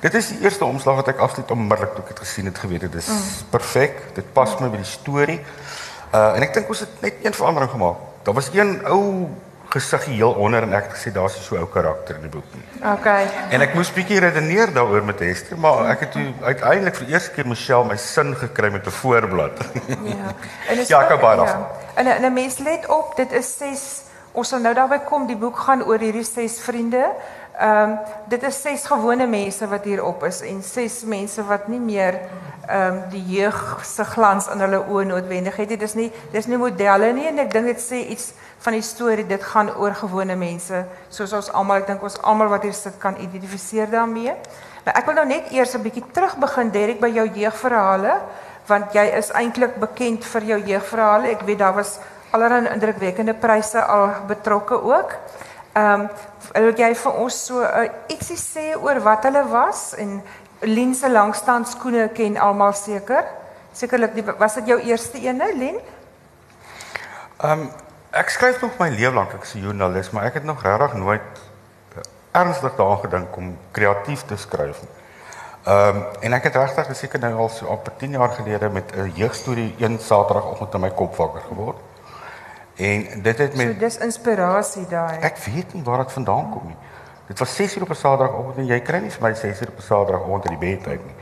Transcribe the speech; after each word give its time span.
Dit 0.00 0.14
is 0.14 0.28
die 0.28 0.40
eerste 0.40 0.64
omslag 0.64 0.94
wat 0.94 1.08
ek 1.08 1.18
absoluut 1.18 1.50
onmiddellik 1.50 1.94
toe 1.94 2.04
ek 2.04 2.08
dit 2.08 2.18
gesien 2.18 2.44
het 2.44 2.58
geweet 2.58 2.82
het. 2.82 2.92
Dit 2.92 3.02
is 3.02 3.08
mm. 3.08 3.50
perfek. 3.50 4.14
Dit 4.14 4.32
pas 4.32 4.58
my 4.60 4.68
by 4.68 4.76
die 4.76 4.88
storie. 4.88 5.40
Uh 6.12 6.36
en 6.36 6.42
ek 6.42 6.54
dink 6.54 6.68
ons 6.68 6.80
het 6.80 7.00
net 7.00 7.24
een 7.24 7.34
verandering 7.34 7.70
gemaak. 7.70 7.96
Daar 8.22 8.34
was 8.34 8.50
een 8.52 8.80
ou 8.86 9.28
gesig 9.72 10.04
heel 10.04 10.32
onder 10.32 10.62
en 10.62 10.74
ek 10.76 10.90
het 10.90 10.96
gesê 10.98 11.12
daar's 11.12 11.36
so 11.44 11.56
'n 11.56 11.64
ou 11.64 11.68
karakter 11.68 12.14
in 12.16 12.20
die 12.28 12.30
boek 12.30 12.44
nie. 12.54 12.66
Okay. 12.92 13.24
En 13.50 13.60
ek 13.60 13.74
moes 13.74 13.92
bietjie 13.92 14.20
redeneer 14.20 14.72
daaroor 14.72 15.04
met 15.04 15.20
Esther, 15.20 15.58
maar 15.58 15.88
ek 15.90 16.00
het 16.00 16.16
uiteindelik 16.42 16.94
vir 16.94 17.06
die 17.06 17.14
eerste 17.14 17.30
keer 17.30 17.46
Michelle 17.48 17.84
my 17.84 17.96
sin 17.96 18.36
gekry 18.36 18.70
met 18.70 18.86
'n 18.86 18.90
voorblad. 18.90 19.56
Ja. 20.04 20.34
En 20.68 20.78
is 20.78 20.88
Ja, 20.88 21.00
ek 21.02 21.08
hou 21.08 21.20
baie 21.20 21.36
ja. 21.36 21.44
daarvan. 21.44 21.66
En 21.94 22.24
'n 22.24 22.32
mens 22.32 22.58
let 22.58 22.88
op, 22.88 23.16
dit 23.16 23.32
is 23.32 23.56
ses 23.56 24.02
ons 24.32 24.48
sal 24.48 24.62
nou 24.64 24.72
daarby 24.74 25.02
kom, 25.08 25.26
die 25.28 25.36
boek 25.36 25.58
gaan 25.66 25.84
oor 25.84 26.00
hierdie 26.00 26.24
ses 26.24 26.60
vriende. 26.64 27.04
Ehm 27.60 27.90
um, 27.90 27.98
dit 28.32 28.42
is 28.48 28.60
ses 28.62 28.86
gewone 28.88 29.26
mense 29.28 29.66
wat 29.68 29.84
hier 29.84 30.00
op 30.04 30.22
is 30.24 30.40
en 30.40 30.62
ses 30.64 31.02
mense 31.04 31.42
wat 31.44 31.66
nie 31.68 31.80
meer 31.80 32.16
ehm 32.16 32.94
um, 32.94 33.00
die 33.12 33.22
jeug 33.34 33.58
se 33.84 34.04
glans 34.04 34.48
in 34.48 34.64
hulle 34.64 34.80
oë 34.88 35.04
noodwendig 35.10 35.56
het 35.60 35.68
nie. 35.68 35.76
Dis 35.76 35.94
nie 35.94 36.08
dis 36.32 36.48
nie 36.48 36.56
modelle 36.56 37.12
nie 37.12 37.26
en 37.28 37.42
ek 37.44 37.52
dink 37.52 37.68
dit 37.68 37.82
sê 37.84 38.00
iets 38.14 38.30
van 38.64 38.72
die 38.72 38.82
storie. 38.82 39.26
Dit 39.28 39.44
gaan 39.44 39.68
oor 39.76 39.92
gewone 40.00 40.36
mense 40.36 40.84
soos 41.10 41.32
ons 41.36 41.52
almal, 41.52 41.82
ek 41.82 41.92
dink 41.92 42.02
ons 42.02 42.16
almal 42.22 42.48
wat 42.48 42.64
hier 42.64 42.76
sit 42.78 42.96
kan 43.02 43.20
identifiseer 43.20 43.92
daarmee. 43.92 44.32
Nou 44.86 44.96
ek 44.96 45.06
wil 45.06 45.20
nou 45.20 45.26
net 45.26 45.52
eers 45.52 45.74
'n 45.76 45.82
bietjie 45.82 46.04
terug 46.12 46.38
begin 46.40 46.70
Derek 46.70 47.00
by 47.00 47.12
jou 47.12 47.28
jeugverhale 47.28 48.16
want 48.66 48.94
jy 48.94 49.04
is 49.18 49.30
eintlik 49.30 49.76
bekend 49.76 50.24
vir 50.24 50.42
jou 50.42 50.58
jeugverhale. 50.58 51.28
Ek 51.28 51.42
weet 51.42 51.58
daar 51.58 51.74
was 51.74 51.98
allerlei 52.32 52.72
indrukwekkende 52.72 53.34
pryse 53.34 53.84
al 53.84 54.10
betrokke 54.26 54.78
ook. 54.82 55.16
Ehm 55.72 56.00
um, 56.00 56.08
wil 56.52 56.74
jy 56.76 56.90
vir 56.94 57.12
ons 57.22 57.36
so 57.46 57.62
uh, 57.64 57.86
ietsie 58.12 58.36
sê 58.36 58.64
oor 58.76 58.98
wat 59.00 59.24
hulle 59.24 59.44
was 59.48 59.94
en 59.96 60.18
Lien 60.62 60.92
se 60.94 61.08
langstandskoene 61.10 62.08
ken 62.14 62.36
almal 62.38 62.72
seker. 62.72 63.24
Sekerlik 63.72 64.14
die- 64.14 64.34
was 64.38 64.54
dit 64.54 64.66
jou 64.66 64.78
eerste 64.80 65.18
ene, 65.18 65.48
Lien? 65.56 65.78
Ehm 67.40 67.60
um, 67.60 67.70
ek 68.10 68.28
skryf 68.30 68.60
nog 68.60 68.76
my 68.78 68.90
lewe 68.92 69.14
lank 69.14 69.32
ek 69.34 69.42
is 69.42 69.54
'n 69.54 69.64
joernalis, 69.64 70.10
maar 70.10 70.24
ek 70.24 70.34
het 70.34 70.44
nog 70.44 70.62
regtig 70.62 70.92
nooit 70.94 71.40
ernstig 72.32 72.74
daaraan 72.76 72.98
gedink 73.00 73.36
om 73.36 73.56
kreatief 73.70 74.24
te 74.26 74.36
skryf 74.36 74.80
nie. 74.82 74.90
Ehm 75.64 75.96
um, 75.96 76.04
en 76.20 76.32
ek 76.32 76.44
het 76.44 76.56
regtig 76.56 76.96
seker 76.96 77.20
nou 77.20 77.34
al 77.34 77.48
so 77.48 77.66
op 77.66 77.88
10 77.98 78.10
jaar 78.10 78.28
gelede 78.28 78.68
met 78.68 78.92
'n 78.96 79.12
jeugstorie 79.14 79.74
een 79.78 79.98
Saterdagoggend 79.98 80.74
in 80.74 80.80
my 80.80 80.90
kop 80.90 81.16
wakker 81.16 81.40
geword. 81.48 81.76
En 82.76 83.22
dit 83.22 83.38
het 83.38 83.52
So 83.56 83.64
met 83.64 83.80
dis 83.80 83.98
inspirasie 83.98 84.86
daai. 84.88 85.18
ek 85.20 85.38
weet 85.38 85.72
nie 85.74 85.82
waar 85.82 85.98
dit 85.98 86.12
vandaan 86.12 86.50
kom 86.50 86.66
nie. 86.66 86.76
Dit 87.26 87.38
was 87.38 87.54
6 87.54 87.76
uur 87.76 87.82
op 87.82 87.90
'n 87.90 87.94
Saterdagoggend 87.94 88.56
en 88.56 88.66
jy 88.66 88.80
kry 88.80 88.98
nie 88.98 89.10
vir 89.10 89.22
my 89.22 89.34
6 89.34 89.60
uur 89.60 89.68
op 89.68 89.78
'n 89.78 89.82
Saterdagoggend 89.82 90.44
in 90.44 90.58
die 90.58 90.76
bed 90.76 90.86
uit 90.86 91.04
nie. 91.04 91.14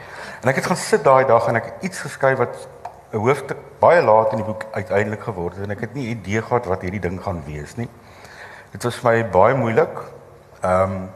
En 0.42 0.48
ek 0.48 0.54
het 0.54 0.66
gaan 0.66 0.76
sit 0.76 1.04
daai 1.04 1.26
dag 1.26 1.46
en 1.46 1.56
ek 1.56 1.64
het 1.64 1.74
iets 1.80 2.00
geskryf 2.00 2.38
wat 2.38 2.68
'n 3.12 3.16
hoofstuk 3.16 3.56
baie 3.78 4.02
laat 4.02 4.30
in 4.30 4.36
die 4.36 4.46
boek 4.46 4.64
uiteindelik 4.70 5.22
geword 5.22 5.54
het 5.54 5.64
en 5.64 5.70
ek 5.70 5.80
het 5.80 5.94
nie 5.94 6.08
idee 6.08 6.42
gehad 6.42 6.66
wat 6.66 6.82
hierdie 6.82 7.00
ding 7.00 7.22
gaan 7.22 7.42
wees 7.46 7.74
nie. 7.76 7.88
Dit 8.70 8.82
was 8.82 8.96
vir 8.96 9.10
my 9.10 9.28
baie 9.30 9.54
moeilik. 9.54 9.98
Ehm 10.62 10.82
um, 10.82 11.10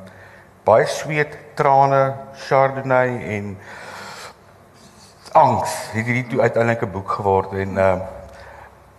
baie 0.65 0.87
sweet, 0.87 1.39
trane, 1.55 2.15
chardonnay 2.35 3.23
en 3.37 3.59
angs 5.33 5.71
het 5.93 6.07
hierdie 6.07 6.27
toe 6.27 6.41
uiteindelik 6.41 6.83
'n 6.83 6.91
boek 6.91 7.11
geword 7.11 7.53
en 7.53 7.79
ehm 7.79 8.01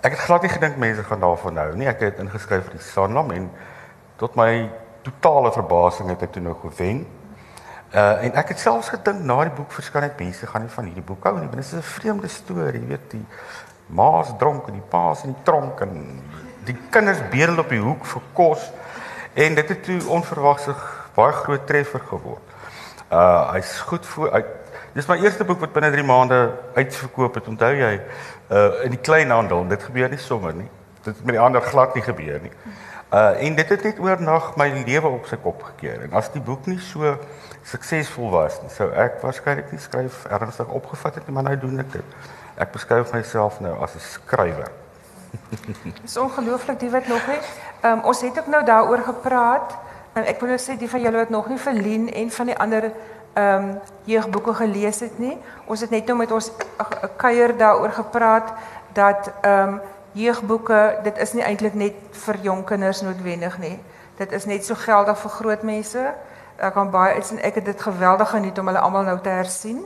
ek 0.06 0.14
het 0.14 0.26
glad 0.28 0.44
nie 0.46 0.54
gedink 0.54 0.78
mense 0.78 1.04
gaan 1.04 1.24
daarvan 1.24 1.58
hou 1.58 1.70
nie. 1.78 1.88
Ek 1.90 2.04
het 2.06 2.20
ingeskryf 2.22 2.68
vir 2.68 2.78
die 2.78 2.86
Sanlam 2.86 3.32
en 3.34 3.50
tot 4.22 4.36
my 4.38 4.68
totale 5.06 5.52
verbasing 5.54 6.12
het 6.14 6.26
ek 6.28 6.36
toe 6.36 6.44
nou 6.46 6.56
gewen. 6.62 7.06
Uh 7.96 8.26
en 8.28 8.38
ek 8.38 8.54
het 8.54 8.62
selfs 8.62 8.92
gedink 8.94 9.24
na 9.26 9.40
die 9.48 9.56
boek 9.58 9.74
verskyn 9.74 10.06
het 10.06 10.20
mense 10.22 10.50
gaan 10.50 10.66
nie 10.66 10.74
van 10.74 10.90
hierdie 10.90 11.06
boek 11.06 11.26
hou 11.26 11.34
nie. 11.40 11.50
Want 11.50 11.62
dit 11.62 11.66
is 11.66 11.74
'n 11.74 11.82
vreemde 11.82 12.28
storie, 12.28 12.82
jy 12.82 12.88
weet, 12.88 13.12
die 13.12 13.26
ma's 13.88 14.30
dronk 14.38 14.68
en 14.68 14.74
die 14.74 14.90
pa's 14.90 15.24
in 15.24 15.34
die 15.34 15.44
tronk 15.44 15.82
en 15.82 16.22
die 16.66 16.78
kinders 16.90 17.22
bedel 17.30 17.60
op 17.60 17.70
die 17.70 17.82
hoek 17.82 18.06
vir 18.06 18.22
kos 18.34 18.72
en 19.34 19.56
dit 19.56 19.70
het 19.70 19.84
toe 19.84 20.00
onverwags 20.08 20.68
'n 20.68 20.76
baie 21.16 21.34
groot 21.34 21.68
treffer 21.68 22.00
geword. 22.00 22.46
Uh 23.12 23.52
hy's 23.54 23.80
goed 23.82 24.06
voor 24.06 24.32
uit 24.32 24.46
Dis 24.96 25.10
my 25.12 25.18
eerste 25.20 25.44
boek 25.44 25.60
wat 25.60 25.74
binne 25.76 25.90
3 25.92 26.04
maande 26.08 26.38
uitverkoop 26.78 27.36
het. 27.36 27.48
Onthou 27.52 27.74
jy, 27.76 27.98
uh 28.50 28.84
in 28.84 28.94
die 28.94 29.02
kleinhandel, 29.02 29.68
dit 29.68 29.84
gebeur 29.84 30.10
nie 30.10 30.22
sommer 30.22 30.54
nie. 30.54 30.70
Dit 31.04 31.16
het 31.16 31.26
met 31.26 31.36
die 31.36 31.42
ander 31.42 31.62
glad 31.62 31.96
nie 31.96 32.04
gebeur 32.04 32.40
nie. 32.42 32.52
Uh 33.14 33.42
en 33.42 33.56
dit 33.56 33.70
het 33.70 33.84
net 33.84 34.00
oornag 34.00 34.56
my 34.56 34.70
lewe 34.86 35.08
op 35.08 35.26
sy 35.26 35.38
kop 35.42 35.64
gekeer. 35.64 36.02
En 36.08 36.14
as 36.18 36.32
die 36.34 36.42
boek 36.42 36.66
nie 36.66 36.80
so 36.80 37.18
suksesvol 37.66 38.30
was 38.30 38.60
nie, 38.62 38.70
sou 38.70 38.92
ek 38.94 39.22
waarskynlik 39.24 39.72
nie 39.72 39.82
skryf 39.82 40.26
ernstig 40.30 40.70
opgevat 40.70 41.16
het 41.16 41.28
nie, 41.28 41.34
maar 41.34 41.48
nou 41.50 41.58
doen 41.58 41.80
ek 41.82 41.92
dit. 41.94 42.18
Ek 42.62 42.72
beskryf 42.72 43.14
myself 43.14 43.60
nou 43.60 43.74
as 43.84 43.96
'n 43.96 44.00
skrywer. 44.00 44.72
Dis 46.02 46.18
ongelooflik 46.18 46.80
die 46.80 46.90
wat 46.90 47.08
nog 47.08 47.28
nie. 47.28 47.42
Ehm 47.82 47.92
um, 48.00 48.06
ons 48.12 48.22
het 48.22 48.40
ook 48.40 48.48
nou 48.48 48.64
daaroor 48.66 49.04
gepraat. 49.04 49.78
En 50.14 50.24
ek 50.24 50.40
wil 50.40 50.54
nou 50.54 50.60
sê 50.60 50.78
die 50.80 50.90
van 50.90 51.02
julle 51.02 51.18
wat 51.18 51.30
nog 51.30 51.48
nie 51.52 51.58
vir 51.60 51.74
Lien 51.74 52.14
en 52.14 52.30
van 52.32 52.46
die 52.46 52.58
ander 52.58 52.92
ehm 53.36 53.64
um, 53.64 53.80
jeugboeke 54.08 54.54
gelees 54.54 55.00
het 55.04 55.20
nie. 55.20 55.38
Ons 55.66 55.82
het 55.84 55.90
net 55.92 56.08
nou 56.08 56.18
met 56.18 56.32
ons 56.32 56.48
uh, 56.50 56.86
uh, 56.86 57.10
kuier 57.20 57.52
daaroor 57.58 57.92
gepraat 57.92 58.54
dat 58.94 59.32
ehm 59.42 59.74
um, 59.76 59.82
jeugboeke 60.16 61.00
dit 61.04 61.18
is 61.18 61.34
nie 61.36 61.44
eintlik 61.44 61.74
net 61.76 61.94
vir 62.26 62.38
jong 62.42 62.64
kinders 62.64 63.02
noodwendig 63.04 63.58
nie. 63.60 63.76
Dit 64.18 64.32
is 64.32 64.46
net 64.48 64.64
so 64.66 64.76
geldig 64.80 65.18
vir 65.20 65.32
groot 65.32 65.64
mense. 65.68 66.04
Ek 66.56 66.74
kan 66.74 66.90
baie 66.92 67.14
uit 67.20 67.32
en 67.36 67.42
ek 67.44 67.56
het 67.60 67.66
dit 67.66 67.82
geweldig 67.82 68.30
geniet 68.30 68.60
om 68.60 68.68
hulle 68.72 68.80
almal 68.80 69.04
nou 69.04 69.18
te 69.20 69.30
hersien. 69.30 69.82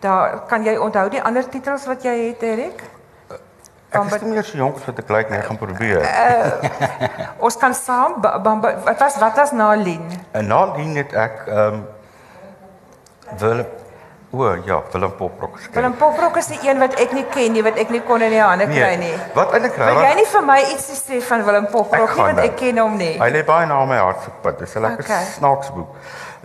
Daar 0.00 0.38
kan 0.48 0.64
jy 0.64 0.76
onthou 0.80 1.08
die 1.12 1.20
ander 1.22 1.44
titels 1.48 1.84
wat 1.86 2.02
jy 2.04 2.14
het, 2.28 2.42
Erik? 2.42 2.82
Ek 3.90 4.04
is 4.14 4.22
nie 4.22 4.30
meer 4.32 4.44
so 4.44 4.56
jonk 4.58 4.76
as 4.80 4.86
wat 4.88 4.98
ek 4.98 5.12
lyk 5.12 5.28
nie, 5.30 5.38
ek 5.38 5.44
gaan 5.50 5.58
probeer. 5.60 6.02
Ons 7.38 7.56
kan 7.60 7.74
saam 7.74 8.16
ba- 8.20 8.38
bamba, 8.42 8.72
wat 8.84 8.98
was 9.04 9.18
wat 9.20 9.36
was 9.36 9.52
na 9.52 9.74
Lien? 9.74 10.08
En 10.32 10.46
na 10.48 10.62
dien 10.76 10.96
het 10.96 11.12
ek 11.12 11.44
ehm 11.46 11.74
um, 11.74 11.84
wil 13.38 13.64
o 14.30 14.54
ja, 14.66 14.82
Willem 14.92 15.12
Poprok 15.16 15.54
geskryf. 15.56 15.74
Willem 15.74 15.94
Poprok 15.96 16.36
is 16.36 16.46
die 16.46 16.58
een 16.68 16.78
wat 16.78 16.94
ek 17.00 17.12
nie 17.12 17.24
ken 17.24 17.52
nie, 17.52 17.62
wat 17.62 17.76
ek 17.78 17.88
nie 17.90 18.00
kon 18.00 18.20
in 18.22 18.30
die 18.30 18.40
hande 18.42 18.66
kry 18.66 18.96
nie. 19.00 19.14
Wat 19.34 19.52
eintlik 19.54 19.76
Wil 19.76 20.00
jy 20.02 20.14
nie 20.14 20.26
vir 20.26 20.42
my 20.42 20.58
iets 20.72 20.88
sê 21.08 21.20
van 21.22 21.44
Willem 21.44 21.66
Poprok 21.72 22.10
nie 22.16 22.22
want 22.22 22.36
nou. 22.36 22.44
ek 22.46 22.56
ken 22.56 22.78
hom 22.78 22.96
nie. 22.96 23.14
Hy 23.18 23.30
lê 23.30 23.44
baie 23.46 23.66
na 23.66 23.84
my 23.84 23.96
hart 23.96 24.22
se 24.22 24.30
pad. 24.42 24.58
Dis 24.58 24.74
'n 24.76 24.82
lekker 24.82 25.04
Okay. 25.04 25.24
snaaks 25.24 25.70
boek. 25.72 25.94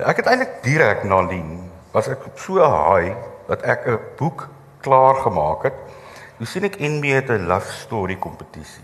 Ek 0.06 0.16
het 0.18 0.26
eintlik 0.28 0.64
direk 0.64 1.04
na 1.04 1.22
dien 1.28 1.72
was 1.92 2.08
ek 2.08 2.26
op 2.26 2.40
so 2.40 2.54
'n 2.64 2.72
high 2.72 3.16
dat 3.48 3.62
ek 3.64 3.88
'n 3.88 4.00
boek 4.18 4.48
klaar 4.82 5.16
gemaak 5.16 5.64
het. 5.64 5.74
Jy 6.40 6.46
sien 6.46 6.64
ek 6.64 6.80
NB 6.80 7.04
het 7.14 7.30
'n 7.30 7.48
love 7.48 7.72
story 7.72 8.16
kompetisie. 8.16 8.84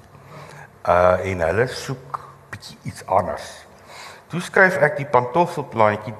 Uh 0.87 1.17
en 1.23 1.39
hulle 1.39 1.67
soek 1.67 2.19
bietjie 2.49 2.77
iets 2.83 3.05
anders. 3.05 3.65
Toe 4.29 4.41
skryf 4.41 4.77
ek 4.81 4.97
die 4.97 5.05
pantoffelplantjie 5.05 6.13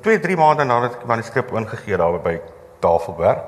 2 0.00 0.20
3 0.20 0.36
maande 0.36 0.64
nadat 0.64 0.92
ek 0.92 1.04
die 1.04 1.10
manuskrip 1.10 1.52
ingegee 1.56 1.96
daar 1.96 2.20
by 2.20 2.38
Tafelberg 2.80 3.42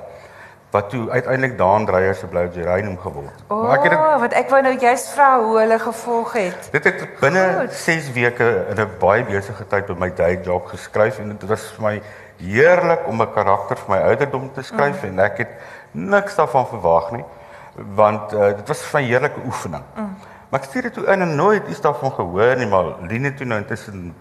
wat 0.75 0.89
toe 0.91 1.11
uiteindelik 1.11 1.59
Daan 1.59 1.87
Dreyer 1.87 2.15
se 2.15 2.27
Blou 2.27 2.49
Geranium 2.53 2.99
geword 2.99 3.31
het. 3.31 3.43
O, 3.49 3.63
Maar 3.63 3.77
ek 3.77 3.83
het 3.83 3.93
dit 3.95 4.01
oh, 4.01 4.17
wat 4.21 4.33
ek 4.41 4.49
wou 4.51 4.61
nou 4.67 4.73
juist 4.75 5.13
vra 5.15 5.29
hoe 5.43 5.59
hulle 5.61 5.79
gevolg 5.79 6.33
het. 6.35 6.69
Dit 6.75 6.89
het 6.89 7.05
binne 7.21 7.45
Goed. 7.61 7.77
6 7.79 8.09
weke 8.17 8.49
in 8.73 8.81
'n 8.83 8.89
baie 8.99 9.23
besige 9.29 9.67
tyd 9.71 9.87
by 9.87 9.95
my 9.99 10.11
day 10.15 10.41
job 10.43 10.67
geskryf 10.67 11.21
en 11.23 11.37
dit 11.37 11.49
was 11.49 11.69
vir 11.77 11.85
my 11.85 11.95
heerlik 12.43 13.07
om 13.07 13.23
'n 13.23 13.33
karakter 13.33 13.77
vir 13.77 13.95
my 13.95 14.01
ouderdom 14.11 14.51
te 14.55 14.63
skryf 14.63 15.03
mm. 15.03 15.09
en 15.09 15.25
ek 15.25 15.39
het 15.39 15.53
niks 15.91 16.35
daarvan 16.35 16.67
verwag 16.67 17.11
nie 17.13 17.25
want 17.95 18.33
uh, 18.33 18.51
dit 18.57 18.69
was 18.69 18.83
vir 18.83 19.01
my 19.01 19.07
heerlike 19.07 19.41
oefening. 19.47 19.83
Mm. 19.95 20.17
Maar 20.51 20.61
ek 20.61 20.67
stuur 20.67 20.83
dit 20.83 20.95
toe 20.95 21.07
in 21.07 21.23
en 21.23 21.37
nooit 21.37 21.69
iets 21.69 21.81
daarvan 21.81 22.13
gehoor 22.13 22.57
nie 22.57 22.67
maar 22.67 22.85
Line 23.09 23.35
toe 23.35 23.47
nou 23.47 23.61
intussen 23.61 24.15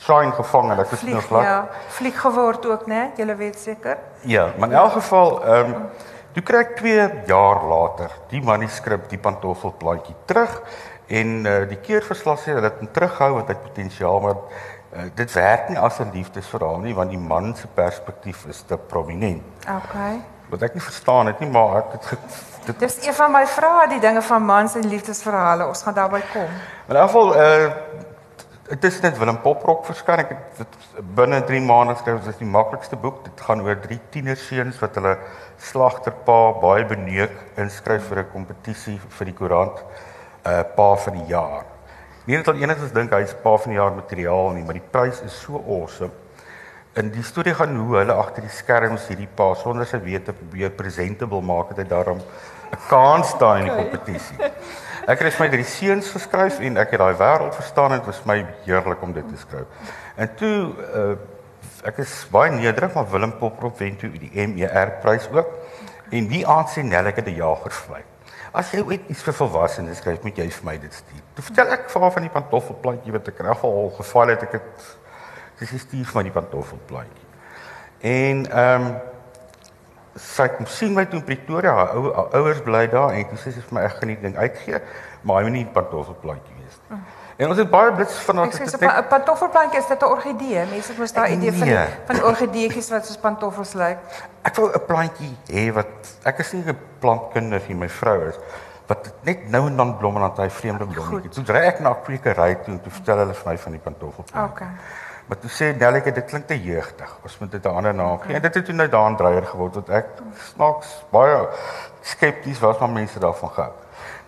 shine 0.00 0.32
gevang 0.32 0.70
en 0.72 0.78
ek 0.80 0.94
is 0.96 1.02
nou 1.02 1.12
Vlieg, 1.12 1.26
glad. 1.26 1.42
ja, 1.44 1.58
vlieg 1.88 2.20
geword 2.20 2.66
ook, 2.66 2.86
né? 2.86 3.10
Julle 3.16 3.36
weet 3.36 3.58
seker. 3.58 3.98
Ja, 4.24 4.48
maar 4.56 4.68
in 4.68 4.74
elk 4.74 4.92
geval, 4.92 5.44
ehm 5.44 5.74
um, 5.74 5.86
toe 6.32 6.42
kry 6.46 6.58
ek 6.62 6.76
2 6.78 7.06
jaar 7.26 7.64
later 7.66 8.10
die 8.30 8.40
manuskrip, 8.42 9.08
die 9.10 9.18
pantoffelplantjie 9.18 10.14
terug 10.30 10.60
en 11.10 11.46
uh, 11.46 11.54
die 11.68 11.78
keerverslag 11.82 12.38
sê 12.38 12.54
dat 12.54 12.62
dit 12.68 12.84
hom 12.84 12.90
terughou 12.94 13.32
want 13.34 13.48
hy 13.50 13.56
het 13.56 13.64
potensiaal, 13.64 14.20
maar 14.20 14.36
uh, 14.38 15.08
dit 15.14 15.32
werk 15.34 15.68
nie 15.68 15.78
as 15.78 15.98
'n 16.00 16.12
liefdesverhaal 16.14 16.78
nie 16.78 16.94
want 16.94 17.10
die 17.10 17.18
man 17.18 17.54
se 17.56 17.66
perspektief 17.66 18.46
is 18.46 18.62
te 18.62 18.78
prominent. 18.78 19.42
Okay. 19.66 20.20
Wat 20.50 20.62
ek 20.62 20.74
nie 20.74 20.82
verstaan 20.82 21.26
het 21.26 21.40
nie, 21.40 21.50
maar 21.50 21.76
ek 21.82 21.92
het 21.92 22.06
ge, 22.06 22.16
dit 22.66 22.78
Dis 22.78 23.06
een 23.06 23.14
van 23.14 23.32
my 23.32 23.46
vrae, 23.46 23.88
die 23.88 24.00
dinge 24.00 24.22
van 24.22 24.42
mans 24.44 24.74
en 24.74 24.86
liefdesverhale. 24.88 25.66
Ons 25.66 25.82
gaan 25.82 25.94
daarby 25.94 26.22
kom. 26.32 26.48
in 26.88 26.96
elk 26.96 27.10
geval 27.10 27.34
uh 27.36 27.70
dit 28.70 28.84
is 28.84 29.00
net 29.02 29.18
Willem 29.18 29.40
Poprok 29.42 29.82
verskyn. 29.88 30.22
Ek 30.22 30.34
het 30.60 30.78
binne 31.16 31.40
3 31.46 31.60
maande 31.66 31.96
geskryf. 31.96 32.20
Dit 32.22 32.34
is 32.34 32.40
die 32.42 32.48
maklikste 32.48 32.98
boek. 33.00 33.24
Dit 33.26 33.42
gaan 33.46 33.64
oor 33.66 33.78
drie 33.82 33.98
tienerseuns 34.14 34.78
wat 34.82 34.94
hulle 35.00 35.16
slagterpa 35.70 36.38
baie 36.62 36.86
beneuk 36.86 37.34
inskryf 37.58 38.06
vir 38.08 38.22
'n 38.22 38.32
kompetisie 38.32 38.98
vir 39.18 39.26
die 39.26 39.34
koerant 39.34 39.82
uh 40.46 40.62
pa 40.76 40.94
van 40.96 41.14
die 41.18 41.28
jaar. 41.28 41.64
Nie 42.26 42.36
dat 42.36 42.48
al 42.48 42.62
enigiets 42.62 42.92
dink 42.92 43.10
hy's 43.10 43.34
pa 43.42 43.56
van 43.56 43.72
die 43.72 43.80
jaar 43.80 43.92
materiaal 43.92 44.50
nie, 44.54 44.64
maar 44.64 44.78
die 44.78 44.90
prys 44.92 45.20
is 45.20 45.40
so 45.40 45.58
awesome 45.66 46.12
in 46.98 47.10
die 47.14 47.22
storie 47.22 47.54
gaan 47.54 47.76
hoe 47.76 48.00
hulle 48.00 48.14
agter 48.18 48.42
die 48.42 48.50
skerms 48.50 49.06
hierdie 49.10 49.28
pa 49.38 49.52
sonder 49.54 49.86
sy 49.86 50.00
wete 50.02 50.34
probeer 50.34 50.72
presentable 50.74 51.38
maak 51.46 51.70
dat 51.70 51.84
hy 51.84 51.88
daarom 51.92 52.18
'n 52.18 52.80
kans 52.88 53.34
daai 53.38 53.60
in 53.60 53.68
die 53.68 53.76
kompetisie. 53.76 54.36
Ek 55.10 55.24
het 55.24 55.38
my 55.42 55.48
drie 55.50 55.64
seuns 55.66 56.06
geskryf 56.14 56.60
en 56.62 56.76
ek 56.78 56.92
het 56.94 57.00
daai 57.02 57.16
wêreld 57.18 57.56
verstaan 57.56 57.96
en 57.96 57.98
dit 57.98 58.06
was 58.06 58.20
my 58.30 58.36
heerlik 58.62 59.00
om 59.02 59.14
dit 59.16 59.26
te 59.26 59.38
skryf. 59.40 59.88
En 60.14 60.30
toe 60.38 60.54
uh, 60.70 61.14
ek 61.88 61.98
is 62.04 62.12
baie 62.30 62.52
nederig 62.54 62.94
maar 62.94 63.08
Willem 63.10 63.32
Poprop 63.40 63.80
wen 63.82 63.96
toe 63.98 64.12
die 64.12 64.30
MER 64.46 64.92
prys 65.02 65.26
ook. 65.34 65.50
En 66.14 66.28
die 66.30 66.44
aand 66.46 66.70
sê 66.70 66.84
Nelleke 66.86 67.24
die 67.26 67.34
jager 67.40 67.74
vir 67.74 67.96
my. 67.96 68.04
As 68.60 68.70
jy 68.74 68.84
ooit 68.86 69.10
iets 69.10 69.24
vir 69.26 69.34
volwassenes 69.40 69.98
skryf, 69.98 70.22
moet 70.26 70.38
jy 70.38 70.46
vir 70.50 70.68
my 70.68 70.76
dit 70.82 70.94
stuur. 70.94 71.26
Toe 71.34 71.46
vertel 71.48 71.74
ek 71.74 71.90
vir 71.90 72.06
haar 72.06 72.14
van 72.14 72.26
die 72.26 72.34
pantoffelplantjie 72.36 73.14
wat 73.14 73.34
ek 73.34 73.42
geval 73.50 73.78
al 73.82 73.92
geval 73.98 74.34
het 74.34 74.46
ek 74.46 74.58
het 74.60 74.88
dis 75.60 75.74
stuur 75.88 76.06
vir 76.06 76.20
my 76.20 76.28
die 76.28 76.36
pantoffelplantjie. 76.38 77.30
En 78.14 78.46
ehm 78.46 78.92
um, 78.92 78.92
sy 80.16 80.48
kom 80.48 80.66
sien 80.66 80.94
my 80.94 81.04
toe 81.06 81.20
in 81.20 81.24
Pretoria, 81.24 81.72
haar 81.72 81.94
ou 81.94 82.10
ouers 82.40 82.60
bly 82.66 82.86
daar 82.90 83.14
en 83.14 83.28
toe 83.28 83.38
sê 83.38 83.52
sy 83.54 83.60
vir 83.60 83.74
my 83.74 83.86
ek 83.86 83.96
gaan 83.98 84.08
nie 84.08 84.18
ding 84.20 84.36
uitgee, 84.36 84.80
maar 85.22 85.40
hy 85.40 85.48
moet 85.48 85.58
nie 85.58 85.66
pantoffelplantjie 85.74 86.54
wees 86.58 86.78
nie. 86.88 86.98
Mm. 86.98 87.08
En 87.40 87.48
ons 87.48 87.56
het 87.56 87.70
baie 87.72 87.92
blits 87.96 88.16
van 88.26 88.38
ons 88.42 88.58
het 88.58 88.82
'n 88.84 89.06
pantoffelplantjie 89.08 89.78
is 89.80 89.86
dit 89.86 90.02
'n 90.02 90.04
orgidee. 90.04 90.64
Mense 90.70 90.92
mos 90.98 91.12
daai 91.12 91.32
idee 91.32 91.52
van 91.52 91.66
die, 91.66 91.74
nee. 91.74 91.86
van 92.06 92.14
die 92.14 92.24
orgideetjies 92.24 92.90
wat 92.90 93.06
soos 93.06 93.16
pantoffels 93.16 93.72
lyk. 93.72 93.98
Ek 94.42 94.56
wou 94.56 94.68
'n 94.68 94.84
plantjie 94.86 95.36
hê 95.48 95.72
wat 95.72 96.18
ek 96.22 96.38
is 96.38 96.52
nie 96.52 96.64
'n 96.64 96.78
plantkundige 96.98 97.68
nie, 97.68 97.76
my 97.76 97.88
vrou 97.88 98.28
is 98.28 98.38
wat 98.86 99.12
net 99.22 99.48
nou 99.50 99.66
en 99.66 99.76
dan 99.76 99.96
blom 99.96 100.16
en 100.16 100.20
dan 100.20 100.44
hy 100.44 100.50
vreemde 100.50 100.86
blommetjies. 100.86 101.34
Toe 101.34 101.54
ry 101.54 101.64
ek 101.70 101.80
na 101.80 101.90
'n 101.90 102.02
kwekery 102.04 102.54
toe 102.64 102.74
en 102.74 102.80
toe 102.80 102.92
vertel 102.92 103.16
hulle 103.16 103.34
vir 103.34 103.52
my 103.52 103.58
van 103.58 103.72
die 103.72 103.80
pantoffelplantjie. 103.80 104.52
Okay. 104.52 104.68
Maar 105.30 105.38
toe 105.38 105.50
sê 105.54 105.66
Nellike 105.78 106.10
dit 106.10 106.24
klink 106.26 106.48
te 106.50 106.56
jeugdig. 106.58 107.10
Ons 107.22 107.36
moet 107.38 107.50
dit 107.50 107.64
'n 107.64 107.68
ander 107.68 107.94
naam 107.94 108.18
gee. 108.18 108.34
En 108.34 108.42
dit 108.42 108.54
het 108.54 108.64
toe 108.64 108.74
nou 108.74 108.88
daan 108.88 109.16
dreier 109.16 109.46
geword 109.46 109.74
wat 109.74 109.88
ek 109.88 110.06
snaaks 110.54 111.04
baie 111.10 111.48
skepties 112.00 112.58
was 112.58 112.78
maar 112.78 112.90
mense 112.90 113.18
daarvan 113.18 113.50
gehou. 113.50 113.72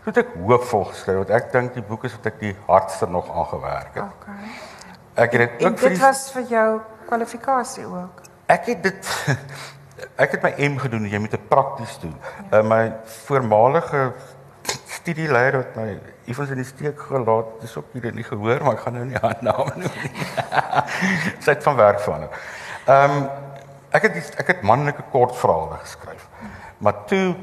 Toe 0.02 0.12
het 0.12 0.16
ek 0.16 0.28
hoopvol 0.46 0.84
geskryf 0.84 1.16
want 1.16 1.31
ek 1.31 1.52
dink 1.52 1.75
die 1.75 1.82
boek 1.82 2.04
is 2.04 2.14
wat 2.14 2.26
ek 2.26 2.38
die 2.38 2.56
hardste 2.66 3.08
nog 3.10 3.26
aangewerk 3.34 3.94
het. 3.94 4.04
Okay. 4.04 4.54
Ek 5.14 5.32
het 5.32 5.40
dit 5.40 5.66
ook 5.66 5.78
vir 5.78 5.88
Dit 5.88 5.99
was 5.99 6.31
vir 6.32 6.43
jou 6.43 6.81
kwalifikasie 7.06 7.87
ook. 7.87 8.22
Ek 8.46 8.66
het 8.66 8.82
dit 8.82 9.06
ek 10.25 10.31
het 10.31 10.43
my 10.43 10.55
M 10.69 10.78
gedoen, 10.78 11.10
jy 11.10 11.19
moet 11.19 11.31
dit 11.31 11.48
prakties 11.48 11.98
doen. 11.98 12.14
Ja. 12.50 12.58
Uh, 12.58 12.69
my 12.69 12.93
voormalige 13.26 14.12
studieleier 14.87 15.56
wat 15.56 15.75
my 15.76 15.98
effens 16.26 16.50
in 16.50 16.60
die 16.60 16.66
steek 16.66 17.00
gelaat. 17.00 17.60
Dis 17.60 17.76
ook 17.76 17.92
hier 17.92 18.12
nie 18.14 18.24
gehoor, 18.26 18.62
maar 18.62 18.76
ek 18.76 18.84
gaan 18.86 18.98
nou 18.98 19.04
nie 19.06 19.20
haar 19.22 19.38
naam 19.40 19.70
noem 19.74 19.96
nie. 20.02 20.26
Sy 21.44 21.54
het 21.54 21.62
van 21.62 21.76
werk 21.76 22.00
van. 22.00 22.28
Ehm 22.86 23.16
um, 23.16 23.24
ek 23.92 24.06
het 24.08 24.38
ek 24.40 24.46
het 24.54 24.62
manlike 24.64 25.04
kortverhale 25.12 25.76
geskryf. 25.82 26.28
Maar 26.80 27.04
toe 27.10 27.34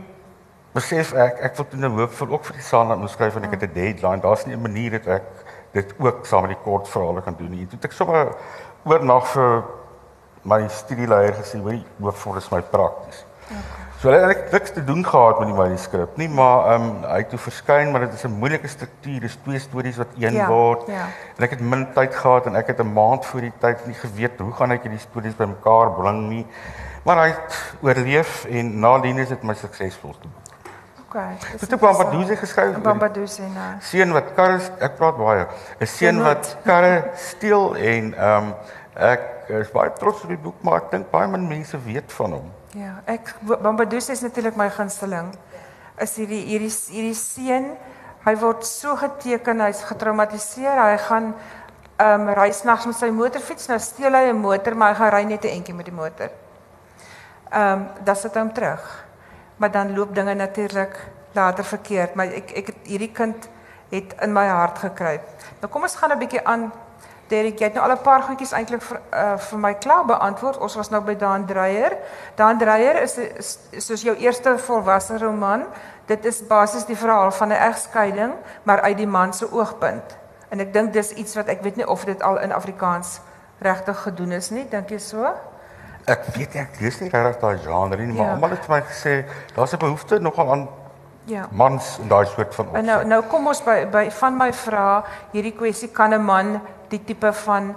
besef 0.73 1.13
ek 1.13 1.43
ek 1.49 1.59
wil 1.59 1.67
toe 1.69 1.79
nou 1.79 1.91
hoopvol 1.99 2.33
ook 2.37 2.47
vir 2.49 2.57
die 2.57 2.65
saal 2.65 2.95
moet 2.97 3.13
skryf 3.13 3.37
en 3.37 3.45
ek 3.45 3.57
het 3.57 3.67
'n 3.69 3.73
deadline. 3.73 4.21
Daar's 4.21 4.45
nie 4.45 4.55
'n 4.55 4.61
manier 4.61 4.91
dat 4.97 5.07
ek 5.07 5.27
dit 5.73 5.93
ook 5.99 6.25
saam 6.25 6.47
met 6.47 6.55
die 6.55 6.63
kortverhale 6.63 7.21
kan 7.21 7.35
doen 7.37 7.49
nie. 7.49 7.67
Toe 7.67 7.79
ek 7.81 7.91
sommer 7.91 8.35
oornag 8.83 9.27
vir 9.27 9.63
my 10.43 10.67
studieleier 10.67 11.33
gesê, 11.33 11.61
"Hoor, 11.61 11.79
hoopvol 11.99 12.35
is 12.35 12.49
my 12.49 12.61
prakties." 12.61 13.25
Okay. 13.45 13.88
So 13.99 14.07
hulle 14.07 14.19
het 14.21 14.29
eintlik 14.29 14.51
niks 14.53 14.71
te 14.71 14.83
doen 14.87 15.01
gehad 15.03 15.39
met 15.41 15.49
die 15.49 15.55
manuskrip 15.57 16.17
nie, 16.17 16.29
maar 16.31 16.69
ehm 16.71 16.83
um, 16.83 16.91
hy 17.03 17.17
het 17.19 17.33
toe 17.33 17.39
verskyn, 17.43 17.89
maar 17.91 18.05
dit 18.05 18.13
is 18.15 18.21
'n 18.23 18.31
moeilike 18.31 18.67
struktuur, 18.67 19.19
dis 19.19 19.37
twee 19.43 19.59
stories 19.59 19.97
wat 19.97 20.07
een 20.17 20.33
ja, 20.33 20.47
word. 20.47 20.87
Ja. 20.87 21.07
En 21.35 21.43
ek 21.43 21.49
het 21.49 21.59
min 21.59 21.83
tyd 21.93 22.15
gehad 22.15 22.45
en 22.45 22.55
ek 22.55 22.67
het 22.67 22.79
'n 22.79 22.93
maand 22.93 23.25
voor 23.25 23.41
die 23.41 23.51
tyd 23.59 23.85
nie 23.85 23.95
geweet 23.95 24.39
hoe 24.39 24.53
gaan 24.53 24.71
ek 24.71 24.81
hierdie 24.81 24.99
stories 24.99 25.35
bymekaar 25.35 25.91
bring 25.91 26.29
nie. 26.29 26.45
Maar 27.03 27.17
hy 27.17 27.27
het 27.27 27.75
oorleef 27.81 28.45
en 28.45 28.79
nadien 28.79 29.17
is 29.17 29.27
dit 29.27 29.43
my 29.43 29.53
suksesvolste 29.53 30.27
boek. 30.27 30.47
Okay. 31.07 31.35
Dit 31.59 31.71
het 31.71 31.79
Bambadoose 31.79 32.35
geskryf. 32.35 32.79
Bambadoose 32.81 33.41
nou. 33.41 33.73
Seun 33.79 34.11
wat 34.11 34.33
karre 34.33 34.59
ek 34.79 34.95
praat 34.95 35.17
baie. 35.17 35.47
'n 35.79 35.85
Seun 35.85 36.23
wat 36.23 36.57
karre 36.63 37.03
steel 37.15 37.75
en 37.75 38.13
ehm 38.13 38.43
um, 38.43 38.53
ek 38.95 39.21
is 39.47 39.71
baie 39.71 39.91
trots 39.93 40.23
op 40.23 40.29
die 40.29 40.37
boek, 40.37 40.55
maar 40.61 40.75
ek 40.75 40.91
dink 40.91 41.11
baie 41.11 41.27
min 41.27 41.47
mense 41.47 41.83
weet 41.83 42.13
van 42.13 42.31
hom. 42.31 42.58
Ja, 42.77 42.99
ek 43.09 43.31
Bambadoos 43.41 44.11
is 44.13 44.21
natuurlik 44.21 44.57
my 44.59 44.67
gunsteling. 44.69 45.31
Is 45.97 46.11
hierdie 46.21 46.43
hierdie 46.45 46.69
hierdie 46.69 47.15
seun, 47.17 47.71
hy 48.27 48.33
word 48.37 48.61
so 48.67 48.93
geteken, 48.99 49.63
hy's 49.65 49.81
getraumatiseer, 49.89 50.77
hy 50.77 50.99
gaan 51.07 51.31
ehm 51.99 52.27
um, 52.27 52.29
ry 52.37 52.51
snags 52.53 52.85
met 52.85 52.95
sy 52.95 53.09
motorfiets, 53.11 53.67
nou 53.67 53.79
steel 53.81 54.13
hy 54.13 54.29
'n 54.29 54.37
motor, 54.37 54.75
maar 54.75 54.93
hy 54.93 54.99
gaan 54.99 55.11
ry 55.11 55.23
net 55.23 55.45
'n 55.45 55.55
entjie 55.57 55.73
met 55.73 55.85
die 55.85 55.95
motor. 55.95 56.29
Ehm 57.51 57.73
um, 57.73 57.87
dan 58.05 58.15
sit 58.15 58.33
hy 58.33 58.39
hom 58.39 58.53
terug. 58.53 59.05
Maar 59.57 59.71
dan 59.71 59.95
loop 59.95 60.15
dinge 60.15 60.33
natuurlik 60.33 60.93
later 61.33 61.63
verkeerd, 61.63 62.15
maar 62.15 62.27
ek 62.27 62.51
ek 62.51 62.67
het 62.67 62.85
hierdie 62.85 63.11
kind 63.11 63.49
het 63.89 64.13
in 64.21 64.33
my 64.33 64.47
hart 64.47 64.77
gekruip. 64.77 65.25
Nou 65.59 65.71
kom 65.71 65.81
ons 65.81 65.95
gaan 65.95 66.11
'n 66.11 66.19
bietjie 66.19 66.45
aan 66.45 66.71
Derek, 67.29 67.59
jy 67.59 67.67
het 67.69 67.75
nou 67.77 67.83
al 67.85 67.95
'n 67.95 68.01
paar 68.01 68.23
goedjies 68.25 68.51
eintlik 68.51 68.81
vir 68.81 68.99
uh, 69.13 69.37
vir 69.37 69.59
my 69.59 69.73
klaar 69.73 70.05
beantwoord. 70.05 70.57
Ons 70.57 70.75
was 70.75 70.89
nou 70.89 71.01
by 71.01 71.15
Daan 71.15 71.45
Dreyer. 71.45 71.97
Daan 72.35 72.57
Dreyer 72.57 73.01
is, 73.01 73.17
is 73.17 73.59
soos 73.85 74.01
jou 74.01 74.15
eerste 74.17 74.57
volwasse 74.57 75.17
roman. 75.17 75.65
Dit 76.05 76.25
is 76.25 76.41
basies 76.47 76.85
die 76.85 76.97
verhaal 76.97 77.31
van 77.31 77.47
'n 77.47 77.61
egskeiding, 77.69 78.33
maar 78.63 78.81
uit 78.81 78.97
die 78.97 79.07
man 79.07 79.33
se 79.33 79.51
oogpunt. 79.51 80.17
En 80.49 80.59
ek 80.59 80.73
dink 80.73 80.93
dis 80.93 81.11
iets 81.11 81.35
wat 81.35 81.47
ek 81.47 81.61
weet 81.61 81.75
nie 81.75 81.87
of 81.87 82.05
dit 82.05 82.21
al 82.21 82.39
in 82.39 82.51
Afrikaans 82.51 83.21
regtig 83.59 84.01
gedoen 84.01 84.31
is 84.31 84.49
nie. 84.49 84.65
Dink 84.69 84.89
jy 84.89 84.97
so? 84.97 85.29
Ek 86.05 86.25
weet 86.35 86.55
ek 86.55 86.79
lees 86.79 86.99
nie 86.99 87.09
regtig 87.09 87.39
daai 87.41 87.57
genre 87.57 88.05
nie, 88.05 88.13
maar 88.13 88.25
ja. 88.25 88.33
almal 88.33 88.49
het 88.49 88.65
vir 88.65 88.75
my 88.75 88.81
gesê 88.81 89.25
daar's 89.55 89.73
'n 89.73 89.77
behoefte 89.77 90.19
nogal 90.19 90.51
aan 90.51 90.67
Ja. 91.29 91.47
Mans 91.51 91.97
in 92.01 92.07
daai 92.07 92.25
soort 92.25 92.55
van 92.55 92.67
opsig. 92.67 92.85
Nou 92.85 93.05
nou 93.05 93.23
kom 93.29 93.47
ons 93.47 93.63
by 93.63 93.85
by 93.91 94.11
van 94.11 94.37
my 94.37 94.53
vrae, 94.53 95.03
hierdie 95.31 95.53
kwessie 95.53 95.89
kan 95.93 96.13
'n 96.13 96.23
man 96.25 96.61
die 96.89 97.01
tipe 97.05 97.31
van 97.45 97.75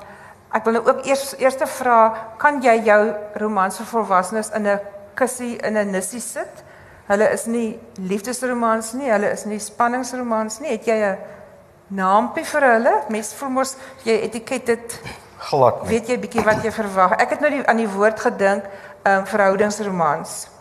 ek 0.53 0.65
wil 0.65 0.73
nou 0.77 0.83
ook 0.87 1.07
eers 1.07 1.35
eerste 1.41 1.67
vra, 1.67 2.13
kan 2.39 2.61
jy 2.63 2.75
jou 2.85 3.15
romans 3.41 3.79
vir 3.81 3.87
volwassenes 3.87 4.51
in 4.57 4.67
'n 4.67 4.81
kussie 5.15 5.57
in 5.57 5.77
'n 5.77 5.91
nissie 5.91 6.21
sit? 6.21 6.65
Hulle 7.09 7.33
is 7.33 7.47
nie 7.47 7.79
liefdesromans 7.99 8.93
nie, 8.93 9.11
hulle 9.11 9.33
is 9.33 9.45
nie 9.45 9.59
spanningsromans 9.59 10.61
nie. 10.61 10.71
Het 10.71 10.87
jy 10.87 10.95
'n 10.95 11.19
naampie 11.89 12.45
vir 12.45 12.63
hulle? 12.63 12.95
Mes 13.09 13.35
voel 13.35 13.51
mos 13.51 13.77
jy 14.05 14.23
etiket 14.23 14.67
dit 14.67 15.01
glad 15.39 15.83
nie. 15.83 15.89
Weet 15.89 16.09
jy 16.09 16.19
bietjie 16.19 16.45
wat 16.45 16.63
jy 16.65 16.71
verwag? 16.71 17.13
Ek 17.19 17.31
het 17.31 17.41
nou 17.41 17.51
die, 17.51 17.67
aan 17.67 17.77
die 17.77 17.89
woord 17.89 18.21
gedink, 18.21 18.65
ehm 19.03 19.19
um, 19.19 19.27
verhoudingsromans. 19.27 20.52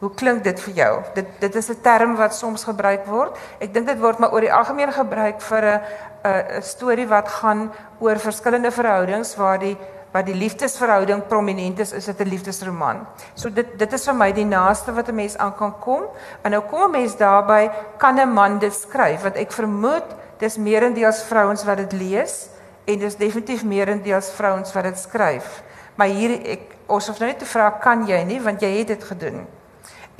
Hoe 0.00 0.08
klink 0.16 0.44
dit 0.44 0.60
vir 0.64 0.72
jou? 0.78 0.92
Dit 1.14 1.26
dit 1.40 1.54
is 1.54 1.68
'n 1.68 1.80
term 1.82 2.16
wat 2.16 2.34
soms 2.34 2.64
gebruik 2.64 3.04
word. 3.06 3.36
Ek 3.60 3.72
dink 3.74 3.86
dit 3.86 3.98
word 3.98 4.18
maar 4.18 4.32
oor 4.32 4.40
die 4.40 4.52
algemeen 4.52 4.92
gebruik 4.92 5.40
vir 5.40 5.64
'n 5.64 5.80
'n 6.24 6.62
storie 6.62 7.06
wat 7.06 7.28
gaan 7.28 7.72
oor 7.98 8.16
verskillende 8.16 8.70
verhoudings 8.70 9.36
waar 9.36 9.58
die 9.58 9.76
wat 10.12 10.26
die 10.26 10.34
liefdesverhouding 10.34 11.26
prominent 11.26 11.78
is, 11.78 11.92
is 11.92 12.04
dit 12.04 12.20
'n 12.20 12.28
liefdesroman. 12.28 13.06
So 13.34 13.50
dit 13.50 13.78
dit 13.78 13.92
is 13.92 14.04
vir 14.04 14.14
my 14.14 14.32
die 14.32 14.44
naaste 14.44 14.92
wat 14.92 15.08
'n 15.08 15.14
mens 15.14 15.36
aan 15.36 15.54
kan 15.54 15.78
kom. 15.78 16.02
En 16.42 16.50
nou 16.50 16.62
kom 16.62 16.82
'n 16.82 16.90
mens 16.90 17.16
daarby 17.16 17.70
kan 17.98 18.18
'n 18.18 18.32
man 18.32 18.58
dit 18.58 18.74
skryf 18.74 19.22
want 19.22 19.36
ek 19.36 19.52
vermoed 19.52 20.04
dis 20.38 20.56
meerendeels 20.56 21.22
vrouens 21.22 21.64
wat 21.64 21.76
dit 21.76 21.92
lees 21.92 22.48
en 22.84 22.98
dis 22.98 23.16
definitief 23.16 23.64
meerendeels 23.64 24.30
vrouens 24.30 24.72
wat 24.72 24.84
dit 24.84 24.98
skryf. 24.98 25.62
Maar 25.94 26.06
hier 26.06 26.40
ek 26.46 26.60
ons 26.86 27.06
hoef 27.06 27.18
nou 27.18 27.28
net 27.28 27.38
te 27.38 27.44
vra 27.44 27.70
kan 27.70 28.06
jy 28.06 28.24
nie 28.24 28.40
want 28.40 28.60
jy 28.60 28.78
het 28.78 28.86
dit 28.86 29.04
gedoen 29.04 29.59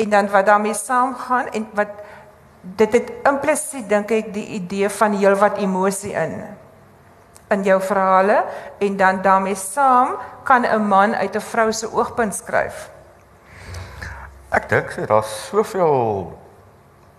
en 0.03 0.11
dan 0.11 0.31
wat 0.33 0.47
daarmee 0.47 0.75
saamgaan 0.75 1.51
en 1.57 1.69
wat 1.75 1.89
dit 2.61 2.93
het 2.93 3.13
implisiet 3.29 3.89
dink 3.89 4.11
ek 4.11 4.33
die 4.35 4.47
idee 4.61 4.89
van 5.01 5.17
heelwat 5.17 5.61
emosie 5.61 6.13
in 6.13 6.41
in 7.51 7.65
jou 7.67 7.81
verhale 7.83 8.45
en 8.79 8.97
dan 8.97 9.23
daarmee 9.23 9.59
saam 9.59 10.15
kan 10.45 10.63
'n 10.63 10.87
man 10.87 11.15
uit 11.15 11.35
'n 11.37 11.41
vrou 11.41 11.73
se 11.73 11.93
oogpunt 11.93 12.35
skryf. 12.35 12.91
Ek 14.51 14.69
dink 14.69 14.91
so 14.91 15.07
daar's 15.07 15.47
soveel 15.47 16.39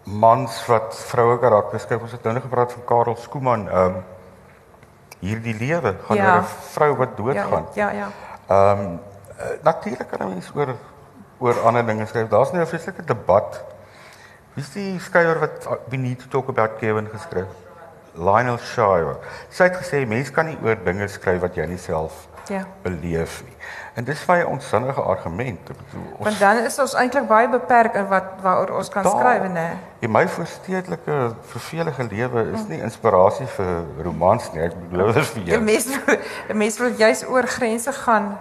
mans 0.04 0.66
wat 0.66 0.96
vroue 0.96 1.40
karakters 1.40 1.84
skryf. 1.84 2.02
Ons 2.02 2.12
het 2.12 2.24
nou 2.24 2.34
net 2.34 2.44
gepraat 2.44 2.74
van 2.74 2.84
Karel 2.86 3.16
Skooman, 3.16 3.70
ehm 3.70 3.86
um, 3.86 4.04
hierdie 5.20 5.56
lewe 5.56 5.96
gaan 6.08 6.18
ja. 6.18 6.36
oor 6.36 6.42
'n 6.42 6.46
vrou 6.74 6.96
wat 6.96 7.18
doodgaan. 7.18 7.66
Ja, 7.74 7.90
ja. 7.90 8.08
Ehm 8.48 8.58
ja. 8.58 8.72
um, 8.72 9.00
natuurlik 9.62 10.08
kan 10.08 10.28
'n 10.28 10.30
mens 10.30 10.52
oor 10.56 10.76
oor 11.42 11.60
ander 11.66 11.86
dinge 11.86 12.06
skryf. 12.06 12.30
Daar's 12.30 12.52
nou 12.52 12.62
'n 12.62 12.68
vreeslike 12.68 13.04
debat. 13.06 13.64
Wie 14.54 14.64
is 14.64 14.72
die 14.74 15.00
skrywer 15.00 15.40
wat 15.40 15.80
we 15.90 15.98
need 15.98 16.20
to 16.20 16.28
talk 16.28 16.48
about 16.50 16.78
Kevin 16.80 17.08
geskryf? 17.08 17.48
Lionel 18.14 18.58
Shire. 18.58 19.16
Sy 19.50 19.64
het 19.64 19.78
gesê 19.80 20.08
mense 20.08 20.32
kan 20.32 20.46
nie 20.46 20.58
oor 20.64 20.76
dinge 20.84 21.08
skryf 21.08 21.42
wat 21.42 21.56
jy 21.56 21.66
nie 21.66 21.78
self 21.78 22.28
ja. 22.52 22.66
beleef 22.84 23.44
nie. 23.46 23.56
En 23.96 24.04
dis 24.04 24.26
baie 24.26 24.48
onsinnige 24.48 25.02
argument. 25.02 25.70
Ek 25.70 25.78
bedoel, 25.78 26.12
ons 26.18 26.28
Want 26.28 26.40
dan 26.40 26.58
is 26.58 26.80
ons 26.80 26.94
eintlik 26.94 27.28
baie 27.28 27.50
beperk 27.50 27.96
in 27.96 28.08
wat 28.08 28.24
waaroor 28.42 28.78
ons 28.78 28.90
kan 28.90 29.08
skryf, 29.08 29.48
nê? 29.52 29.68
In 30.00 30.12
my 30.12 30.28
voorstedelike 30.28 31.18
vervelige 31.42 32.08
lewe 32.12 32.46
is 32.52 32.68
nie 32.68 32.82
inspirasie 32.82 33.48
vir 33.48 33.84
romans 34.04 34.52
nie. 34.54 34.62
Ek 34.68 34.78
bedoel 34.92 35.14
dit 35.14 35.26
vir 35.26 35.44
jou. 35.44 35.60
'n 35.60 35.64
Mens 35.64 35.88
'n 36.50 36.58
mens 36.58 36.78
wil 36.78 36.92
juis 36.98 37.26
oor 37.28 37.48
grense 37.48 37.92
gaan 37.92 38.38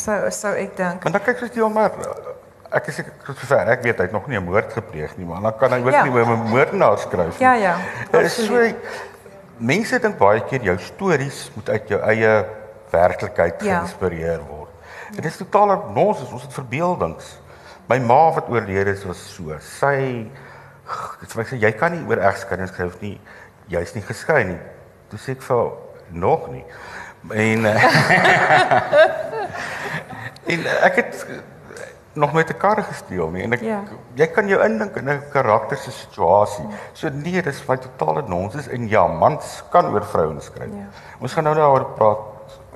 Sou 0.00 0.30
sou 0.30 0.52
ek 0.56 0.76
dink. 0.78 1.02
Want 1.04 1.16
dan 1.16 1.24
kyk 1.24 1.42
jy 1.54 1.62
hom 1.62 1.74
maar 1.76 1.92
eh, 1.92 2.34
ek 2.72 2.86
is 2.86 3.00
tot 3.26 3.36
sover 3.38 3.68
ek 3.68 3.82
weet 3.82 3.98
hy 3.98 4.04
het 4.08 4.12
nog 4.12 4.26
nie 4.28 4.38
'n 4.38 4.44
moord 4.44 4.72
gepleeg 4.72 5.16
nie, 5.16 5.26
maar 5.26 5.40
dan 5.42 5.58
kan 5.58 5.72
hy 5.72 5.80
ook 5.86 5.92
Ja. 5.92 6.02
nie 6.04 6.12
oor 6.12 6.26
'n 6.26 6.48
moordenaar 6.50 6.98
skryf 6.98 7.38
nie. 7.38 7.46
Ja 7.46 7.54
ja. 7.54 7.76
Is 8.20 8.34
so 8.34 8.42
absoluut. 8.42 8.76
mense 9.56 9.98
dink 10.00 10.18
baie 10.18 10.40
keer 10.40 10.62
jou 10.62 10.78
stories 10.78 11.50
moet 11.54 11.68
uit 11.68 11.88
jou 11.88 12.00
eie 12.00 12.44
werklikheid 12.90 13.62
Ja. 13.62 13.78
geïnspireer 13.78 14.40
word. 14.48 14.70
Dit 15.14 15.24
is 15.24 15.36
totale 15.36 15.78
nonsens, 15.94 16.30
ons 16.32 16.42
het 16.42 16.52
verbeeldings. 16.52 17.38
My 17.88 17.98
ma 17.98 18.32
wat 18.32 18.48
oorlede 18.48 18.90
is 18.90 19.04
was 19.04 19.34
so. 19.34 19.58
Sy 19.58 20.30
sy 21.28 21.42
sê 21.44 21.56
jy 21.60 21.72
kan 21.72 21.92
nie 21.92 22.04
oor 22.08 22.18
egskeiding 22.18 22.68
skryf 22.68 23.00
nie. 23.00 23.20
Jy's 23.68 23.94
nie 23.94 24.02
geskei 24.02 24.44
nie. 24.44 24.58
Toe 25.08 25.18
sê 25.18 25.30
ek 25.32 25.42
vir 25.42 25.70
nog 26.10 26.48
nie. 26.50 26.64
En 27.30 27.66
eh, 27.66 27.84
en 30.52 30.66
ek 30.82 30.94
het 30.96 31.26
nog 32.12 32.32
met 32.32 32.50
'n 32.50 32.56
kar 32.58 32.82
gesteel 32.82 33.30
nie 33.30 33.42
en 33.42 33.52
ek 33.52 33.60
Ja. 33.60 33.80
jy 34.14 34.26
kan 34.26 34.48
jou 34.48 34.64
indink 34.64 34.96
in 34.96 35.08
'n 35.08 35.22
karakter 35.32 35.76
se 35.76 35.90
situasie. 35.90 36.66
So 36.92 37.08
nee, 37.08 37.42
dis 37.42 37.66
my 37.68 37.76
totale 37.76 38.22
nonsens 38.28 38.68
en 38.68 38.88
ja, 38.88 39.06
mans 39.06 39.62
kan 39.70 39.86
oor 39.86 40.04
vrouens 40.04 40.44
skryf. 40.44 40.70
Ja. 40.72 40.86
Ons 41.20 41.32
gaan 41.32 41.44
nou 41.44 41.54
daaroor 41.54 41.84
praat. 41.84 42.18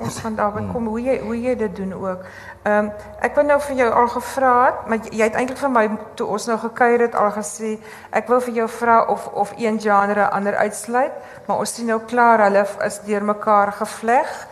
Ons 0.00 0.18
gaan 0.18 0.34
daarby 0.34 0.72
kom 0.72 0.86
hoe 0.86 1.02
jy 1.02 1.20
hoe 1.20 1.42
jy 1.42 1.54
dit 1.56 1.76
doen 1.76 1.92
ook. 1.94 2.18
Ehm 2.62 2.84
um, 2.84 2.92
ek 3.20 3.34
wou 3.34 3.44
nou 3.46 3.60
vir 3.60 3.76
jou 3.76 3.90
al 3.92 4.08
gevra 4.08 4.64
het, 4.64 4.86
maar 4.86 4.98
jy, 4.98 5.10
jy 5.18 5.24
het 5.24 5.34
eintlik 5.34 5.58
vir 5.58 5.70
my 5.70 5.90
toe 6.14 6.26
ons 6.26 6.46
nou 6.46 6.58
gekuier 6.58 7.00
het 7.00 7.14
al 7.14 7.30
gesê 7.30 7.78
ek 8.10 8.28
wou 8.28 8.40
vir 8.40 8.54
jou 8.54 8.68
vra 8.68 9.04
of 9.04 9.26
of 9.32 9.52
een 9.56 9.80
genre 9.80 10.30
ander 10.30 10.54
uitsluit, 10.56 11.12
maar 11.46 11.58
ons 11.58 11.74
sien 11.74 11.86
nou 11.86 12.00
klaar 12.06 12.38
hulle 12.40 12.66
is 12.84 13.00
deurmekaar 13.06 13.72
gevleg. 13.72 14.46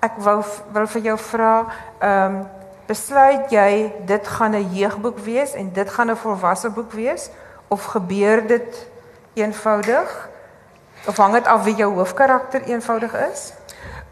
Ek 0.00 0.12
wou 0.16 0.42
wil 0.72 0.86
vir 0.86 1.02
jou 1.02 1.18
vra 1.18 1.66
ehm 2.00 2.34
um, 2.34 2.46
besluit 2.92 3.50
jy 3.52 3.92
dit 4.06 4.28
gaan 4.28 4.54
'n 4.56 4.68
jeugboek 4.74 5.18
wees 5.24 5.54
en 5.54 5.72
dit 5.72 5.88
gaan 5.90 6.10
'n 6.10 6.16
volwasse 6.16 6.70
boek 6.70 6.92
wees 6.92 7.30
of 7.68 7.84
gebeur 7.84 8.46
dit 8.46 8.86
eenvoudig? 9.34 10.28
Of 11.06 11.16
hang 11.16 11.32
dit 11.32 11.46
af 11.46 11.64
wie 11.64 11.74
jou 11.74 11.94
hoofkarakter 11.94 12.62
eenvoudig 12.62 13.14
is? 13.32 13.52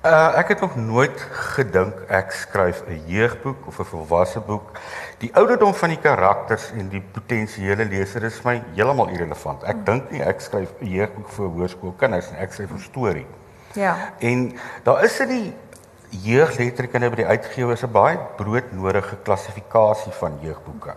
Uh 0.04 0.38
ek 0.40 0.48
het 0.48 0.60
nog 0.60 0.76
nooit 0.76 1.20
gedink 1.54 1.94
ek 2.08 2.32
skryf 2.32 2.82
'n 2.86 3.02
jeugboek 3.06 3.66
of 3.66 3.78
'n 3.78 3.84
volwasse 3.84 4.40
boek. 4.40 4.70
Die 5.18 5.30
ouderdom 5.34 5.74
van 5.74 5.88
die 5.88 6.00
karakters 6.00 6.70
en 6.72 6.88
die 6.88 7.04
potensiële 7.12 7.84
leser 7.84 8.22
is 8.22 8.42
my 8.42 8.62
heeltemal 8.74 9.08
irrelevant. 9.08 9.62
Ek 9.62 9.84
dink 9.86 10.10
nie 10.10 10.22
ek 10.22 10.40
skryf 10.40 10.72
'n 10.80 10.86
jeugboek 10.86 11.28
vir 11.28 11.46
hoërskoolkinders 11.46 12.30
nie. 12.30 12.40
Ek 12.40 12.52
skryf 12.52 12.70
'n 12.70 12.78
storie. 12.78 13.26
Ja. 13.72 13.96
En 14.18 14.58
daar 14.82 15.04
is 15.04 15.16
die 15.16 15.54
jeugletterkunde 16.10 17.10
by 17.10 17.22
die 17.22 17.26
uitgewers 17.26 17.82
'n 17.82 17.92
baie 17.92 18.18
broodnodige 18.36 19.16
klassifikasie 19.22 20.12
van 20.12 20.38
jeugboeke. 20.42 20.94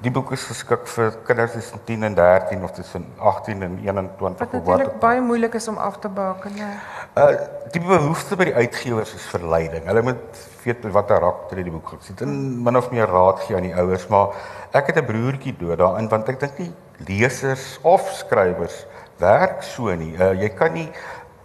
Die 0.00 0.10
boek 0.10 0.30
is 0.32 0.44
geskik 0.48 0.86
vir 0.88 1.10
kinders 1.28 1.52
tussen 1.52 1.80
10 1.84 2.02
en 2.08 2.14
13 2.14 2.62
of 2.64 2.70
tussen 2.72 3.04
18 3.18 3.62
en 3.62 3.78
21 3.84 4.38
Wat 4.38 4.48
of 4.48 4.52
natuurlik 4.52 4.86
ook 4.86 5.00
baie 5.00 5.20
moeilik 5.20 5.54
is 5.54 5.68
om 5.68 5.76
af 5.76 5.98
te 5.98 6.08
baken, 6.08 6.56
ja. 6.56 6.70
Uh 7.14 7.36
die 7.70 7.80
behoefte 7.80 8.36
by 8.36 8.44
die 8.44 8.54
uitgewers 8.54 9.12
is 9.14 9.26
verleiding. 9.30 9.84
Hulle 9.84 10.02
moet 10.02 10.40
weet 10.64 10.86
wat 10.92 11.06
karakter 11.06 11.58
in 11.58 11.68
die 11.68 11.72
boek 11.72 11.88
gaan 11.88 12.00
sit 12.02 12.20
en 12.24 12.32
min 12.62 12.76
of 12.76 12.90
meer 12.90 13.06
raad 13.06 13.44
gee 13.44 13.56
aan 13.56 13.68
die 13.68 13.76
ouers, 13.76 14.06
maar 14.08 14.32
ek 14.72 14.86
het 14.86 14.96
'n 14.96 15.06
broertjie 15.06 15.54
dood 15.58 15.78
daarin 15.78 16.08
want 16.08 16.28
ek 16.28 16.40
dink 16.40 16.58
nie 16.58 16.72
lesers 17.06 17.78
of 17.82 18.08
skrywers 18.10 18.86
werk 19.18 19.62
so 19.62 19.94
nie. 19.94 20.16
Uh 20.16 20.32
jy 20.32 20.48
kan 20.48 20.72
nie 20.72 20.88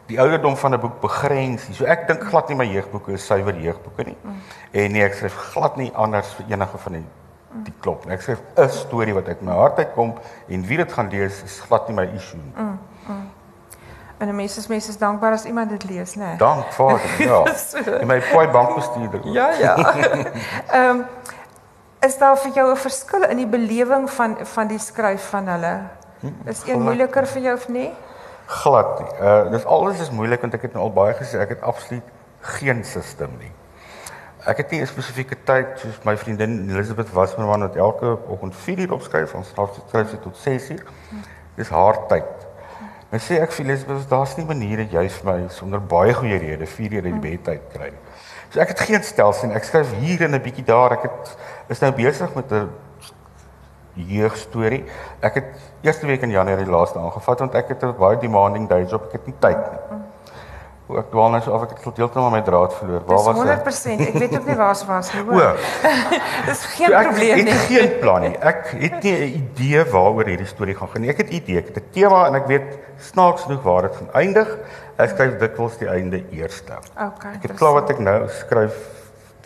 die 0.08 0.20
ouderdom 0.22 0.58
van 0.58 0.74
'n 0.74 0.80
boek 0.80 1.00
begrens 1.02 1.68
nie. 1.68 1.76
So 1.76 1.86
ek 1.86 2.08
dink 2.08 2.24
glad 2.24 2.50
nie 2.50 2.56
my 2.56 2.66
jeugboeke 2.66 3.12
is 3.12 3.26
suiwer 3.26 3.56
jeugboeke 3.56 4.04
nie. 4.04 4.18
Mm. 4.22 4.42
En 4.72 4.92
nee, 4.92 5.04
ek 5.04 5.14
skryf 5.14 5.36
glad 5.54 5.78
nie 5.78 5.92
anders 5.94 6.34
vir 6.34 6.46
enige 6.50 6.78
van 6.78 6.92
die 6.92 7.06
die 7.64 7.74
klop. 7.80 8.06
nie. 8.06 8.14
Ek 8.14 8.22
skryf 8.22 8.40
'n 8.56 8.70
storie 8.70 9.14
wat 9.14 9.28
uit 9.28 9.42
my 9.42 9.52
hart 9.52 9.78
uitkom 9.78 10.14
en 10.48 10.66
wie 10.66 10.78
dit 10.78 10.94
gaan 10.94 11.10
lees 11.10 11.44
is 11.44 11.60
glad 11.60 11.88
nie 11.88 11.96
my 11.96 12.10
issue 12.16 12.38
nie. 12.38 12.64
Mm. 12.64 12.80
En 14.18 14.28
'n 14.28 14.36
mens 14.36 14.58
is 14.58 14.68
mens 14.68 14.88
is 14.90 14.98
dankbaar 14.98 15.32
as 15.32 15.46
iemand 15.46 15.70
dit 15.70 15.84
lees, 15.90 16.16
né? 16.16 16.26
Nee. 16.26 16.38
Dank 16.38 16.66
Vader. 16.66 17.02
Ja. 17.28 17.56
So. 17.56 17.78
En 17.78 18.08
my 18.08 18.22
pooi 18.32 18.48
bankbestuurder. 18.48 19.20
ook. 19.26 19.34
Ja, 19.34 19.52
ja. 19.52 19.76
Ehm 20.72 20.90
um, 20.90 21.06
is 22.00 22.18
daar 22.18 22.38
vir 22.38 22.52
jou 22.54 22.72
'n 22.72 22.78
verskil 22.78 23.24
in 23.24 23.38
die 23.38 23.48
belewing 23.48 24.10
van 24.10 24.38
van 24.42 24.68
die 24.68 24.80
skryf 24.80 25.30
van 25.30 25.48
hulle? 25.48 25.82
Is 26.46 26.62
een 26.66 26.82
moeiliker 26.82 27.28
vir 27.28 27.42
jou 27.42 27.56
of 27.56 27.68
nee? 27.68 27.94
Glad 28.46 29.00
nie. 29.00 29.12
Uh 29.20 29.52
dis 29.52 29.66
alles 29.66 30.00
is 30.00 30.12
moeilik 30.12 30.42
want 30.42 30.54
ek 30.54 30.68
het 30.68 30.74
nou 30.74 30.84
al 30.86 30.94
baie 30.94 31.14
gesê 31.18 31.40
ek 31.42 31.56
het 31.56 31.62
absoluut 31.62 32.04
geen 32.58 32.84
sisteem 32.86 33.34
nie. 33.40 33.52
Ek 34.46 34.58
het 34.62 34.72
nie 34.72 34.82
'n 34.82 34.88
spesifieke 34.88 35.38
tyd 35.44 35.80
soos 35.80 36.04
my 36.04 36.18
vriendin 36.18 36.70
Elizabeth 36.70 37.10
Wasserman 37.12 37.60
wat 37.60 37.76
elke 37.76 38.18
oggend 38.28 38.56
4 38.56 38.80
uur 38.80 38.94
opskryf, 38.94 39.34
ons 39.34 39.50
skryf 39.50 40.10
sy 40.10 40.18
tot 40.18 40.38
6 40.38 40.70
uur. 40.70 40.86
Dis 41.56 41.70
haar 41.70 42.08
tyd. 42.08 42.46
Nou 43.10 43.22
sê 43.22 43.42
ek 43.42 43.52
vir 43.52 43.66
Elizabeth, 43.66 44.10
daar's 44.10 44.38
nie 44.38 44.46
maniere 44.46 44.88
jy 44.92 45.10
vir 45.10 45.26
my 45.26 45.50
sonder 45.50 45.82
baie 45.82 46.14
goeie 46.14 46.38
redes 46.38 46.70
4 46.70 46.94
uur 46.94 47.06
in 47.06 47.22
die 47.22 47.30
bed 47.30 47.44
tyd 47.44 47.62
kry 47.74 47.90
nie. 47.90 48.04
So 48.50 48.60
ek 48.60 48.68
het 48.68 48.80
geen 48.80 49.04
stelsel 49.04 49.48
nie. 49.48 49.56
Ek 49.56 49.64
skryf 49.64 49.92
hier 50.00 50.22
en 50.22 50.36
'n 50.36 50.42
bietjie 50.42 50.66
daar. 50.66 50.92
Ek 50.92 51.02
het 51.02 51.38
is 51.68 51.80
nou 51.80 51.92
besig 51.92 52.36
met 52.36 52.52
'n 52.52 52.70
jeugstorie. 53.96 54.84
Ek 55.22 55.34
het 55.34 55.46
eerste 55.82 56.06
week 56.06 56.22
in 56.22 56.30
Januarie 56.32 56.66
laaste 56.70 57.00
aangevat 57.00 57.40
want 57.40 57.56
ek 57.56 57.68
het 57.70 57.84
'n 57.84 57.96
baie 58.00 58.18
demanding 58.18 58.68
day 58.70 58.84
job. 58.86 59.06
Ek 59.08 59.12
het 59.12 59.26
nie 59.26 59.36
tyd 59.40 59.58
nie. 59.72 59.80
Hoe 60.86 61.00
ek 61.00 61.08
dwaal 61.10 61.30
nou 61.32 61.42
so 61.42 61.52
of 61.52 61.64
ek 61.64 61.70
het 61.70 61.82
tot 61.82 61.98
heeltemal 61.98 62.30
my 62.30 62.42
draad 62.42 62.74
verloor. 62.74 63.02
Waar 63.08 63.24
was 63.24 63.28
ek? 63.28 63.36
100%. 63.66 64.02
Ek 64.08 64.14
weet 64.14 64.36
ook 64.38 64.46
nie 64.46 64.56
waar 64.56 64.76
se 64.76 64.86
was 64.86 65.14
nie, 65.14 65.22
O, 65.22 65.32
hoor. 65.32 65.58
Dis 66.46 66.66
geen 66.66 66.88
so 66.88 66.94
ek 66.94 67.08
probleem 67.08 67.38
het 67.38 67.46
nie. 67.46 67.54
geen 67.54 68.00
plan 68.00 68.22
nie. 68.22 68.38
Ek 68.38 68.68
het 68.68 69.04
nie 69.04 69.14
'n 69.14 69.34
idee 69.34 69.84
waaroor 69.86 70.26
hierdie 70.26 70.46
storie 70.46 70.76
gaan 70.76 70.88
gaan 70.88 71.02
nie. 71.02 71.10
Ek 71.10 71.18
het 71.18 71.30
'n 71.30 71.34
idee, 71.34 71.58
ek 71.58 71.68
het 71.74 71.78
'n 71.78 71.90
tema 71.92 72.28
en 72.28 72.36
ek 72.36 72.46
weet 72.48 72.78
snaaks 73.00 73.42
genoeg 73.44 73.64
waar 73.64 73.82
dit 73.82 73.96
gaan 73.96 74.10
eindig. 74.14 74.58
Ek 74.98 75.10
skryf 75.10 75.38
dikwels 75.40 75.78
die 75.78 75.88
einde 75.90 76.24
eerste. 76.32 76.74
Okay. 76.94 77.34
Ek 77.34 77.42
het 77.42 77.54
klaar 77.58 77.74
wat 77.74 77.90
ek 77.90 78.00
nou 78.00 78.28
skryf 78.30 78.76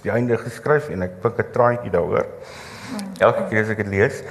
die 0.01 0.12
einde 0.12 0.38
geskryf 0.38 0.89
en 0.89 1.03
ek 1.03 1.22
pink 1.22 1.38
'n 1.39 1.51
traantjie 1.51 1.89
daaroor. 1.91 2.25
Elke 3.19 3.46
keer 3.50 3.63
as 3.63 3.69
ek 3.74 3.84
dit 3.84 3.88
lees, 3.88 4.24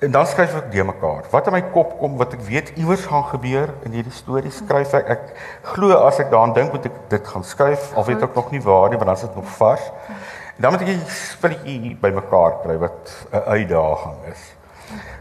en 0.00 0.10
dan 0.10 0.26
skryf 0.26 0.54
ek 0.56 0.70
die 0.72 0.84
mekaar. 0.84 1.26
Wat 1.30 1.48
in 1.50 1.54
my 1.56 1.60
kop 1.74 1.96
kom 2.00 2.16
wat 2.20 2.32
ek 2.36 2.44
weet 2.46 2.72
iewers 2.80 3.04
gaan 3.10 3.26
gebeur 3.28 3.74
in 3.84 3.96
hierdie 3.98 4.14
storie 4.16 4.52
skryf 4.54 4.94
ek. 4.96 5.10
Ek 5.12 5.74
glo 5.74 5.92
as 6.06 6.20
ek 6.22 6.30
daaraan 6.32 6.54
dink 6.56 6.72
moet 6.72 6.88
ek 6.88 6.96
dit 7.12 7.32
gaan 7.34 7.44
skryf, 7.44 7.90
al 7.94 8.06
weet 8.08 8.24
ek 8.24 8.38
nog 8.38 8.48
nie 8.54 8.62
waar 8.64 8.88
nie, 8.88 9.00
want 9.00 9.12
dan 9.12 9.18
is 9.18 9.26
dit 9.26 9.36
nog 9.36 9.50
vars. 9.58 9.90
En 10.56 10.64
dan 10.64 10.72
moet 10.72 10.86
ek 10.86 10.94
'n 10.94 11.04
spulletjie 11.08 11.96
bymekaar 12.00 12.60
kry 12.64 12.78
wat 12.78 13.12
'n 13.32 13.44
uitdaging 13.56 14.16
is. 14.32 14.42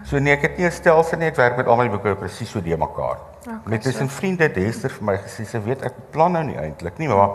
So 0.03 0.17
nee, 0.17 0.33
ek 0.33 0.41
het 0.41 0.57
nie 0.57 0.65
'n 0.65 0.71
stelsel 0.71 1.17
nie, 1.17 1.27
ek 1.27 1.35
werk 1.35 1.57
met 1.57 1.67
al 1.67 1.77
my 1.77 1.89
boeke 1.89 2.15
presies 2.15 2.49
so 2.49 2.61
die 2.61 2.77
mekaar. 2.77 3.17
Okay, 3.41 3.59
met 3.65 3.83
so. 3.83 3.89
tussen 3.89 4.09
vriende 4.09 4.43
het 4.43 4.55
Hester 4.55 4.89
vir 4.89 5.03
my 5.03 5.17
gesê 5.17 5.45
sy 5.45 5.59
weet 5.59 5.83
ek 5.83 5.93
plan 6.11 6.31
nou 6.31 6.43
nie 6.43 6.57
eintlik 6.57 6.97
nie, 6.97 7.07
maar 7.07 7.29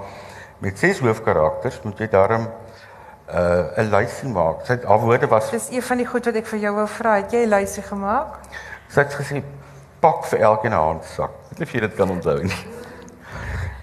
met 0.58 0.78
ses 0.78 1.00
hoofkarakters 1.00 1.80
moet 1.84 1.98
jy 1.98 2.08
daarom 2.08 2.48
uh, 3.28 3.78
'n 3.78 3.90
lysie 3.90 4.28
maak. 4.28 4.64
Sy 4.66 4.72
het 4.72 4.84
haar 4.84 4.98
woorde 4.98 5.26
was 5.26 5.50
Dis 5.50 5.70
een 5.70 5.82
van 5.82 5.96
die 5.96 6.06
goed 6.06 6.24
wat 6.24 6.34
ek 6.34 6.46
vir 6.46 6.58
jou 6.58 6.74
wou 6.74 6.86
vra. 6.88 7.14
Het 7.16 7.32
jy 7.32 7.44
'n 7.46 7.48
lysie 7.48 7.82
gemaak? 7.82 8.38
sy 8.88 9.00
het 9.00 9.14
gesê 9.14 9.42
pak 10.00 10.24
vir 10.24 10.38
elkeen 10.40 10.72
'n 10.72 10.76
handsak. 10.76 11.30
Ek 11.52 11.58
weet 11.58 11.72
jy 11.72 11.80
dit 11.80 11.94
kan 11.94 12.10
onthou 12.10 12.42
nie. 12.42 12.54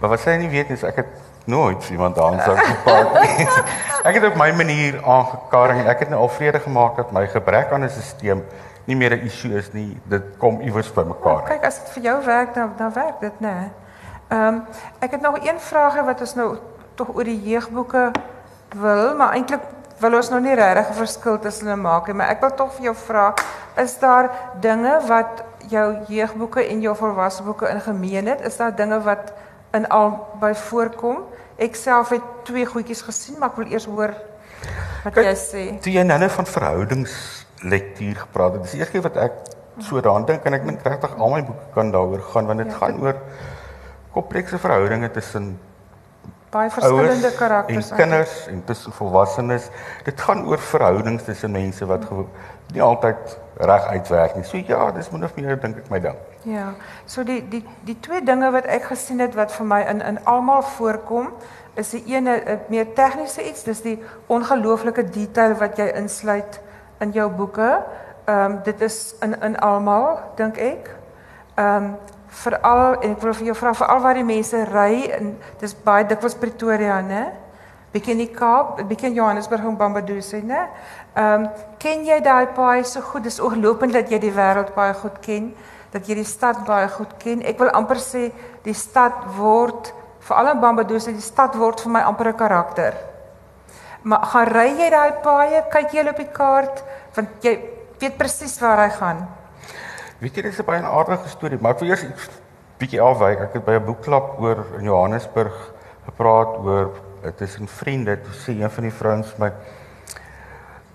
Maar 0.01 0.09
wat 0.09 0.19
sy 0.19 0.35
nie 0.37 0.49
weet 0.49 0.69
is 0.69 0.83
ek 0.83 0.95
het 0.95 1.05
nooit 1.45 1.89
iemand 1.89 2.17
handsak 2.17 2.57
gepak 2.71 3.13
nie. 3.21 3.47
ek 4.09 4.13
het 4.15 4.23
op 4.23 4.35
my 4.35 4.51
manier 4.51 5.03
aangekarring 5.05 5.79
en 5.79 5.87
ek 5.87 5.99
het 5.99 6.09
nou 6.09 6.21
al 6.21 6.29
vrede 6.29 6.59
gemaak 6.59 6.95
dat 6.95 7.11
my 7.11 7.27
gebrek 7.27 7.71
aan 7.71 7.83
'n 7.83 7.89
stelsel 7.89 8.41
nie 8.85 8.95
meer 8.95 9.11
'n 9.13 9.25
issue 9.25 9.53
is 9.57 9.73
nie. 9.73 10.01
Dit 10.09 10.23
kom 10.37 10.61
iewers 10.61 10.93
by 10.93 11.01
Ja, 11.01 11.07
mekaar. 11.07 11.43
kyk, 11.43 11.65
as 11.65 11.79
dit 11.79 11.89
vir 11.89 12.03
jou 12.03 12.25
werk, 12.25 12.53
dan 12.53 12.73
dan 12.77 12.93
werk 12.93 13.19
dit, 13.19 13.39
né? 13.39 13.47
Nee. 13.53 13.71
Ehm 14.27 14.47
um, 14.47 14.65
ek 14.99 15.11
het 15.11 15.21
nog 15.21 15.37
een 15.45 15.59
vraagie 15.59 16.01
wat 16.03 16.19
ons 16.21 16.35
nou 16.35 16.57
tog 16.95 17.07
oor 17.15 17.23
die 17.23 17.41
jeugboeke 17.43 18.11
wil, 18.73 19.15
maar 19.15 19.35
eintlik 19.35 19.63
wil 20.01 20.15
ons 20.17 20.29
nou 20.29 20.41
nie 20.41 20.55
regtig 20.55 20.89
'n 20.89 20.99
verskil 21.03 21.39
tussen 21.39 21.67
hulle 21.67 21.81
maak 21.81 22.07
nie, 22.07 22.15
maar 22.15 22.29
ek 22.29 22.41
wil 22.41 22.53
tog 22.55 22.73
vir 22.73 22.83
jou 22.83 22.95
vra, 22.95 23.33
is 23.77 23.99
daar 23.99 24.29
dinge 24.59 24.99
wat 25.07 25.43
jou 25.69 25.97
jeugboeke 26.07 26.67
en 26.67 26.81
jou 26.81 26.95
volwasse 26.95 27.43
boeke 27.43 27.69
in 27.69 27.81
gemeen 27.81 28.27
het? 28.27 28.41
Is 28.41 28.57
daar 28.57 28.75
dinge 28.75 29.01
wat 29.01 29.33
in 29.73 29.87
albei 29.87 30.55
voorkom? 30.55 31.23
Ek 31.57 31.75
self 31.75 32.09
het 32.09 32.21
twee 32.43 32.65
goedjies 32.65 33.01
gesien, 33.01 33.35
maar 33.39 33.49
ek 33.49 33.55
wil 33.55 33.71
eers 33.71 33.85
hoor 33.85 34.13
wat 35.03 35.13
Kyk, 35.13 35.23
jy 35.23 35.35
sê. 35.35 35.63
Toe 35.81 35.93
jy 35.93 36.03
nou 36.03 36.29
van 36.29 36.45
verhoudingslektuur 36.45 38.15
gepraat 38.15 38.53
het, 38.53 38.61
dis 38.63 38.73
eers 38.73 38.89
keer 38.89 39.01
wat 39.01 39.17
ek 39.17 39.31
so 39.79 40.01
daaraan 40.01 40.25
dink 40.25 40.45
en 40.45 40.53
ek 40.53 40.65
dink 40.65 40.83
regtig 40.85 41.17
al 41.17 41.29
my 41.29 41.41
boeke 41.45 41.73
kan 41.73 41.91
daaroor 41.91 42.21
gaan 42.33 42.45
want 42.45 42.59
dit 42.59 42.67
Ja, 42.67 42.77
gaan 42.77 42.99
oor 43.01 43.15
komplekse 44.11 44.59
verhoudinge 44.59 45.11
tussen 45.11 45.59
baie 46.51 46.69
verskillende 46.69 47.31
karakters. 47.37 47.91
en 47.91 47.97
kinders 47.97 48.47
en 48.47 48.63
tussen 48.65 48.91
volwassenes. 48.91 49.69
Dit 50.03 50.21
gaan 50.21 50.45
oor 50.47 50.59
verhoudings 50.59 51.23
tussen 51.23 51.51
mense 51.51 51.85
wat 51.85 52.07
nie 52.73 52.81
altyd 52.81 53.37
reg 53.55 53.85
uitwerk 53.85 54.35
nie. 54.35 54.43
So 54.43 54.57
ja, 54.57 54.91
dis 54.91 55.09
min 55.11 55.23
of 55.23 55.35
meer 55.35 55.59
dink 55.59 55.77
ek 55.77 55.89
my 55.89 55.99
ding. 55.99 56.17
Ja. 56.47 56.71
So 57.05 57.23
die 57.23 57.41
die 57.49 57.63
die 57.87 57.97
twee 57.99 58.23
dinge 58.25 58.51
wat 58.51 58.65
ek 58.65 58.89
gesien 58.91 59.19
het 59.19 59.35
wat 59.35 59.51
vir 59.51 59.67
my 59.67 59.81
in 59.89 60.01
in 60.01 60.19
almal 60.25 60.63
voorkom, 60.75 61.31
is 61.75 61.91
die 61.95 62.03
ene 62.15 62.41
'n 62.45 62.59
meer 62.69 62.93
tegniese 62.93 63.47
iets, 63.49 63.63
dis 63.63 63.81
die 63.81 63.99
ongelooflike 64.27 65.09
detail 65.09 65.55
wat 65.59 65.77
jy 65.77 65.91
insluit 65.95 66.59
in 66.99 67.11
jou 67.11 67.29
boeke. 67.29 67.83
Ehm 68.25 68.51
um, 68.51 68.59
dit 68.63 68.81
is 68.81 69.15
in 69.21 69.41
in 69.41 69.59
almal, 69.59 70.19
dink 70.35 70.57
ek. 70.57 70.89
Ehm 71.55 71.75
um, 71.75 71.95
veral 72.31 73.01
en 73.01 73.11
ek 73.11 73.23
wil 73.23 73.35
vir 73.35 73.51
jou 73.51 73.55
vra 73.59 73.73
veral 73.75 74.01
waar 74.03 74.17
die 74.17 74.27
mense 74.27 74.63
ry 74.71 75.07
en 75.17 75.33
dis 75.59 75.73
baie 75.85 76.05
dikwels 76.07 76.37
Pretoria, 76.39 77.01
né? 77.03 77.25
Bietjie 77.91 78.13
in 78.15 78.21
die 78.23 78.31
Kaap, 78.31 78.79
bietjie 78.87 79.09
in 79.09 79.17
Johannesburg 79.17 79.65
en 79.67 79.77
Bambadoos, 79.77 80.31
né? 80.47 80.67
Ehm 81.15 81.43
um, 81.43 81.49
ken 81.81 82.05
jy 82.07 82.21
daai 82.23 82.53
paai 82.55 82.83
so 82.85 83.01
goed? 83.01 83.23
Dis 83.23 83.41
ongelooflik 83.43 83.91
dat 83.91 84.11
jy 84.11 84.19
die 84.21 84.31
wêreld 84.31 84.71
baie 84.75 84.93
goed 84.95 85.17
ken, 85.25 85.51
dat 85.91 86.07
jy 86.07 86.15
die 86.21 86.27
stad 86.27 86.63
baie 86.65 86.87
goed 86.87 87.17
ken. 87.19 87.41
Ek 87.43 87.59
wil 87.59 87.73
amper 87.75 87.99
sê 87.99 88.29
die 88.63 88.77
stad 88.77 89.25
word 89.37 89.91
veral 90.21 90.53
in 90.53 90.61
Bambadoos, 90.61 91.09
die 91.11 91.25
stad 91.25 91.57
word 91.59 91.83
vir 91.83 91.91
my 91.91 92.05
amper 92.07 92.31
'n 92.31 92.37
karakter. 92.37 92.95
Maar 94.03 94.25
gaan 94.25 94.47
ry 94.47 94.69
jy 94.79 94.89
daai 94.89 95.11
paaie, 95.23 95.63
kyk 95.71 95.93
jy 95.93 96.07
op 96.09 96.17
die 96.17 96.31
kaart 96.31 96.83
want 97.15 97.29
jy 97.43 97.59
weet 97.99 98.17
presies 98.17 98.59
waar 98.61 98.87
hy 98.87 98.89
gaan. 98.89 99.27
Weet 100.21 100.35
jy 100.37 100.41
dis 100.45 100.59
'n 100.61 100.65
baie 100.65 100.81
aardige 100.85 101.29
storie, 101.29 101.57
maar 101.57 101.73
ek 101.73 101.79
wil 101.79 101.89
eers 101.89 102.03
iets 102.05 102.29
bietjie 102.77 103.01
afwyk. 103.01 103.39
Ek 103.41 103.53
het 103.57 103.65
by 103.65 103.73
'n 103.79 103.85
boekklub 103.85 104.37
oor 104.37 104.65
in 104.77 104.85
Johannesburg 104.85 105.73
gepraat 106.05 106.57
oor 106.61 106.91
dit 107.23 107.37
tussen 107.37 107.67
vriende. 107.67 108.21
Toe 108.21 108.33
sê 108.33 108.53
een 108.53 108.69
van 108.69 108.83
die 108.83 108.93
vrouens 108.93 109.33
my 109.37 109.51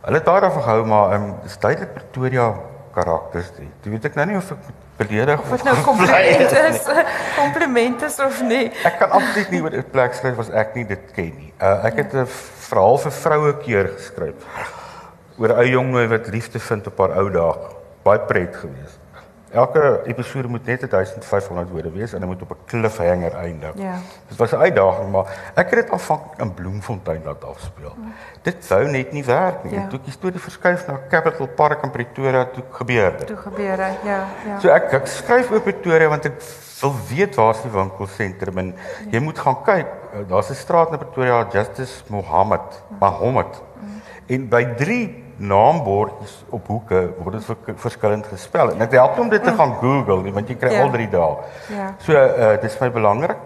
hulle 0.07 0.19
het 0.19 0.27
daaroor 0.27 0.51
gehou 0.51 0.85
maar 0.87 1.15
um, 1.15 1.35
dis 1.43 1.59
duidelik 1.59 1.95
Pretoria 1.95 2.55
karakters. 2.95 3.51
Jy 3.83 3.91
weet 3.91 4.05
ek 4.05 4.15
nou 4.15 4.27
nie 4.27 4.37
of 4.37 4.51
ek 4.51 4.69
beledig 4.97 5.41
Of 5.41 5.51
dit 5.51 5.65
nou 5.65 5.77
kompliment 5.83 6.53
is, 6.53 6.85
kompliment 7.37 8.03
is 8.09 8.19
of 8.21 8.43
nie. 8.43 8.71
Ek 8.85 8.99
kan 8.99 9.11
absoluut 9.11 9.51
nie 9.51 9.63
oor 9.63 9.75
'n 9.75 9.91
plek 9.91 10.15
skryf 10.15 10.39
as 10.39 10.51
ek 10.51 10.75
nie 10.75 10.85
dit 10.85 11.11
ken 11.13 11.33
nie. 11.35 11.53
Uh, 11.61 11.85
ek 11.85 11.97
het 11.97 12.15
'n 12.15 12.27
verhaal 12.69 12.99
vir 12.99 13.13
vroue 13.13 13.57
keer 13.59 13.91
geskryf 13.97 14.39
oor 15.39 15.51
'n 15.51 15.59
ou 15.59 15.67
jong 15.67 15.91
wat 16.15 16.31
liefde 16.31 16.59
vind 16.59 16.87
op 16.87 16.99
haar 16.99 17.19
ou 17.19 17.29
dae. 17.31 17.75
Baie 18.07 18.23
pret 18.23 18.55
geweest. 18.55 19.06
Elke 19.57 20.03
episode 20.05 20.49
moet 20.49 20.67
net 20.69 20.83
1500 20.91 21.71
woorde 21.71 21.91
wees 21.95 22.13
en 22.13 22.21
dit 22.21 22.29
moet 22.29 22.43
op 22.43 22.51
'n 22.51 22.67
cliffhanger 22.67 23.33
eindig. 23.35 23.73
Ja. 23.75 23.95
Dit 24.29 24.37
was 24.37 24.53
'n 24.53 24.57
uitdaging, 24.57 25.11
maar 25.11 25.53
ek 25.55 25.71
het 25.71 25.81
dit 25.81 25.91
aanvanklik 25.91 26.41
in 26.41 26.55
Bloemfontein 26.55 27.23
laat 27.25 27.45
afspeel. 27.45 27.95
Mm. 27.97 28.13
Dit 28.43 28.69
wou 28.69 28.89
net 28.89 29.13
nie 29.13 29.25
werk 29.25 29.65
nie. 29.65 29.75
Ja. 29.75 29.87
Toe 29.87 29.99
ek 29.99 30.05
die 30.05 30.13
storie 30.13 30.41
verskuif 30.41 30.87
na 30.87 31.01
Capital 31.09 31.47
Park 31.47 31.83
in 31.83 31.91
Pretoria, 31.91 32.45
toe 32.45 32.65
gebeur 32.71 33.17
dit. 33.19 33.27
Toe 33.27 33.37
gebeur 33.37 33.77
dit, 33.77 33.97
ja, 34.05 34.27
ja. 34.47 34.61
So 34.61 34.69
ek 34.69 34.93
ek 34.93 35.07
skryf 35.07 35.51
oor 35.51 35.61
Pretoria 35.61 36.09
want 36.09 36.25
ek 36.25 36.43
wil 36.81 36.95
weet 37.09 37.35
waar's 37.35 37.63
die 37.63 37.71
winkelsentrum 37.71 38.59
en 38.59 38.67
ja. 38.67 39.11
jy 39.11 39.21
moet 39.21 39.39
gaan 39.39 39.63
kyk. 39.63 39.87
Daar's 40.29 40.51
'n 40.51 40.55
straat 40.55 40.93
in 40.93 40.99
Pretoria, 40.99 41.47
Justice 41.53 42.03
Mohammed, 42.07 42.83
ja. 42.91 42.97
Mohammed. 42.99 43.63
Mm. 43.81 43.89
Ja. 44.27 44.35
En 44.35 44.49
by 44.49 44.65
3 44.77 45.26
naamwoordjes 45.37 46.45
op 46.49 46.67
hoeken 46.67 47.15
word 47.23 47.47
dit 47.47 47.57
verskillend 47.75 48.27
gespel. 48.27 48.71
En 48.71 48.79
het 48.79 48.93
help 48.93 49.19
om 49.19 49.29
dit 49.29 49.45
te 49.45 49.53
gaan 49.53 49.75
googlen, 49.75 50.33
want 50.33 50.49
je 50.49 50.57
krijgt 50.57 50.83
al 50.83 50.91
drie 50.91 51.09
dae. 51.09 51.37
Ja. 51.69 51.95
So 51.99 52.13
uh, 52.13 52.61
dis 52.61 52.79
belangrijk. 52.79 52.81
Ik 52.81 52.93
belangrik. 52.93 53.37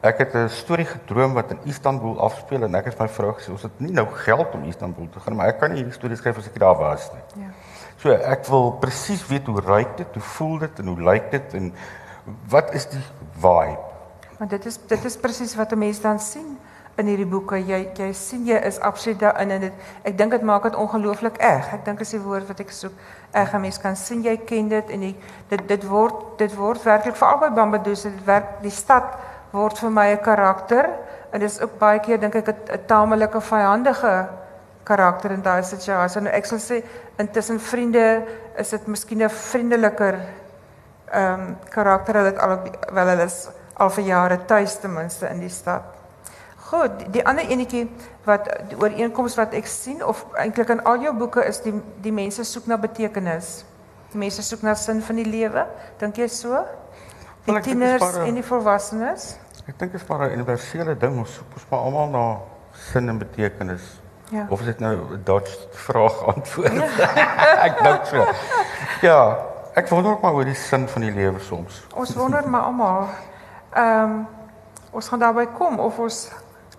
Ek 0.00 0.18
het 0.18 0.34
'n 0.34 1.32
wat 1.32 1.50
in 1.50 1.58
Istanbul 1.62 2.20
afspeel 2.20 2.62
en 2.62 2.74
ik 2.74 2.84
heb 2.84 2.98
mij 2.98 3.08
vrou 3.08 3.32
gesê 3.32 3.52
het 3.60 3.70
niet 3.76 3.92
nou 3.92 4.08
geld 4.08 4.54
om 4.54 4.64
Istanbul 4.64 5.08
te 5.12 5.20
gaan 5.20 5.36
maar 5.36 5.48
ik 5.48 5.58
kan 5.58 5.72
nie 5.72 5.84
een 5.84 5.92
story 5.92 6.16
schrijven 6.16 6.42
als 6.42 6.50
ik 6.52 6.58
daar 6.58 6.76
was 6.76 7.10
nie. 7.12 7.44
Ja. 7.44 7.50
So 7.96 8.50
wil 8.50 8.70
precies 8.70 9.26
weten 9.26 9.52
hoe 9.52 9.60
ruikt 9.60 9.98
het, 9.98 10.08
hoe 10.12 10.22
voelt 10.22 10.60
het 10.60 10.78
en 10.78 10.86
hoe 10.86 11.02
lijkt 11.02 11.32
het 11.32 11.54
en 11.54 11.74
wat 12.48 12.72
is 12.72 12.88
die 12.88 13.00
vibe? 13.38 13.78
Want 14.38 14.50
dit 14.50 14.66
is 14.66 14.78
dit 14.86 15.04
is 15.04 15.16
presies 15.16 15.54
wat 15.54 15.68
de 15.68 15.76
mens 15.76 16.00
dan 16.00 16.18
sien 16.18 16.58
in 17.00 17.08
hierdie 17.10 17.28
boeke. 17.28 17.58
Jy 17.58 17.80
jy 17.98 18.10
jy 18.46 18.58
is 18.68 18.78
absoluut 18.86 19.20
daarin 19.20 19.54
en 19.56 19.60
dit 19.66 19.72
ek 20.08 20.18
dink 20.18 20.34
dit 20.36 20.42
maak 20.46 20.68
dit 20.68 20.76
ongelooflik 20.76 21.40
erg. 21.40 21.72
Ek 21.74 21.84
dink 21.84 22.00
woord 22.24 22.48
wat 22.48 22.60
ek 22.60 22.70
soek. 22.70 22.92
Erg 23.32 23.54
'n 23.54 23.60
kan 23.82 23.96
sien 23.96 24.22
jy 24.22 24.36
ken 24.36 24.68
dit 24.68 24.90
en 24.90 25.00
die, 25.00 25.16
dit 25.48 25.68
dit 25.68 25.88
word 25.88 26.38
dit 26.38 26.56
word 26.56 26.82
werklik 26.84 27.16
by 27.40 27.50
Bambadoos 27.50 28.02
dit 28.02 28.24
werk 28.26 28.62
die 28.62 28.70
stad 28.70 29.04
word 29.52 29.78
vir 29.78 29.90
my 29.90 30.12
'n 30.12 30.22
karakter 30.22 30.90
en 31.32 31.42
is 31.42 31.60
ook 31.60 31.78
baie 31.78 32.00
keer 32.00 32.20
dink 32.20 32.34
ek 32.34 32.48
'n 32.48 32.86
tamelike 32.86 33.40
vyhandige 33.40 34.28
karakter 34.84 35.30
in 35.30 35.42
daai 35.42 35.62
situasie. 35.62 36.20
Nou 36.20 36.32
ek 36.32 36.46
sal 36.46 36.58
sê 36.58 36.82
intussen 37.18 37.60
vriende 37.60 38.26
is 38.58 38.70
dit 38.70 38.86
miskien 38.86 39.22
'n 39.22 39.28
vriendeliker 39.28 40.18
ehm 41.12 41.54
karakter 41.70 42.14
hulle 42.14 42.30
het 42.30 42.38
al 42.38 42.58
wel 42.92 43.06
hulle 43.06 43.24
is 43.24 43.48
al 43.74 43.90
vir 43.90 44.04
jare 44.04 44.38
tuis 44.46 44.78
ten 44.80 44.90
in 45.30 45.40
die 45.40 45.48
stad. 45.48 45.99
Goed, 46.70 47.00
die, 47.12 47.22
ander 47.26 47.48
enetjie 47.50 47.88
wat 48.24 48.46
die 48.70 48.76
ooreenkoms 48.78 49.34
wat 49.40 49.54
ek 49.58 49.66
sien 49.66 50.04
of 50.06 50.20
eintlik 50.38 50.68
in 50.70 50.82
al 50.86 51.00
jou 51.02 51.12
boeke 51.18 51.42
is 51.48 51.58
die 51.64 51.72
die 52.04 52.12
mense 52.14 52.44
soek 52.46 52.66
na 52.70 52.76
betekenis. 52.78 53.64
Die 54.12 54.18
mense 54.22 54.42
soek 54.46 54.62
na 54.62 54.74
sin 54.78 55.00
van 55.02 55.16
die 55.18 55.26
lewe. 55.26 55.64
Dink 55.98 56.16
jy 56.16 56.28
so? 56.30 56.60
Die 57.44 57.50
Wel, 57.52 57.56
ek 57.58 57.64
dink 57.64 57.80
dit 57.80 57.88
is 57.88 57.98
tieners 57.98 58.16
'n- 58.16 58.26
en 58.28 58.34
die 58.34 58.44
volwassenes? 58.46 59.36
Ek 59.66 59.78
dink 59.78 59.92
dit 59.92 60.00
is 60.00 60.06
maar 60.08 60.28
'n 60.28 60.32
universele 60.32 60.94
ding. 60.96 61.18
Ons 61.18 61.34
soek 61.34 61.46
ons 61.54 61.66
maar 61.70 61.80
almal 61.80 62.08
na 62.08 62.38
sin 62.92 63.08
en 63.08 63.18
betekenis. 63.18 64.00
Ja. 64.30 64.46
Of 64.50 64.60
is 64.60 64.66
dit 64.66 64.78
nou 64.80 64.94
'n 64.96 65.20
dodge 65.24 65.58
vraag 65.72 66.22
antwoord? 66.26 66.72
ek 67.66 67.82
dink 67.82 68.04
so. 68.06 68.26
Ja, 69.02 69.38
ek 69.74 69.88
wonder 69.88 70.12
ook 70.12 70.20
maar 70.22 70.32
oor 70.32 70.44
die 70.44 70.54
sin 70.54 70.88
van 70.88 71.02
die 71.02 71.10
lewe 71.12 71.40
soms. 71.40 71.86
Ons 71.94 72.14
wonder 72.14 72.48
maar 72.48 72.62
almal. 72.62 73.08
Ehm 73.74 74.22
ons 74.92 75.08
gaan 75.08 75.18
daarby 75.18 75.46
kom 75.46 75.78
of 75.78 75.98
ons 75.98 76.30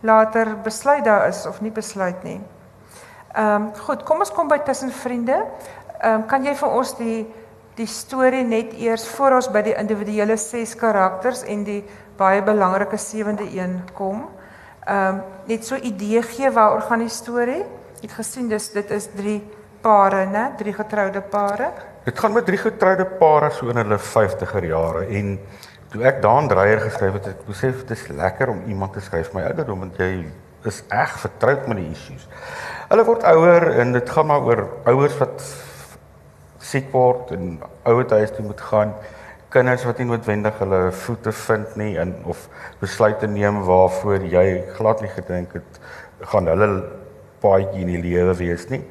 later 0.02 0.56
besluit 0.64 1.06
daar 1.06 1.28
is 1.28 1.46
of 1.46 1.62
nie 1.62 1.72
besluit 1.72 2.24
nie. 2.24 2.40
Ehm 3.36 3.70
goed, 3.86 4.04
kom 4.04 4.20
ons 4.20 4.32
kom 4.32 4.48
by 4.48 4.60
tussen 4.66 4.92
vriende. 4.92 5.38
Ehm 6.02 6.26
kan 6.28 6.44
jy 6.46 6.56
vir 6.56 6.70
ons 6.70 6.96
die 6.98 7.28
die 7.76 7.88
storie 7.88 8.44
net 8.44 8.74
eers 8.78 9.08
voor 9.08 9.38
ons 9.38 9.48
by 9.50 9.62
die 9.64 9.76
individuele 9.80 10.36
ses 10.38 10.76
karakters 10.76 11.44
en 11.48 11.64
die 11.64 11.84
baie 12.18 12.42
belangrike 12.44 12.98
sewende 12.98 13.48
een 13.48 13.80
kom? 13.94 14.28
Ehm 14.88 15.22
net 15.48 15.66
so 15.66 15.76
idee 15.76 16.22
gee 16.22 16.52
waaroor 16.52 16.82
gaan 16.82 17.06
die 17.06 17.10
storie? 17.10 17.64
Ek 18.02 18.10
het 18.10 18.18
gesien 18.18 18.50
dis 18.50 18.70
dit 18.74 18.92
is 18.92 19.08
drie 19.16 19.40
pare, 19.82 20.26
né? 20.26 20.52
Drie 20.58 20.74
getroude 20.74 21.22
pare. 21.22 21.72
Dit 22.04 22.20
gaan 22.20 22.34
met 22.34 22.46
drie 22.46 22.58
getroude 22.58 23.06
pare 23.06 23.52
so 23.52 23.70
in 23.70 23.78
hulle 23.78 23.98
50er 23.98 24.66
jare 24.66 25.06
en 25.06 25.36
toe 25.92 26.04
ek 26.08 26.22
daan 26.24 26.48
Dreyer 26.48 26.80
geskryf 26.86 27.18
het, 27.18 27.26
het 27.26 27.42
ek 27.42 27.48
besef 27.50 27.82
dit 27.84 27.98
is 27.98 28.08
lekker 28.16 28.54
om 28.54 28.64
iemand 28.72 28.96
te 28.96 29.04
skryf 29.04 29.34
my 29.36 29.44
ouderdom 29.50 29.84
want 29.86 30.00
jy 30.00 30.24
is 30.70 30.84
reg 30.92 31.16
vertroud 31.20 31.68
met 31.68 31.82
die 31.82 31.90
issues. 31.92 32.28
Hulle 32.92 33.06
word 33.08 33.26
ouer 33.28 33.66
en 33.82 33.92
dit 33.96 34.14
gaan 34.16 34.30
maar 34.30 34.46
oor 34.48 34.62
ouers 34.92 35.18
wat 35.20 35.44
siek 36.62 36.92
word 36.94 37.34
en 37.36 37.58
ouerhuis 37.90 38.32
toe 38.36 38.46
moet 38.46 38.62
gaan. 38.70 38.94
Kinders 39.52 39.84
wat 39.84 40.00
nie 40.00 40.08
noodwendig 40.08 40.62
hulle 40.64 40.82
voete 40.96 41.34
vind 41.36 41.76
nie 41.82 41.96
en 42.00 42.14
of 42.30 42.46
besluite 42.80 43.28
neem 43.28 43.64
waarvoor 43.68 44.24
jy 44.32 44.46
glad 44.78 45.04
nie 45.04 45.12
gedink 45.12 45.58
het 45.60 45.82
gaan 46.32 46.48
hulle 46.48 46.70
paadjie 47.44 47.84
in 47.84 47.92
die 47.96 48.04
lewe 48.06 48.38
wees 48.40 48.70
nie. 48.72 48.84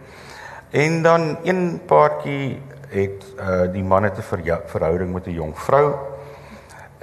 En 0.77 1.01
dan 1.07 1.31
een 1.47 1.81
paartjie 1.89 2.61
het 2.91 3.25
uh 3.39 3.71
die 3.73 3.87
man 3.87 4.05
het 4.05 4.19
'n 4.19 4.63
verhouding 4.67 5.15
met 5.15 5.27
'n 5.27 5.39
jong 5.39 5.59
vrou. 5.59 6.10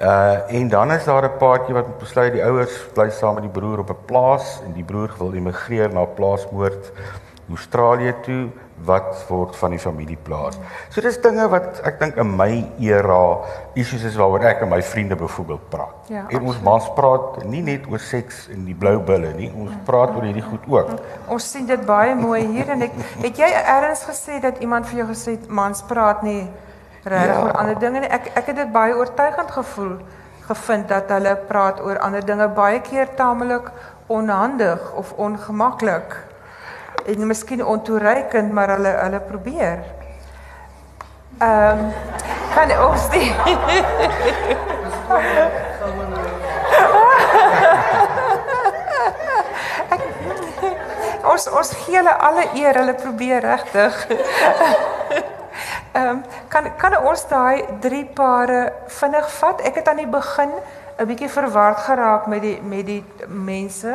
Uh 0.02 0.54
en 0.54 0.70
dan 0.70 0.92
is 0.92 1.04
daar 1.04 1.24
'n 1.24 1.38
paartjie 1.38 1.74
wat 1.74 1.98
besluit 1.98 2.34
die 2.34 2.44
ouers 2.44 2.88
bly 2.94 3.10
saam 3.10 3.34
met 3.34 3.44
die 3.44 3.52
broer 3.52 3.80
op 3.80 3.90
'n 3.90 4.06
plaas 4.06 4.62
en 4.66 4.74
die 4.74 4.84
broer 4.84 5.14
wil 5.18 5.32
immigreer 5.32 5.94
na 5.94 6.06
plaasmoord 6.06 6.92
Australië 7.50 8.14
toe. 8.22 8.50
Wat 8.84 9.26
word 9.28 9.56
van 9.56 9.70
die 9.70 9.80
familieplaas? 9.80 10.60
So 10.90 11.02
dis 11.02 11.22
dinge 11.22 11.48
wat 11.50 11.80
ek 11.88 11.96
dink 12.00 12.16
in 12.22 12.36
my 12.36 12.72
era 12.80 13.38
issues 13.74 14.04
is 14.04 14.16
waaroor 14.20 14.44
ek 14.46 14.62
en 14.62 14.70
my 14.70 14.84
vriende 14.86 15.16
byvoorbeeld 15.16 15.70
praat. 15.70 16.12
Ja, 16.14 16.26
en 16.30 16.42
ons 16.42 16.60
mans 16.62 16.92
praat 16.94 17.44
nie 17.50 17.64
net 17.66 17.88
oor 17.90 18.00
seks 18.00 18.46
en 18.54 18.66
die 18.66 18.76
blou 18.76 19.00
bulle 19.00 19.34
nie, 19.34 19.50
ons 19.56 19.74
praat 19.88 20.14
oor 20.14 20.28
hierdie 20.30 20.46
goed 20.46 20.70
ook. 20.70 20.94
Ons 21.28 21.52
sien 21.52 21.66
dit 21.66 21.86
baie 21.86 22.14
mooi 22.16 22.46
hier 22.46 22.70
en 22.70 22.86
ek 22.86 22.94
het 23.24 23.38
jy 23.38 23.50
eers 23.50 24.06
gesê 24.06 24.38
dat 24.46 24.62
iemand 24.62 24.86
vir 24.86 24.98
jou 24.98 25.10
gesê 25.10 25.32
het 25.40 25.50
mans 25.50 25.82
praat 25.90 26.22
nie 26.22 26.46
regtig 27.08 27.36
Ja. 27.36 27.42
oor 27.42 27.52
ander 27.52 27.80
dinge 27.80 28.00
nie. 28.00 28.10
Ek 28.10 28.32
ek 28.34 28.46
het 28.46 28.56
dit 28.56 28.72
baie 28.72 28.96
oortuigend 28.96 29.52
gevoel 29.52 29.98
gevind 30.48 30.88
dat 30.88 31.10
hulle 31.12 31.36
praat 31.48 31.82
oor 31.84 32.00
ander 32.00 32.26
dinge 32.26 32.48
baie 32.48 32.82
keer 32.82 33.08
tamelik 33.16 33.72
onhandig 34.08 34.94
of 34.94 35.14
ongemaklik. 35.16 36.16
En 37.06 37.28
miskien 37.28 37.66
ontoereikend, 37.66 38.52
maar 38.52 38.70
hulle 38.70 38.88
hulle 38.88 39.20
probeer. 39.20 39.80
Ehm 41.38 41.80
um, 41.80 41.94
kan 42.54 42.72
ons 42.88 43.10
die 43.10 43.36
ons 51.32 51.50
ons 51.52 51.72
gee 51.84 51.96
hulle 52.00 52.14
alle 52.30 52.46
eer, 52.56 52.76
hulle 52.82 52.94
probeer 52.94 53.42
regtig. 53.46 54.08
Ehm 55.98 56.10
um, 56.10 56.24
kan 56.48 56.64
kan 56.78 56.94
ons 57.10 57.24
daai 57.28 57.66
drie 57.82 58.06
pare 58.06 58.74
vinnig 59.00 59.30
vat? 59.40 59.62
Ek 59.66 59.80
het 59.80 59.88
aan 59.90 60.02
die 60.04 60.12
begin 60.18 60.52
'n 60.98 61.06
bietjie 61.10 61.30
verward 61.30 61.80
geraak 61.86 62.28
met 62.28 62.42
die 62.42 62.62
met 62.62 62.86
die 62.86 63.04
mense. 63.28 63.94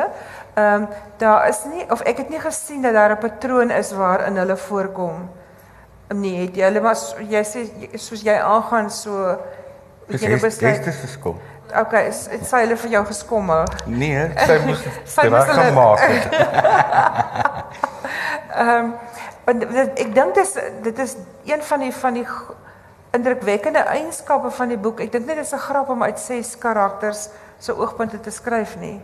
Ehm 0.53 0.81
um, 0.81 0.87
daar 1.17 1.47
is 1.47 1.63
nie 1.71 1.85
of 1.91 2.01
ek 2.01 2.17
het 2.17 2.29
nie 2.29 2.39
gesien 2.39 2.81
dat 2.81 2.93
daar 2.93 3.11
'n 3.11 3.17
patroon 3.17 3.71
is 3.71 3.91
waarin 3.91 4.37
hulle 4.37 4.57
voorkom. 4.57 5.29
Nee, 6.07 6.45
het 6.45 6.55
jy 6.55 6.63
hulle 6.63 6.81
maar 6.81 6.97
jy 7.29 7.43
sê 7.43 7.59
soos 7.93 8.21
jy 8.21 8.35
aangaan 8.35 8.89
so 8.89 9.37
jy 10.07 10.27
nou 10.27 10.39
besluit. 10.39 10.83
Dis 10.83 11.03
is 11.03 11.19
kom. 11.19 11.39
Okay, 11.79 12.03
dit 12.31 12.45
sy 12.47 12.59
hulle 12.59 12.77
vir 12.77 12.89
jou 12.89 13.05
geskomme? 13.05 13.63
Nee, 13.85 14.31
sy 14.45 14.59
moes 14.65 14.83
sy 15.15 15.29
moes 15.29 15.45
gemaak 15.45 15.99
het. 15.99 16.27
Ehm 18.61 18.91
want 19.45 19.63
ek 19.99 20.13
dink 20.15 20.35
dis 20.35 20.53
dit 20.83 20.99
is 20.99 21.15
een 21.45 21.63
van 21.63 21.79
die 21.79 21.93
van 21.93 22.13
die 22.13 22.27
indrukwekkende 23.13 23.79
eienskappe 23.79 24.49
van 24.51 24.71
die 24.73 24.77
boek. 24.77 24.99
Ek 24.99 25.11
dink 25.11 25.27
nie 25.27 25.35
dit 25.35 25.45
is 25.45 25.53
'n 25.53 25.65
grap 25.69 25.89
om 25.89 26.03
uit 26.03 26.19
ses 26.19 26.57
karakters 26.57 27.29
se 27.59 27.77
oogpunte 27.77 28.19
te 28.19 28.31
skryf 28.31 28.77
nie 28.79 29.01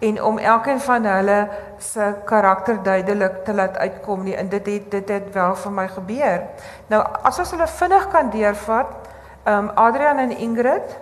en 0.00 0.22
om 0.22 0.38
elkeen 0.38 0.80
van 0.80 1.04
hulle 1.04 1.48
se 1.78 2.14
karakter 2.24 2.82
duidelik 2.82 3.44
te 3.44 3.54
laat 3.54 3.76
uitkom 3.76 4.22
nie 4.24 4.36
en 4.36 4.48
dit 4.48 4.66
het 4.66 4.90
dit 4.90 5.08
het 5.08 5.32
wel 5.32 5.54
vir 5.56 5.72
my 5.72 5.88
gebeur. 5.88 6.42
Nou 6.86 7.02
as 7.22 7.38
ons 7.38 7.50
hulle 7.50 7.66
vinnig 7.66 8.08
kan 8.08 8.30
deurvat, 8.30 8.86
ehm 9.44 9.68
um, 9.68 9.70
Adrian 9.74 10.18
en 10.18 10.36
Ingrid 10.36 10.96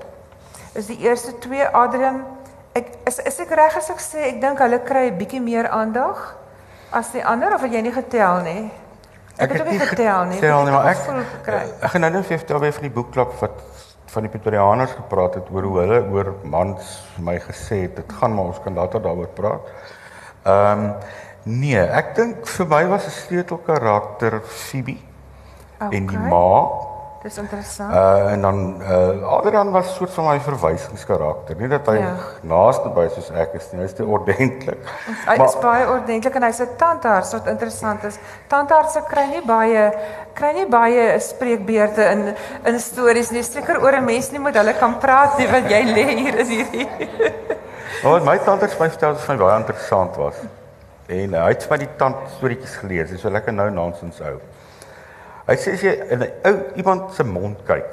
is 0.72 0.86
die 0.86 0.98
eerste 0.98 1.38
twee 1.38 1.66
Adrian 1.66 2.24
ek 2.72 2.90
is 3.04 3.18
is 3.18 3.38
ek 3.38 3.54
reg 3.54 3.76
as 3.76 3.90
ek 3.90 4.02
sê 4.02 4.26
ek 4.32 4.40
dink 4.40 4.58
hulle 4.58 4.82
kry 4.82 5.08
'n 5.10 5.18
bietjie 5.18 5.40
meer 5.40 5.68
aandag 5.68 6.34
as 6.90 7.10
die 7.12 7.24
ander 7.24 7.54
of 7.54 7.62
het 7.62 7.72
jy 7.72 7.82
nie 7.84 7.92
getel 7.92 8.42
nie? 8.46 8.62
Ek, 9.38 9.50
ek 9.50 9.58
het 9.60 9.70
nie 9.70 9.78
getel 9.78 10.24
nie. 10.32 10.38
Getel 10.40 10.64
nie, 10.66 10.72
maar 10.74 10.88
ek 10.90 11.02
ek 11.84 11.92
gaan 11.92 12.02
nou 12.02 12.10
net 12.10 12.26
vir 12.26 12.36
jou 12.36 12.40
vertel 12.42 12.72
van 12.78 12.88
die 12.88 12.94
boekklub 12.94 13.36
wat 13.42 13.60
van 14.08 14.24
die 14.24 14.32
Pretorianers 14.32 14.94
gepraat 14.96 15.36
het 15.38 15.48
oor 15.52 15.66
hoe 15.68 15.78
hulle 15.82 16.00
oor 16.14 16.32
mans 16.48 16.94
my 17.20 17.36
gesê 17.44 17.82
het 17.84 17.98
dit 18.00 18.12
gaan 18.20 18.34
maar 18.34 18.52
ons 18.54 18.60
kan 18.64 18.74
later 18.74 19.02
daaroor 19.04 19.32
praat. 19.36 19.72
Ehm 20.44 20.84
um, 20.84 20.92
nee, 21.48 21.80
ek 21.80 22.14
dink 22.16 22.48
vir 22.48 22.66
my 22.68 22.82
was 22.88 23.06
'n 23.06 23.14
sleutelkarakter 23.14 24.40
Phoebe 24.44 24.96
okay. 25.78 25.96
en 25.96 26.06
die 26.06 26.18
ma 26.18 26.87
Dis 27.22 27.36
interessant. 27.40 27.90
Uh 27.90 28.32
en 28.32 28.40
dan 28.40 28.58
uh 28.80 29.26
Adrian 29.26 29.70
was 29.70 29.94
soort 29.94 30.12
van 30.14 30.24
my 30.24 30.40
verwysingskarakter. 30.40 31.56
Nie 31.58 31.68
dat 31.68 31.86
hy 31.90 31.96
ja. 31.98 32.12
naaste 32.46 32.92
by 32.94 33.08
soos 33.10 33.30
ek 33.34 33.56
is 33.58 33.66
nie. 33.72 33.80
Hy's 33.82 33.96
te 33.98 34.04
ordentlik. 34.06 34.84
Hy 35.26 35.34
maar, 35.34 35.48
is 35.48 35.56
baie 35.58 35.88
ordentlik 35.90 36.36
en 36.38 36.46
hy's 36.46 36.60
'n 36.62 36.76
tandarts 36.78 37.32
wat 37.34 37.48
interessant 37.50 38.04
is. 38.06 38.20
Tandartse 38.46 39.02
kry 39.10 39.26
nie 39.32 39.42
baie 39.42 39.88
kry 40.38 40.52
nie 40.60 40.66
baie 40.70 41.08
spreekbeurte 41.18 42.06
in 42.12 42.22
in 42.70 42.78
stories 42.80 43.32
nie. 43.34 43.42
Seker 43.42 43.82
oor 43.82 43.98
'n 43.98 44.04
mens 44.04 44.30
nie 44.30 44.40
moet 44.40 44.54
hulle 44.54 44.76
kan 44.78 44.94
praat 44.98 45.38
nie 45.38 45.50
want 45.50 45.66
jy 45.70 45.82
lê 45.90 46.06
hier 46.22 46.38
is 46.38 46.48
hierdie. 46.48 46.86
oh, 48.06 48.22
my 48.22 48.38
tandarts 48.38 48.78
my 48.78 48.88
vertel 48.88 49.18
dat 49.18 49.26
dit 49.26 49.38
baie 49.38 49.58
interessant 49.58 50.16
was. 50.16 50.38
En 51.08 51.34
uh, 51.34 51.42
hy 51.42 51.50
het 51.50 51.66
vir 51.66 51.78
die 51.78 51.90
tand 51.96 52.16
storieetjies 52.36 52.76
gelees. 52.76 53.10
Dis 53.10 53.20
so 53.20 53.30
lekker 53.30 53.52
nou 53.52 53.70
nonsens 53.70 54.20
ou. 54.20 54.38
Hy 55.48 55.56
sê 55.56 55.72
as 55.78 55.82
jy 55.82 55.94
in 56.12 56.22
'n 56.22 56.30
ou 56.44 56.56
iemand 56.76 57.12
se 57.16 57.24
mond 57.24 57.64
kyk, 57.66 57.86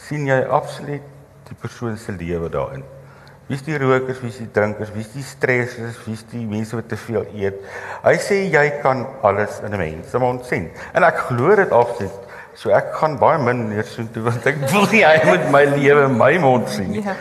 sien 0.00 0.26
jy 0.26 0.40
absoluut 0.48 1.04
die 1.48 1.58
persoon 1.60 1.96
se 1.98 2.12
lewe 2.12 2.48
daarin. 2.48 2.84
Wie's 3.48 3.64
die 3.66 3.76
rokers, 3.76 4.22
wie's 4.22 4.38
die 4.38 4.48
drinkers, 4.48 4.92
wie's 4.94 5.12
die 5.12 5.22
stressers, 5.22 5.98
wie's 6.06 6.22
die 6.30 6.46
mense 6.46 6.76
wat 6.78 6.88
te 6.88 6.96
veel 6.96 7.26
eet. 7.34 7.58
Hy 8.00 8.14
sê 8.16 8.38
jy 8.48 8.80
kan 8.80 9.04
alles 9.22 9.60
in 9.60 9.74
'n 9.74 9.78
mens 9.78 10.10
se 10.10 10.18
mond 10.18 10.46
sien. 10.46 10.70
En 10.94 11.02
ek 11.04 11.18
glo 11.28 11.54
dit 11.54 11.70
absoluut. 11.70 12.20
So 12.54 12.70
ek 12.70 12.94
gaan 12.94 13.18
baie 13.18 13.38
min 13.38 13.68
meer 13.68 13.84
so 13.84 14.02
toe 14.12 14.22
want 14.22 14.46
ek 14.46 14.56
wil 14.72 14.86
nie 14.92 15.04
hy 15.04 15.24
moet 15.24 15.50
my 15.50 15.64
lewe 15.64 16.04
in 16.04 16.16
my 16.16 16.38
mond 16.38 16.68
sien 16.68 16.90
nie. 16.90 17.02
Ja. 17.02 17.16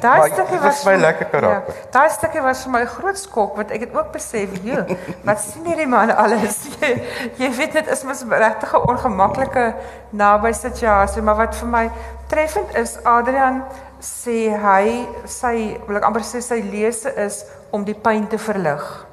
Daai 0.00 0.30
stukkie 0.32 0.58
was 0.60 0.84
my 0.84 0.96
lekker 0.96 1.28
karakter. 1.30 1.74
Ja, 1.74 1.90
Daai 1.94 2.10
stukkie 2.10 2.42
was 2.42 2.64
vir 2.64 2.72
my 2.72 2.82
groot 2.86 3.18
skok 3.18 3.56
want 3.56 3.70
ek 3.70 3.86
het 3.86 3.94
ook 3.94 4.12
besef, 4.12 4.50
"Jo, 4.64 4.84
wat 5.24 5.40
sien 5.40 5.64
hierdie 5.64 5.86
man 5.86 6.10
alles?" 6.10 6.66
Jy, 6.80 6.92
jy 7.38 7.50
weet 7.56 7.72
dit 7.72 7.88
is 7.88 8.04
mos 8.04 8.24
regtig 8.28 8.74
'n 8.74 8.88
ongemaklike 8.88 9.74
naby 10.10 10.52
situasie, 10.52 11.22
maar 11.22 11.36
wat 11.36 11.54
vir 11.54 11.68
my 11.68 11.90
treffend 12.28 12.74
is, 12.76 12.98
Adrian 13.04 13.62
sê 14.00 14.50
hy 14.58 15.06
sy 15.24 15.78
wil 15.86 15.96
ek 15.96 16.04
amper 16.04 16.24
sê 16.26 16.42
sy 16.42 16.60
lese 16.60 17.12
is 17.16 17.44
om 17.70 17.84
die 17.84 17.94
pyn 17.94 18.26
te 18.26 18.38
verlig. 18.38 19.06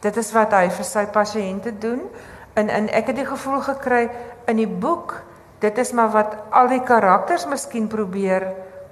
Dit 0.00 0.16
is 0.16 0.32
wat 0.32 0.52
hy 0.52 0.68
vir 0.68 0.84
sy 0.84 1.06
pasiënte 1.06 1.78
doen. 1.78 2.00
En 2.54 2.68
en 2.68 2.88
ek 2.88 3.06
het 3.06 3.16
die 3.16 3.26
gevoel 3.26 3.60
gekry 3.60 4.10
in 4.46 4.56
die 4.56 4.68
boek, 4.68 5.22
dit 5.60 5.78
is 5.78 5.92
maar 5.92 6.10
wat 6.10 6.36
al 6.50 6.68
die 6.68 6.82
karakters 6.82 7.46
miskien 7.46 7.88
probeer 7.88 8.48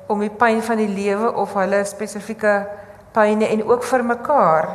om 0.08 0.20
die 0.24 0.32
pyn 0.32 0.62
van 0.64 0.80
die 0.80 0.88
lewe 0.88 1.32
of 1.36 1.54
hulle 1.58 1.84
spesifieke 1.84 2.54
pyne 3.12 3.48
en 3.48 3.64
ook 3.64 3.84
vir 3.84 4.04
mekaar. 4.04 4.68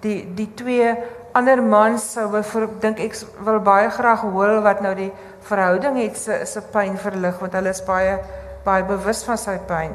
Die 0.00 0.20
die 0.34 0.48
twee 0.56 0.92
ander 1.36 1.62
mans 1.62 2.12
sou 2.14 2.28
vir 2.32 2.68
dink 2.82 3.00
ek 3.04 3.16
wil 3.44 3.60
baie 3.64 3.90
graag 3.92 4.24
hoor 4.24 4.60
wat 4.64 4.80
nou 4.84 4.94
die 4.96 5.10
verhouding 5.48 5.98
het 6.00 6.16
se 6.16 6.44
se 6.46 6.62
pyn 6.72 6.96
verlig 6.98 7.40
want 7.40 7.56
hulle 7.58 7.74
is 7.74 7.82
baie 7.84 8.18
baie 8.64 8.84
bewus 8.84 9.24
van 9.24 9.38
sy 9.40 9.58
pyn. 9.68 9.92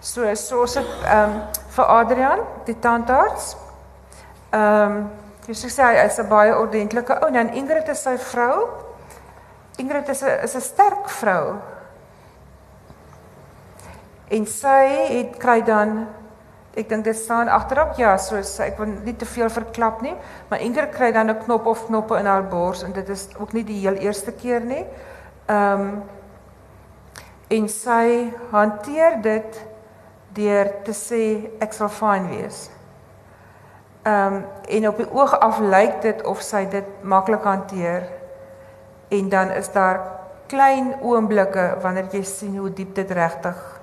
So 0.00 0.34
so 0.34 0.66
so 0.66 0.80
ehm 0.80 1.24
um, 1.24 1.40
vir 1.70 1.90
Adrian, 1.96 2.44
die 2.66 2.78
tandarts. 2.80 3.56
Ehm 4.52 4.96
um, 4.96 5.10
jy 5.46 5.54
sê 5.56 5.82
hy 5.82 6.06
is 6.06 6.18
'n 6.18 6.28
baie 6.28 6.54
ordentlike 6.56 7.18
ou 7.20 7.26
en 7.26 7.34
dan 7.34 7.52
Ingrid 7.54 7.88
is 7.88 8.02
sy 8.02 8.16
vrou. 8.16 8.68
Ingrid 9.78 10.08
is 10.08 10.22
'n 10.22 10.44
is 10.44 10.54
'n 10.54 10.60
sterk 10.60 11.08
vrou. 11.08 11.60
En 14.30 14.46
sy 14.46 14.80
het 15.10 15.38
kry 15.42 15.58
dan 15.66 16.04
ek 16.78 16.86
dink 16.88 17.04
dit 17.04 17.18
staan 17.18 17.48
agterop 17.50 17.96
ja, 17.98 18.12
so 18.22 18.38
ek 18.62 18.76
wil 18.78 18.92
nie 19.02 19.16
te 19.18 19.26
veel 19.26 19.50
verklap 19.50 20.04
nie, 20.06 20.14
maar 20.48 20.62
Ingrid 20.62 20.92
kry 20.94 21.10
dan 21.12 21.30
'n 21.30 21.42
knop 21.42 21.66
of 21.66 21.86
knoppe 21.86 22.18
in 22.18 22.26
haar 22.26 22.46
bors 22.46 22.82
en 22.82 22.92
dit 22.92 23.08
is 23.08 23.28
ook 23.38 23.52
nie 23.52 23.64
die 23.64 23.80
heel 23.80 23.98
eerste 23.98 24.32
keer 24.32 24.60
nie. 24.60 24.86
Ehm 25.46 25.80
um, 25.80 26.02
en 27.50 27.68
sy 27.68 28.30
hanteer 28.50 29.22
dit 29.22 29.66
deur 30.34 30.68
te 30.84 30.92
sê 30.94 31.50
ek 31.58 31.72
sal 31.72 31.88
fyn 31.88 32.28
wees. 32.28 32.70
Ehm 34.02 34.34
um, 34.34 34.44
en 34.68 34.88
op 34.88 34.96
die 34.96 35.10
oog 35.12 35.34
af 35.40 35.58
lyk 35.58 36.00
dit 36.02 36.22
of 36.22 36.40
sy 36.42 36.68
dit 36.70 37.02
maklik 37.02 37.42
hanteer. 37.42 38.06
En 39.08 39.28
dan 39.28 39.50
is 39.50 39.72
daar 39.72 40.00
klein 40.46 40.94
oomblikke 41.02 41.76
wanneer 41.82 42.06
jy 42.12 42.22
sien 42.22 42.56
hoe 42.56 42.70
diep 42.70 42.94
dit 42.94 43.10
regtig 43.10 43.79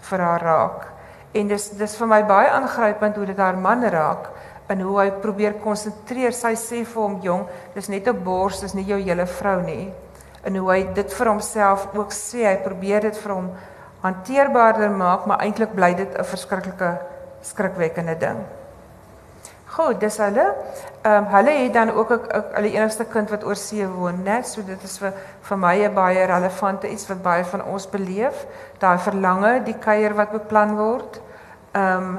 vir 0.00 0.18
haar 0.18 0.42
raak. 0.42 0.86
En 1.32 1.48
dis 1.48 1.68
dis 1.78 1.96
vir 1.96 2.06
my 2.06 2.22
baie 2.26 2.50
aangrypend 2.50 3.16
hoe 3.16 3.26
dit 3.26 3.38
haar 3.38 3.56
man 3.56 3.84
raak 3.84 4.30
en 4.70 4.80
hoe 4.80 4.98
hy 5.00 5.10
probeer 5.22 5.58
konsentreer. 5.62 6.32
Sy 6.32 6.54
sê 6.54 6.84
vir 6.84 7.02
hom, 7.02 7.20
"Jong, 7.22 7.46
dis 7.74 7.88
net 7.88 8.08
'n 8.08 8.24
bors, 8.24 8.60
dis 8.60 8.74
nie 8.74 8.84
jou 8.84 8.98
hele 8.98 9.26
vrou 9.26 9.62
nie." 9.62 9.92
En 10.44 10.56
hoe 10.56 10.70
hy 10.72 10.82
dit 10.94 11.12
vir 11.12 11.26
homself 11.26 11.88
ook 11.94 12.12
sê, 12.12 12.46
hy 12.46 12.56
probeer 12.56 13.00
dit 13.00 13.16
vir 13.16 13.34
hom 13.34 13.50
hanteerbaarder 14.00 14.90
maak, 14.90 15.26
maar 15.26 15.38
eintlik 15.38 15.74
bly 15.74 15.94
dit 15.94 16.18
'n 16.18 16.24
verskriklike 16.24 16.98
skrikwekkende 17.42 18.18
ding. 18.18 18.59
Goed, 19.80 20.00
dis 20.00 20.16
hulle. 20.20 20.44
Ehm 21.02 21.24
um, 21.24 21.26
hulle 21.32 21.50
het 21.50 21.72
dan 21.72 21.90
ook 21.90 22.10
'n 22.12 22.20
hulle 22.52 22.70
enigste 22.72 23.04
kind 23.04 23.30
wat 23.30 23.44
oor 23.44 23.56
see 23.56 23.86
woon, 23.86 24.22
né? 24.22 24.42
So 24.42 24.62
dit 24.62 24.82
is 24.82 24.98
vir 24.98 25.12
vir 25.40 25.58
my 25.58 25.76
'n 25.84 25.94
baie 25.94 26.26
relevante 26.26 26.90
iets 26.90 27.08
wat 27.08 27.22
baie 27.22 27.44
van 27.44 27.64
ons 27.64 27.88
beleef. 27.88 28.46
Daai 28.78 28.98
verlange, 28.98 29.62
die 29.64 29.78
kuier 29.78 30.14
wat 30.14 30.30
beplan 30.30 30.76
word. 30.76 31.20
Ehm 31.72 31.96
um, 31.96 32.18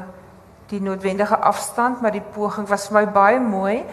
die 0.67 0.81
noodwendige 0.81 1.37
afstand, 1.37 2.01
maar 2.01 2.11
die 2.11 2.27
poging 2.33 2.67
was 2.67 2.87
vir 2.87 2.99
my 2.99 3.11
baie 3.11 3.39
mooi. 3.39 3.85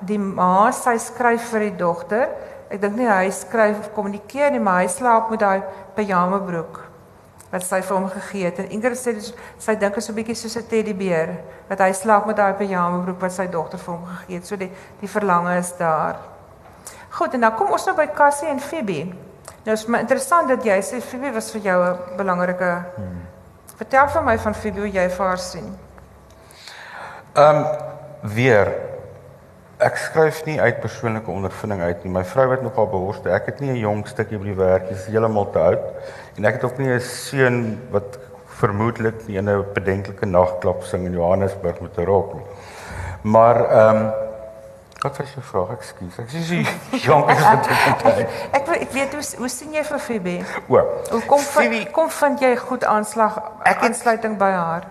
Die 0.00 0.18
ma, 0.18 0.70
sy 0.70 0.98
skryf 0.98 1.50
vir 1.50 1.60
die 1.60 1.76
dogter. 1.76 2.28
Ek 2.70 2.80
dink 2.80 2.96
nie 2.96 3.08
hy 3.08 3.30
skryf 3.30 3.78
of 3.78 3.92
kommunikeer 3.92 4.50
nie, 4.50 4.60
maar 4.60 4.80
hy 4.80 4.88
slaap 4.88 5.30
met 5.30 5.40
daai 5.40 5.62
pyjama 5.94 6.38
broek 6.38 6.87
wat 7.50 7.64
sy 7.64 7.80
vir 7.82 7.96
hom 7.96 8.08
gegee 8.12 8.44
het. 8.44 8.58
En 8.58 8.70
Ingrid 8.70 8.98
sê 8.98 9.14
sy 9.58 9.74
dink 9.76 9.96
is 9.96 10.04
so 10.04 10.12
'n 10.12 10.16
bietjie 10.16 10.34
soos 10.34 10.56
'n 10.56 10.66
teddybeer 10.68 11.30
wat 11.68 11.78
hy 11.78 11.92
slaap 11.92 12.26
met 12.26 12.36
daai 12.36 12.52
pyjama 12.52 13.04
broek 13.04 13.20
wat 13.20 13.32
sy 13.32 13.46
dogter 13.46 13.78
vir 13.78 13.94
hom 13.94 14.06
gegee 14.06 14.36
het. 14.36 14.46
So 14.46 14.56
die 14.56 14.72
die 15.00 15.08
verlange 15.08 15.58
is 15.58 15.72
daar. 15.76 16.16
Goed, 17.10 17.34
en 17.34 17.40
dan 17.40 17.54
kom 17.54 17.70
ons 17.70 17.86
nou 17.86 17.96
by 17.96 18.06
Cassie 18.06 18.48
en 18.48 18.60
Phoebe. 18.60 19.14
Nou 19.64 19.72
is 19.72 19.86
my 19.86 19.98
interessant 19.98 20.48
dat 20.48 20.64
jy 20.64 20.78
sê 20.82 21.00
Phoebe 21.00 21.32
was 21.32 21.50
vir 21.50 21.60
jou 21.60 21.84
'n 21.84 22.16
belangrike 22.16 22.84
hmm. 22.96 23.26
Vertel 23.78 24.08
vir 24.08 24.22
my 24.22 24.38
van 24.38 24.54
Phoebe 24.54 24.80
hoe 24.80 24.90
jy 24.90 25.08
vir 25.08 25.26
haar 25.26 25.38
sien. 25.38 25.78
Ehm 27.34 27.56
um, 27.56 27.66
weer 28.22 28.87
ek 29.78 29.96
skryf 29.96 30.40
nie 30.46 30.58
uit 30.60 30.80
persoonlike 30.82 31.30
ondervinding 31.30 31.82
uit 31.86 32.04
nie. 32.04 32.12
My 32.12 32.24
vrou 32.26 32.48
het 32.50 32.62
nogal 32.62 32.88
behoorste. 32.90 33.30
Ek 33.30 33.46
het 33.46 33.60
nie 33.60 33.70
'n 33.70 33.78
jong 33.78 34.06
stukkie 34.06 34.38
by 34.38 34.44
die 34.44 34.58
werk, 34.58 34.88
dis 34.88 35.06
heeltemal 35.06 35.50
te 35.50 35.58
oud. 35.58 35.84
En 36.36 36.44
ek 36.44 36.54
het 36.54 36.64
ook 36.64 36.78
nie 36.78 36.90
'n 36.90 37.00
seun 37.00 37.78
wat 37.90 38.18
vermoedelik 38.58 39.26
nie 39.28 39.38
'n 39.38 39.64
bedenklike 39.74 40.26
nagklap 40.26 40.82
sing 40.82 41.06
in 41.06 41.12
Johannesburg 41.12 41.80
met 41.80 41.96
'n 41.98 42.04
rok 42.04 42.34
nie. 42.34 42.44
Maar 43.22 43.70
ehm 43.70 43.96
um, 43.96 44.12
wat 44.98 45.16
was 45.16 45.32
jou 45.32 45.44
vraag? 45.44 45.70
Ekskuus. 45.70 46.18
Ek 46.18 46.28
sê 46.28 46.66
jonk 47.06 47.30
is 47.30 47.36
dit 47.36 47.66
ek, 47.70 48.28
ek 48.52 48.68
ek 48.68 48.92
weet 48.92 49.12
hoe 49.14 49.22
hoe 49.38 49.48
sien 49.48 49.72
jy 49.72 49.84
vir 49.84 49.98
Phoebe? 49.98 50.38
O. 50.68 50.80
Hoe 51.10 51.24
kom 51.26 51.38
Phoebe, 51.38 51.90
kom 51.90 52.10
vind 52.10 52.40
jy 52.40 52.56
goed 52.56 52.84
aanslag 52.84 53.42
ek 53.62 53.82
aansluiting 53.82 54.38
by 54.38 54.50
haar? 54.50 54.86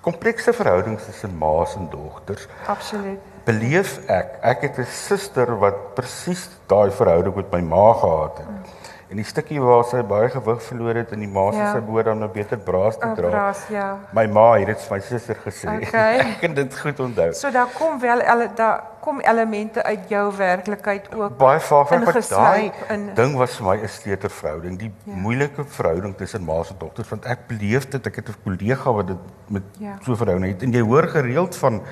Komplekse 0.00 0.52
verhoudings 0.52 1.04
tussen 1.04 1.36
ma's 1.38 1.74
en 1.74 1.88
dogters. 1.90 2.48
Absoluut. 2.66 3.33
Beleef 3.44 3.98
ek, 4.08 4.38
ek 4.42 4.62
het 4.68 4.78
'n 4.78 4.88
suster 4.88 5.58
wat 5.58 5.94
presies 5.94 6.48
daai 6.66 6.90
verhouding 6.90 7.34
met 7.34 7.52
my 7.52 7.60
ma 7.60 7.92
gehad 7.92 8.38
het. 8.38 8.48
Mm. 8.48 8.84
En 9.14 9.20
die 9.20 9.26
stukkie 9.28 9.60
waar 9.62 9.84
sy 9.86 10.00
baie 10.02 10.30
gewig 10.32 10.62
verloor 10.64 10.96
het 10.98 11.12
en 11.14 11.20
die 11.22 11.28
ma 11.30 11.44
se 11.52 11.60
ja. 11.60 11.68
sy 11.76 11.82
boord 11.86 12.08
om 12.10 12.22
nou 12.24 12.28
beter 12.32 12.58
braas 12.58 12.96
te 12.98 13.10
dra. 13.14 13.28
Braas, 13.28 13.60
ja. 13.70 13.84
My 14.16 14.24
ma 14.26 14.46
het 14.56 14.72
dit 14.72 14.80
vir 14.86 14.94
my 14.96 14.98
suster 15.06 15.36
gesê. 15.44 15.68
Okay. 15.86 16.16
ek 16.24 16.40
kan 16.40 16.56
dit 16.56 16.78
goed 16.80 17.02
onthou. 17.04 17.28
So 17.38 17.52
daar 17.54 17.70
kom 17.76 18.00
wel 18.02 18.24
ele 18.24 18.48
daar 18.58 18.80
kom 19.04 19.20
elemente 19.20 19.84
uit 19.84 20.08
jou 20.08 20.24
werklikheid 20.36 21.06
ook. 21.12 21.36
Baie 21.38 21.60
vaak 21.60 21.92
wat 22.08 22.30
daai 22.32 22.72
in... 22.90 23.06
ding 23.14 23.36
was 23.38 23.54
vir 23.60 23.68
my 23.68 23.76
'n 23.76 23.92
steterverhouding, 23.98 24.78
die 24.80 24.90
ja. 25.04 25.18
moeilike 25.26 25.66
verhouding 25.76 26.16
tussen 26.16 26.42
ma 26.48 26.58
en 26.64 26.80
dogter 26.82 27.06
want 27.10 27.28
ek 27.28 27.46
beleef 27.52 27.86
dit 27.94 28.06
ek 28.10 28.22
het 28.22 28.32
'n 28.32 28.40
kollega 28.48 28.96
wat 28.98 29.12
dit 29.12 29.22
met 29.46 29.62
ja. 29.78 29.98
so 30.02 30.16
verhouding 30.16 30.56
het 30.56 30.62
en 30.66 30.72
jy 30.72 30.82
hoor 30.82 31.06
gereeld 31.12 31.54
van 31.56 31.82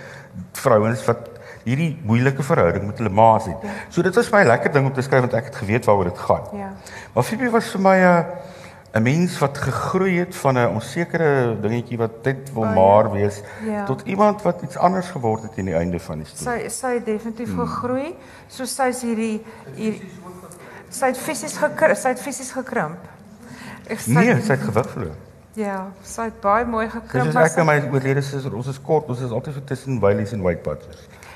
vrouens 0.52 1.04
wat 1.04 1.31
hierdie 1.64 1.90
moeilike 2.04 2.42
verhouding 2.42 2.86
met 2.86 2.98
hulle 2.98 3.10
ma's 3.10 3.46
het. 3.46 3.62
Ja. 3.62 3.74
So 3.88 4.02
dit 4.02 4.14
was 4.14 4.30
my 4.30 4.42
lekker 4.44 4.72
ding 4.72 4.86
om 4.86 4.92
te 4.92 5.04
skryf 5.04 5.26
want 5.26 5.36
ek 5.38 5.50
het 5.50 5.60
geweet 5.62 5.84
waaroor 5.84 6.10
dit 6.10 6.18
gaan. 6.18 6.48
Ja. 6.58 6.72
Maar 7.14 7.28
Phoebe 7.28 7.50
was 7.50 7.70
vir 7.74 7.80
my 7.80 7.98
'n 7.98 8.24
'n 8.92 9.02
mens 9.02 9.38
wat 9.38 9.58
gegroei 9.58 10.18
het 10.18 10.36
van 10.36 10.58
'n 10.58 10.68
onsekere 10.68 11.56
dingetjie 11.60 11.98
wat 11.98 12.24
net 12.24 12.52
wil 12.52 12.62
oh, 12.62 12.74
maar 12.74 13.12
wees 13.12 13.40
ja. 13.64 13.84
tot 13.84 14.02
iemand 14.04 14.42
wat 14.42 14.62
iets 14.62 14.76
anders 14.76 15.08
geword 15.08 15.42
het 15.42 15.58
aan 15.58 15.64
die 15.64 15.74
einde 15.74 16.00
van 16.00 16.18
die 16.18 16.26
storie. 16.26 16.68
Sy 16.68 16.68
sy 16.68 16.94
het 16.94 17.04
definitief 17.04 17.54
hmm. 17.54 17.66
gegroei. 17.66 18.14
So 18.48 18.64
sy's 18.64 19.02
hierdie 19.02 19.44
hier 19.74 19.94
sy 20.88 21.06
het 21.06 21.18
fisies 21.18 21.56
gekrimp, 21.56 21.96
sy 21.96 22.08
het 22.08 22.20
fisies 22.20 22.52
gekrimp. 22.52 22.98
Ek 23.88 23.98
sê 23.98 24.12
Nee, 24.12 24.40
sy 24.42 24.52
het 24.52 24.60
gewig 24.60 24.90
verloor. 24.90 25.16
Ja, 25.54 25.92
sy 26.02 26.28
het 26.28 26.40
baie 26.40 26.64
mooi 26.64 26.88
gekrimp. 26.88 27.32
Dis 27.32 27.36
ek 27.36 27.58
en 27.60 27.66
my 27.66 27.78
oorlede 27.92 28.22
suster, 28.22 28.54
ons 28.56 28.68
is 28.68 28.80
kort, 28.80 29.08
ons 29.08 29.20
is 29.20 29.30
altyd 29.30 29.54
so 29.54 29.64
tussen 29.64 30.00
Wylies 30.00 30.32
en 30.32 30.44
White 30.44 30.62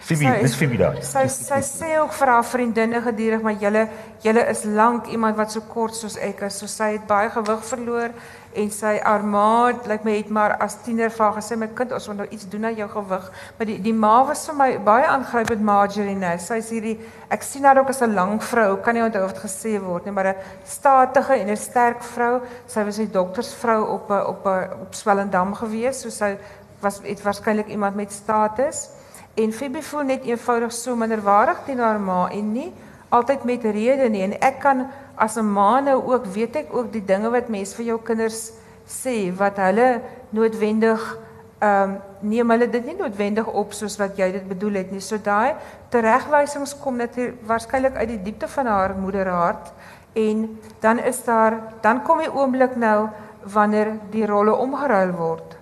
Phoebe, 0.07 0.39
dis 0.41 0.55
Phoebe 0.55 0.77
daar. 0.79 0.99
Sy 1.03 1.25
sy 1.33 1.57
sê 1.67 1.89
ook 1.99 2.13
vir 2.15 2.31
haar 2.31 2.45
vriendinne 2.47 3.01
gedurig, 3.03 3.41
maar 3.43 3.57
julle 3.59 3.89
julle 4.23 4.43
is 4.53 4.63
lank 4.71 5.09
iemand 5.11 5.35
wat 5.39 5.51
so 5.51 5.65
kort 5.67 5.97
soos 5.99 6.15
ek 6.23 6.45
is. 6.47 6.59
So 6.61 6.71
sy 6.71 6.93
het 6.93 7.07
baie 7.09 7.31
gewig 7.35 7.65
verloor 7.67 8.13
en 8.57 8.69
sy 8.71 8.93
armaat, 9.03 9.83
lyk 9.83 9.89
like 9.91 10.07
my 10.07 10.13
het 10.15 10.29
maar 10.33 10.55
as 10.63 10.77
tiener 10.85 11.11
vir 11.11 11.25
haar 11.25 11.35
gesê 11.41 11.59
my 11.59 11.67
kind, 11.75 11.91
ons 11.93 12.07
moet 12.09 12.21
nou 12.23 12.27
iets 12.31 12.47
doen 12.53 12.69
aan 12.69 12.79
jou 12.79 12.87
gewig. 12.93 13.25
Maar 13.59 13.69
die 13.73 13.79
die 13.83 13.95
ma 14.05 14.13
was 14.29 14.45
vir 14.47 14.57
my 14.61 14.69
baie 14.87 15.09
aangrypend 15.11 15.65
Marjorie 15.67 16.15
nou. 16.21 16.35
Sy 16.45 16.61
sê 16.63 16.79
hierdie 16.79 16.95
ek 17.35 17.43
sien 17.43 17.67
haar 17.67 17.81
ook 17.83 17.91
as 17.91 18.03
'n 18.03 18.15
lang 18.15 18.39
vrou, 18.43 18.77
kan 18.83 18.95
nie 18.95 19.03
onthou 19.03 19.27
dit 19.27 19.43
gesê 19.43 19.75
word 19.83 20.05
nie, 20.05 20.13
maar 20.13 20.29
'n 20.29 20.37
statige 20.65 21.35
en 21.35 21.51
'n 21.51 21.57
sterk 21.57 22.03
vrou. 22.15 22.43
Sy 22.67 22.85
was 22.85 22.99
'n 23.01 23.11
doktersvrou 23.11 23.83
op 23.97 24.11
'n 24.11 24.23
op 24.23 24.47
'n 24.47 24.71
op 24.87 24.95
Swellendam 24.95 25.55
gewees, 25.55 26.01
so 26.01 26.11
sy 26.11 26.39
was 26.81 27.01
het 27.03 27.23
waarskynlik 27.23 27.69
iemand 27.69 27.97
met 27.97 28.13
status. 28.13 28.91
En 29.37 29.53
Phoebe 29.53 29.83
voel 29.83 30.07
net 30.09 30.25
eenvoudig 30.25 30.73
so 30.73 30.97
minderwaardig 30.97 31.59
teenoor 31.67 31.87
haar 31.87 32.01
ma 32.01 32.21
en 32.33 32.53
nie 32.53 32.71
altyd 33.09 33.45
met 33.45 33.65
rede 33.65 34.09
nie. 34.09 34.23
En 34.25 34.39
ek 34.41 34.61
kan 34.61 34.87
as 35.15 35.37
'n 35.37 35.53
ma 35.53 35.81
nou 35.81 36.03
ook 36.13 36.25
weet 36.27 36.57
ek 36.57 36.75
ook 36.75 36.93
die 36.93 37.05
dinge 37.05 37.31
wat 37.31 37.49
mense 37.49 37.77
vir 37.77 37.85
jou 37.85 37.99
kinders 38.03 38.53
sê 38.87 39.33
wat 39.37 39.57
hulle 39.57 40.01
noodwendig 40.31 41.19
ehm 41.59 41.83
um, 41.83 42.01
neem 42.21 42.51
hulle 42.51 42.69
dit 42.71 42.85
nie 42.87 42.97
noodwendig 42.97 43.47
op 43.47 43.73
soos 43.73 43.97
wat 43.97 44.17
jy 44.17 44.33
dit 44.33 44.49
bedoel 44.49 44.73
het 44.73 44.91
nie. 44.91 45.01
So 45.01 45.19
daai 45.19 45.55
teregwysings 45.89 46.75
kom 46.81 46.97
natuurlik 46.97 47.41
waarskynlik 47.47 47.97
uit 47.97 48.09
die 48.09 48.23
diepte 48.23 48.49
van 48.49 48.67
haar 48.67 48.95
moederhart 48.97 49.73
en 50.13 50.59
dan 50.81 50.99
is 50.99 51.25
daar 51.25 51.61
dan 51.81 52.03
kom 52.03 52.19
die 52.19 52.33
oomblik 52.33 52.77
nou 52.77 53.09
wanneer 53.43 53.93
die 54.11 54.27
rolle 54.27 54.55
omgeruil 54.55 55.13
word. 55.13 55.57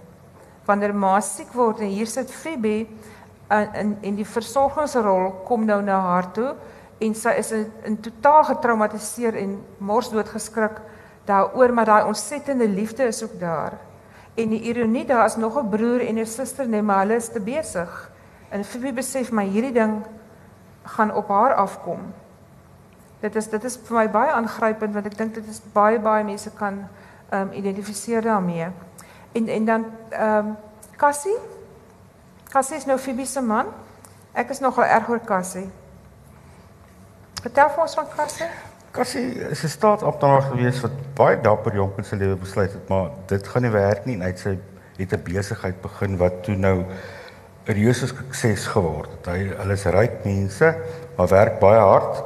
Wanneer 0.64 0.94
ma 0.94 1.20
siek 1.20 1.52
word 1.52 1.80
en 1.80 1.86
hier 1.86 2.06
sit 2.06 2.30
Phoebe 2.30 2.86
en 3.48 3.72
en 3.72 3.98
en 4.02 4.14
die 4.14 4.26
versorgingsrol 4.26 5.30
kom 5.44 5.64
nou 5.64 5.82
na 5.82 6.00
haar 6.00 6.32
toe 6.32 6.54
en 6.98 7.14
sy 7.14 7.34
is 7.38 7.52
in, 7.52 7.66
in 7.84 7.96
totaal 8.00 8.44
getraumatiseer 8.44 9.36
en 9.36 9.58
morsdood 9.78 10.28
geskrik 10.28 10.80
daaroor 11.28 11.72
maar 11.72 11.84
daai 11.84 12.04
ontsettende 12.04 12.68
liefde 12.68 13.04
is 13.04 13.22
ook 13.24 13.40
daar. 13.40 13.78
En 14.34 14.48
die 14.48 14.60
ironie 14.60 15.04
daar 15.04 15.24
is 15.24 15.36
nog 15.36 15.58
'n 15.58 15.68
broer 15.68 16.00
en 16.00 16.18
'n 16.18 16.26
suster 16.26 16.68
net 16.68 16.82
maar 16.82 16.98
hulle 16.98 17.14
is 17.14 17.28
te 17.28 17.40
besig. 17.40 18.10
En 18.48 18.64
Phoebe 18.64 18.92
besef 18.92 19.32
my 19.32 19.44
hierdie 19.44 19.72
ding 19.72 20.02
gaan 20.82 21.14
op 21.14 21.28
haar 21.28 21.54
afkom. 21.54 21.98
Dit 23.20 23.36
is 23.36 23.48
dit 23.48 23.64
is 23.64 23.76
vir 23.76 23.96
my 23.96 24.10
baie 24.10 24.32
aangrypend 24.32 24.94
want 24.94 25.06
ek 25.06 25.16
dink 25.16 25.34
dit 25.34 25.46
is 25.48 25.62
baie 25.72 26.00
baie 26.00 26.24
mense 26.24 26.50
kan 26.50 26.88
ehm 27.28 27.40
um, 27.40 27.52
identifiseer 27.52 28.22
daarmee. 28.22 28.66
En 29.32 29.48
en 29.48 29.64
dan 29.64 29.84
ehm 30.10 30.46
um, 30.46 30.56
Cassie 30.96 31.38
Cassie 32.54 32.76
is 32.76 32.84
nou 32.86 32.94
Phoebe 33.02 33.24
se 33.26 33.40
man. 33.42 33.66
Ek 34.38 34.52
is 34.54 34.60
nogal 34.62 34.86
erg 34.86 35.08
oor 35.10 35.18
Cassie. 35.26 35.64
Vertel 37.42 37.72
vir 37.74 37.82
ons 37.82 37.96
van 37.98 38.12
Cassie. 38.12 38.46
Cassie 38.94 39.24
is 39.48 39.64
'n 39.64 39.72
staatsamptenaar 39.72 40.42
gewees 40.52 40.78
wat 40.84 40.94
baie 41.18 41.40
dapper 41.40 41.74
jonk 41.74 41.98
in 41.98 42.04
sy 42.04 42.16
lewe 42.16 42.36
besluit 42.36 42.70
het, 42.72 42.88
maar 42.88 43.10
dit 43.26 43.48
gaan 43.48 43.62
nie 43.62 43.72
werk 43.74 44.06
nie 44.06 44.14
en 44.14 44.22
hy 44.22 44.30
het 44.30 44.38
sy 44.38 44.54
het 44.98 45.12
'n 45.12 45.22
besigheid 45.24 45.82
begin 45.82 46.16
wat 46.16 46.44
toe 46.44 46.54
nou 46.54 46.84
'n 47.66 47.74
reuse 47.74 48.06
sukses 48.06 48.66
geword 48.66 49.10
het. 49.10 49.26
Hy 49.26 49.38
hulle 49.58 49.72
is 49.72 49.84
ryk 49.84 50.24
mense, 50.24 50.74
maar 51.16 51.28
werk 51.28 51.58
baie 51.58 51.80
hard. 51.80 52.22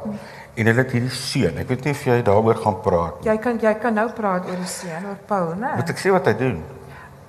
En 0.55 0.67
hulle 0.67 0.83
het 0.83 0.93
hierdie 0.93 1.11
seun. 1.11 1.59
Ek 1.59 1.69
weet 1.69 1.85
nie 1.85 1.93
of 1.93 2.05
jy 2.05 2.23
daaroor 2.23 2.57
gaan 2.57 2.81
praat 2.81 3.21
nie. 3.21 3.31
Jy 3.31 3.39
kan 3.39 3.59
jy 3.59 3.75
kan 3.75 3.95
nou 3.95 4.13
praat 4.13 4.45
oor 4.45 4.57
die 4.57 4.67
seun, 4.67 5.07
oor 5.07 5.19
Paul, 5.27 5.55
né? 5.55 5.77
Moet 5.77 5.89
ek 5.89 5.99
sê 5.99 6.11
wat 6.11 6.27
hy 6.27 6.35
doen? 6.35 6.65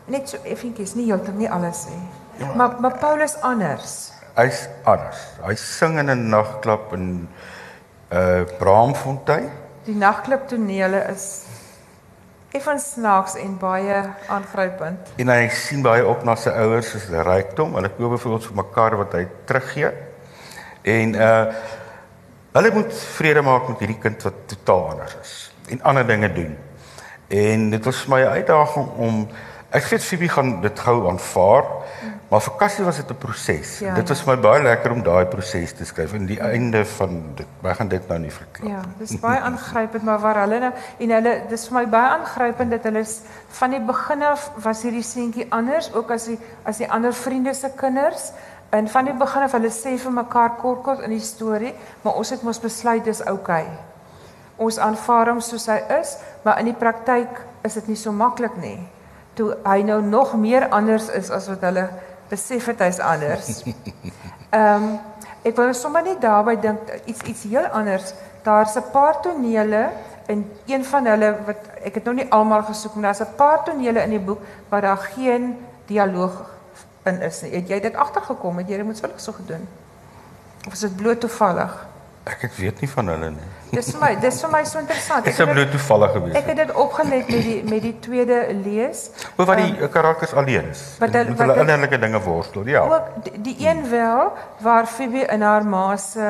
Net 0.06 0.30
so 0.30 0.38
effentjies, 0.44 0.96
nie 0.96 1.06
heeltemal 1.06 1.40
nie 1.40 1.50
alles 1.50 1.88
nie. 1.88 2.19
Ja. 2.40 2.54
Maar 2.56 2.76
maar 2.80 2.98
Paulus 2.98 3.36
anders. 3.42 4.12
Hy's 4.36 4.68
anders. 4.84 5.20
Hy 5.44 5.56
sing 5.56 6.00
in 6.00 6.10
'n 6.10 6.30
nagklub 6.30 6.94
in 6.94 7.28
uh 8.14 8.42
Braamfontein. 8.60 9.50
Die 9.84 9.96
nagklub 9.96 10.48
tonele 10.48 11.04
is 11.12 11.44
effens 12.52 12.92
snaaks 12.92 13.36
en 13.36 13.58
baie 13.58 14.04
aangrypend. 14.28 15.12
En 15.16 15.30
hy 15.30 15.50
sien 15.54 15.84
baie 15.86 16.06
op 16.06 16.24
na 16.24 16.36
sy 16.36 16.50
ouers 16.50 16.90
se 16.90 17.22
rykdom. 17.22 17.76
Hulle 17.78 17.92
koop 17.98 18.16
byvoorbeeld 18.16 18.46
vir 18.46 18.56
mekaar 18.56 18.98
wat 18.98 19.14
hy 19.14 19.28
teruggee. 19.46 19.92
En 20.82 21.16
uh 21.16 21.46
hulle 22.52 22.72
moet 22.74 22.94
vrede 22.94 23.42
maak 23.46 23.68
met 23.68 23.80
hierdie 23.80 24.00
kind 24.02 24.24
wat 24.26 24.38
totaal 24.50 24.88
anders 24.90 25.16
is 25.22 25.34
en 25.70 25.82
ander 25.82 26.08
dinge 26.08 26.34
doen. 26.34 26.58
En 27.28 27.70
dit 27.70 27.86
was 27.86 28.06
my 28.10 28.24
uitdaging 28.26 28.88
om 28.98 29.28
ek 29.70 29.86
weet 29.92 30.04
Phoebe 30.04 30.30
gaan 30.30 30.56
dit 30.62 30.80
gou 30.80 31.10
aanvaar. 31.10 31.68
Maar 32.30 32.42
vir 32.46 32.56
Cassie 32.58 32.86
was 32.86 32.96
dit 32.96 33.10
'n 33.10 33.18
proses. 33.18 33.80
Ja, 33.80 33.94
dit 33.94 34.08
was 34.08 34.20
ja. 34.20 34.24
vir 34.24 34.36
my 34.36 34.42
baie 34.42 34.62
lekker 34.62 34.92
om 34.92 35.04
daai 35.04 35.26
proses 35.26 35.74
te 35.74 35.86
skryf 35.86 36.14
en 36.14 36.26
die 36.26 36.40
einde 36.40 36.86
van 36.86 37.24
dit. 37.36 37.48
Ek 37.64 37.76
gaan 37.76 37.88
dit 37.88 38.08
nou 38.08 38.20
nie 38.20 38.32
verklaar. 38.32 38.70
Ja, 38.70 38.82
dis 38.98 39.20
baie 39.20 39.40
aangrypend, 39.50 40.04
maar 40.04 40.20
waar 40.20 40.40
hulle 40.42 40.60
nou 40.60 40.72
en 40.98 41.10
hulle 41.10 41.42
dis 41.50 41.68
vir 41.68 41.78
my 41.80 41.86
baie 41.88 42.10
aangrypend 42.10 42.72
dat 42.72 42.84
hulle 42.84 43.04
van 43.48 43.70
die 43.70 43.80
begin 43.80 44.24
af 44.24 44.52
was 44.56 44.82
hierdie 44.82 45.04
seentjie 45.04 45.48
anders, 45.50 45.94
ook 45.94 46.12
as 46.12 46.26
die 46.26 46.40
as 46.64 46.78
die 46.78 46.92
ander 46.92 47.14
vriende 47.14 47.54
se 47.54 47.72
kinders. 47.76 48.32
En 48.70 48.88
van 48.88 49.06
die 49.06 49.14
begin 49.14 49.42
af 49.42 49.52
hulle 49.52 49.72
sê 49.74 49.98
vir 49.98 50.12
mekaar 50.12 50.56
kort 50.62 50.84
kort 50.84 51.00
in 51.00 51.10
die 51.10 51.20
storie, 51.20 51.74
maar 52.02 52.14
ons 52.14 52.30
het 52.30 52.42
mos 52.42 52.60
besluit 52.60 53.04
dis 53.04 53.26
oukei. 53.26 53.64
Okay. 53.64 53.78
Ons 54.60 54.78
aanvaar 54.78 55.32
hom 55.32 55.42
soos 55.42 55.66
hy 55.72 55.80
is, 56.02 56.18
maar 56.44 56.60
in 56.60 56.66
die 56.66 56.78
praktyk 56.78 57.42
is 57.64 57.74
dit 57.80 57.88
nie 57.88 57.98
so 57.98 58.12
maklik 58.12 58.58
nie. 58.60 58.78
Toe 59.34 59.54
hy 59.64 59.82
nou 59.88 60.02
nog 60.04 60.36
meer 60.38 60.68
anders 60.76 61.08
is 61.16 61.32
as 61.32 61.48
wat 61.48 61.64
hulle 61.64 61.88
besef 62.30 62.66
het 62.66 62.80
hy's 62.80 63.00
anders. 63.00 63.50
Ehm 64.50 64.84
um, 64.84 65.00
ek 65.42 65.56
wil 65.56 65.74
sommer 65.74 66.04
net 66.04 66.22
daarby 66.22 66.58
dink 66.60 66.90
iets 67.06 67.22
iets 67.22 67.44
heel 67.48 67.66
anders. 67.66 68.14
Daar's 68.44 68.76
'n 68.76 68.92
paar 68.92 69.22
tonele 69.22 69.90
in 70.28 70.52
een 70.66 70.86
van 70.86 71.06
hulle 71.06 71.38
wat 71.46 71.58
ek 71.84 71.96
het 71.96 72.04
nou 72.04 72.16
nie 72.16 72.32
almal 72.32 72.64
gesoek 72.64 72.96
nie. 72.96 73.04
Daar's 73.04 73.22
'n 73.22 73.36
paar 73.36 73.64
tonele 73.64 74.02
in 74.04 74.10
die 74.10 74.20
boek 74.20 74.42
waar 74.70 74.82
daar 74.82 74.98
geen 74.98 75.58
dialoog 75.86 76.46
in 77.04 77.22
is 77.22 77.42
nie. 77.42 77.52
Het 77.52 77.68
jy 77.68 77.80
dit 77.80 77.96
agtergekom? 77.96 78.58
Het 78.58 78.70
jy 78.70 78.78
dit 78.78 78.86
moet 78.86 79.00
willig 79.00 79.20
so 79.20 79.32
gedoen? 79.32 79.68
Of 80.68 80.74
is 80.74 80.80
dit 80.80 80.96
bloot 80.96 81.20
toevallig? 81.20 81.88
Ek 82.30 82.44
het 82.46 82.58
weet 82.58 82.82
nie 82.84 82.90
van 82.90 83.08
hulle 83.14 83.30
nie. 83.34 83.48
Dis 83.78 83.92
vir 83.94 84.02
my, 84.02 84.10
dis 84.22 84.38
vir 84.42 84.50
my 84.50 84.62
so 84.66 84.80
interessant. 84.82 85.28
Ek 85.30 85.38
het 85.38 85.52
bloot 85.52 85.72
toevallig 85.76 86.14
gewees. 86.16 86.38
Ek 86.40 86.48
het 86.50 86.58
dit 86.58 86.72
opgelet 86.84 87.28
met 87.30 87.44
die 87.46 87.58
met 87.70 87.84
die 87.86 87.94
tweede 88.02 88.40
lees. 88.64 89.04
Hoe 89.38 89.46
wat 89.46 89.62
die 89.62 89.76
um, 89.76 89.92
karakters 89.94 90.34
alleen 90.34 90.72
is. 90.72 90.82
Wat 91.02 91.14
hulle 91.14 91.36
hulle 91.38 91.58
innerlike 91.62 92.00
dinge 92.02 92.22
worstel, 92.26 92.66
ja. 92.70 92.82
Ook 92.82 93.12
die, 93.28 93.42
die 93.46 93.56
een 93.68 93.84
wel 93.92 94.34
waar 94.66 94.90
Phoebe 94.90 95.28
in 95.30 95.46
haar 95.46 95.66
ma 95.66 95.86
se 95.98 96.26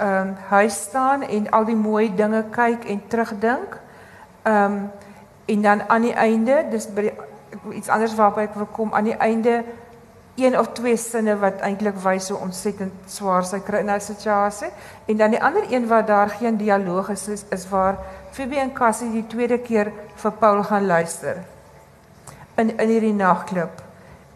ehm 0.00 0.30
um, 0.30 0.32
huis 0.48 0.80
staan 0.88 1.26
en 1.28 1.50
al 1.52 1.68
die 1.68 1.76
mooi 1.76 2.14
dinge 2.16 2.44
kyk 2.50 2.88
en 2.88 3.02
terugdink. 3.12 3.76
Ehm 4.42 4.64
um, 4.64 4.90
en 5.50 5.62
dan 5.62 5.88
aan 5.88 6.02
die 6.06 6.14
einde, 6.14 6.64
dis 6.70 6.86
by 6.94 7.08
die, 7.10 7.14
iets 7.74 7.88
anders 7.92 8.14
waarby 8.14 8.46
ek 8.48 8.56
wil 8.56 8.68
kom 8.72 8.94
aan 8.94 9.08
die 9.10 9.16
einde 9.18 9.60
een 10.46 10.58
of 10.58 10.72
twee 10.72 10.96
sinne 10.96 11.36
wat 11.38 11.60
eintlik 11.60 11.98
wys 12.04 12.28
hoe 12.28 12.38
ontsettend 12.38 12.92
swaar 13.06 13.44
sy 13.44 13.60
kry 13.60 13.78
in 13.84 13.90
'n 13.90 14.00
situasie 14.00 14.70
en 15.06 15.16
dan 15.16 15.30
die 15.30 15.42
ander 15.42 15.64
een 15.72 15.86
waar 15.86 16.06
daar 16.06 16.28
geen 16.28 16.56
dialoog 16.56 17.08
is 17.08 17.28
is, 17.28 17.44
is 17.50 17.68
waar 17.68 17.98
Phoebe 18.30 18.56
en 18.56 18.72
Cassie 18.72 19.10
die 19.10 19.26
tweede 19.26 19.58
keer 19.58 19.92
vir 20.16 20.32
Paul 20.32 20.62
gaan 20.62 20.86
luister 20.86 21.44
in 22.56 22.78
in 22.78 22.88
hierdie 22.88 23.14
nagklub 23.14 23.82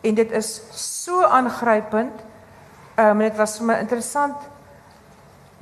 en 0.04 0.14
dit 0.14 0.32
is 0.32 0.62
so 0.70 1.22
aangrypend. 1.24 2.20
Um, 2.98 3.18
dit 3.18 3.36
was 3.36 3.56
vir 3.58 3.66
my 3.66 3.78
interessant 3.82 4.50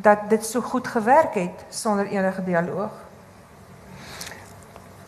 dat 0.02 0.28
dit 0.30 0.44
so 0.44 0.60
goed 0.60 0.88
gewerk 0.88 1.34
het 1.38 1.64
sonder 1.70 2.06
enige 2.06 2.44
dialoog. 2.44 2.92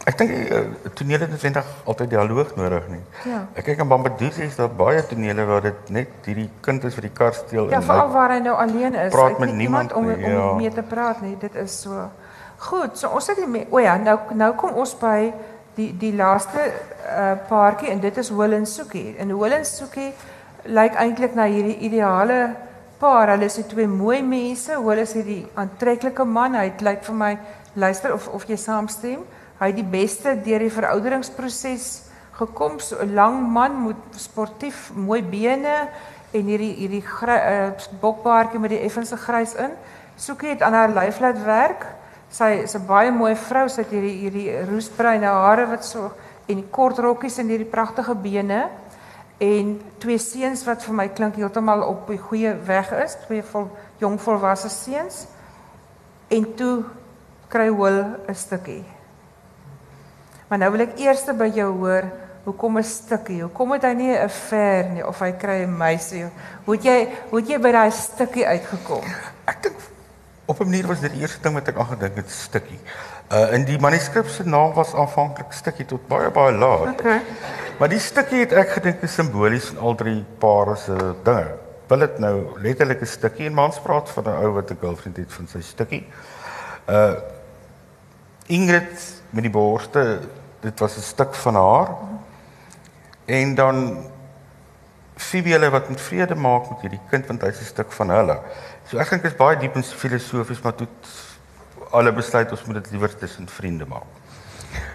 Ek 0.05 0.19
dink 0.21 0.33
uh, 0.37 0.59
tonele 0.93 1.25
het 1.25 1.31
noodwendig 1.33 1.69
altyd 1.89 2.11
dialoog 2.13 2.51
nodig 2.59 2.89
nie. 2.93 3.01
Ja. 3.25 3.39
Ek 3.57 3.65
kyk 3.71 3.79
aan 3.81 3.89
Bambadoos 3.89 4.37
is 4.45 4.59
daar 4.59 4.69
baie 4.69 5.01
tonele 5.09 5.47
waar 5.49 5.65
dit 5.65 5.93
net 5.97 6.29
hierdie 6.29 6.51
kind 6.65 6.85
is 6.85 6.99
wat 6.99 7.07
die 7.07 7.13
kar 7.15 7.33
steel 7.33 7.71
Ja, 7.71 7.79
en 7.79 7.87
veral 7.87 8.11
waar 8.13 8.35
hy 8.35 8.43
nou 8.45 8.57
alleen 8.67 8.99
is. 9.07 9.13
praat 9.15 9.39
met 9.41 9.55
nie 9.55 9.65
niemand 9.65 9.95
om 9.97 10.11
nie, 10.11 10.19
om 10.21 10.37
ja. 10.37 10.51
mee 10.61 10.73
te 10.73 10.85
praat 10.85 11.23
nie. 11.25 11.37
Dit 11.41 11.57
is 11.57 11.81
so 11.87 12.11
Goed, 12.65 12.99
so 12.99 13.09
ons 13.13 13.27
het 13.29 13.41
die 13.41 13.65
o 13.71 13.81
ja, 13.83 13.97
nou 14.01 14.19
nou 14.39 14.53
kom 14.57 14.77
ons 14.81 14.95
by 15.01 15.33
die 15.77 15.91
die 16.01 16.13
laaste 16.17 16.63
uh 17.05 17.33
paartjie 17.49 17.91
en 17.93 18.01
dit 18.01 18.21
is 18.21 18.31
Will 18.31 18.55
en 18.57 18.67
Soekie. 18.67 19.17
En 19.19 19.33
Will 19.39 19.57
en 19.57 19.65
Soekie 19.69 20.13
lyk 20.65 20.95
eintlik 21.01 21.35
na 21.35 21.49
hierdie 21.51 21.77
ideale 21.89 22.55
paar. 22.99 23.35
Hulle 23.35 23.49
is 23.51 23.59
twee 23.69 23.89
mooi 23.89 24.23
mense. 24.23 24.79
Will 24.81 25.03
is 25.03 25.13
hierdie 25.17 25.43
aantreklike 25.61 26.25
man. 26.25 26.57
Hy 26.61 26.71
lyk 26.81 27.03
vir 27.09 27.19
my 27.19 27.33
luister 27.75 28.15
of 28.15 28.29
of 28.29 28.47
jy 28.49 28.57
saamstem. 28.61 29.25
Hy 29.59 29.71
het 29.71 29.77
die 29.79 29.87
beste 29.87 30.35
deur 30.43 30.65
die 30.65 30.73
verouderingsproses 30.73 32.03
gekom. 32.39 32.81
So 32.81 32.99
'n 33.03 33.15
lang 33.15 33.53
man 33.53 33.87
met 33.87 33.97
sportief 34.17 34.91
mooi 34.95 35.23
bene 35.23 35.89
en 36.33 36.47
hierdie 36.47 36.75
hierdie 36.75 37.05
uh, 37.27 37.71
bokbaartjie 38.01 38.59
met 38.61 38.71
die 38.71 38.83
effense 38.83 39.17
grys 39.17 39.55
in. 39.55 39.71
Soekie 40.17 40.49
het 40.49 40.63
aan 40.63 40.73
haar 40.73 40.91
lyf 40.91 41.21
laat 41.21 41.45
werk. 41.45 41.87
Sy 42.31 42.63
is 42.65 42.75
'n 42.75 42.87
baie 42.87 43.11
mooi 43.11 43.37
vrou. 43.37 43.69
Sy 43.69 43.83
het 43.83 43.91
hierdie 43.91 44.19
hierdie 44.21 44.65
roesbruine 44.67 45.27
hare 45.27 45.67
wat 45.67 45.85
so 45.85 46.11
en 46.47 46.57
die 46.57 46.71
kort 46.71 46.99
rokkies 46.99 47.39
en 47.39 47.49
hierdie 47.49 47.71
pragtige 47.71 48.15
bene 48.15 48.69
en 49.39 49.81
twee 49.99 50.19
seuns 50.19 50.65
wat 50.65 50.85
vir 50.85 50.95
my 50.95 51.09
klink 51.09 51.37
heeltemal 51.37 51.83
op 51.83 52.09
die 52.09 52.19
goeie 52.19 52.55
weg 52.67 52.93
is, 53.05 53.17
twee 53.27 53.43
vol 53.43 53.71
jong 53.99 54.21
volwasse 54.21 54.69
seuns. 54.69 55.27
En 56.29 56.55
toe 56.55 56.85
kry 57.49 57.71
Will 57.71 58.05
'n 58.29 58.35
stukkie. 58.35 58.94
Maar 60.49 60.59
nou 60.59 60.71
wil 60.71 60.81
ek 60.81 60.99
eers 60.99 61.25
by 61.39 61.49
jou 61.55 61.71
hoor, 61.79 62.05
hoekom 62.45 62.79
'n 62.79 62.85
stukkie? 62.85 63.41
Hoekom 63.43 63.73
het 63.73 63.83
hy 63.83 63.93
nie 63.93 64.13
'n 64.17 64.29
ver 64.29 64.85
nie 64.91 65.07
of 65.07 65.19
hy 65.19 65.33
kry 65.33 65.65
'n 65.65 65.77
meisie? 65.77 66.27
Hoe 66.65 66.75
het 66.75 66.85
jy 66.85 67.09
hoe 67.31 67.41
het 67.41 67.49
jy 67.49 67.59
by 67.59 67.73
daai 67.73 67.91
stukkie 67.91 68.47
uitgekom? 68.47 69.05
Ek 69.47 69.63
dink 69.63 69.77
op 70.47 70.61
'n 70.61 70.65
manier 70.65 70.87
was 70.87 71.01
dit 71.01 71.13
die 71.13 71.21
eerste 71.21 71.41
ding 71.43 71.55
wat 71.55 71.69
ek 71.69 71.79
aangedink 71.79 72.17
het 72.17 72.31
stukkie. 72.31 72.79
Uh 73.33 73.53
in 73.53 73.65
die 73.65 73.79
manuskrip 73.79 74.29
se 74.29 74.45
naam 74.45 74.73
was 74.73 74.95
aanvanklik 74.95 75.53
stukkie 75.53 75.87
tot 75.87 76.07
baie 76.09 76.31
baie 76.31 76.53
laat. 76.53 77.01
Okay. 77.01 77.21
Maar 77.79 77.89
die 77.89 77.99
stukkie 77.99 78.41
het 78.41 78.53
ek 78.53 78.69
gedink 78.69 79.03
is 79.03 79.15
simbolies 79.15 79.65
van 79.65 79.79
al 79.79 79.95
drie 79.95 80.25
pare 80.39 80.77
se 80.77 81.15
dinge. 81.23 81.57
Wil 81.89 81.99
dit 81.99 82.19
nou 82.19 82.61
letterlik 82.61 83.01
'n 83.01 83.07
stukkie 83.07 83.47
en 83.47 83.55
mans 83.55 83.81
praat 83.81 84.11
van 84.11 84.25
'n 84.25 84.45
ou 84.45 84.53
wat 84.53 84.71
'n 84.71 84.79
girlfriend 84.81 85.17
het 85.17 85.33
van 85.33 85.47
sy 85.47 85.61
stukkie. 85.61 86.07
Uh 86.89 87.15
Ingrid 88.47 89.23
met 89.35 89.43
die 89.43 89.53
borste, 89.53 90.21
dit 90.61 90.81
was 90.81 90.97
'n 90.97 91.01
stuk 91.01 91.35
van 91.35 91.55
haar. 91.55 91.89
En 93.25 93.55
dan 93.55 94.07
Phoebe 95.17 95.51
hulle 95.55 95.71
wat 95.71 95.89
met 95.89 96.01
vrede 96.01 96.35
maak 96.35 96.69
met 96.71 96.81
hierdie 96.81 97.01
kind 97.11 97.27
want 97.27 97.43
hy's 97.43 97.61
'n 97.61 97.65
stuk 97.65 97.93
van 97.93 98.11
hulle. 98.11 98.39
So 98.89 98.99
ek 98.99 99.11
dink 99.11 99.23
dit 99.23 99.33
is 99.33 99.39
baie 99.39 99.57
diep 99.57 99.77
en 99.77 99.83
filosofies 99.83 100.63
maar 100.63 100.75
toe 100.75 100.89
alle 101.91 102.13
besluit 102.13 102.51
ons 102.51 102.65
moet 102.65 102.83
dit 102.83 102.91
liewer 102.91 103.17
tussen 103.17 103.49
vriende 103.49 103.87
maak. 103.87 104.09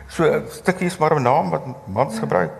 So 0.07 0.23
'n 0.23 0.45
stukkie 0.49 0.87
is 0.87 0.97
maar 0.97 1.15
'n 1.15 1.23
naam 1.23 1.49
wat 1.49 1.63
mans 1.87 2.19
gebruik. 2.19 2.51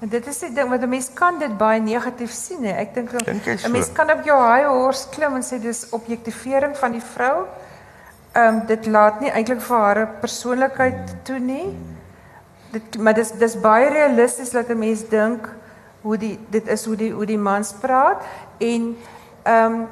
En 0.00 0.08
dit 0.08 0.26
is 0.26 0.38
die 0.38 0.52
ding 0.52 0.68
wat 0.68 0.80
'n 0.82 0.88
mens 0.88 1.10
kan 1.14 1.38
dit 1.38 1.56
baie 1.56 1.80
negatief 1.80 2.30
sien 2.30 2.64
hè. 2.64 2.72
Ek 2.72 2.94
dink 2.94 3.10
jy 3.44 3.56
so? 3.56 3.68
'n 3.68 3.72
mens 3.72 3.92
kan 3.92 4.10
op 4.10 4.24
jou 4.24 4.38
high 4.52 4.66
horse 4.66 5.08
klim 5.08 5.34
en 5.34 5.42
sê 5.42 5.60
dis 5.60 5.88
objektivering 5.90 6.76
van 6.76 6.92
die 6.92 7.02
vrou. 7.14 7.46
Ehm 8.34 8.54
um, 8.54 8.66
dit 8.66 8.86
laat 8.86 9.20
nie 9.20 9.30
eintlik 9.30 9.60
vir 9.62 9.78
haar 9.78 9.98
'n 9.98 10.20
persoonlikheid 10.20 11.16
toe 11.22 11.38
nie. 11.38 11.76
Dit 12.72 12.98
maar 12.98 13.14
dis 13.14 13.30
dis 13.30 13.60
baie 13.60 13.88
realisties 13.88 14.50
dat 14.50 14.68
'n 14.68 14.78
mens 14.78 15.08
dink 15.08 15.48
hoe 16.02 16.16
die 16.18 16.38
dit 16.50 16.66
is 16.68 16.84
hoe 16.84 16.96
die 16.96 17.12
hoe 17.12 17.26
die 17.26 17.38
mans 17.38 17.72
praat 17.72 18.22
en 18.58 18.96
ehm 19.42 19.72
um, 19.72 19.86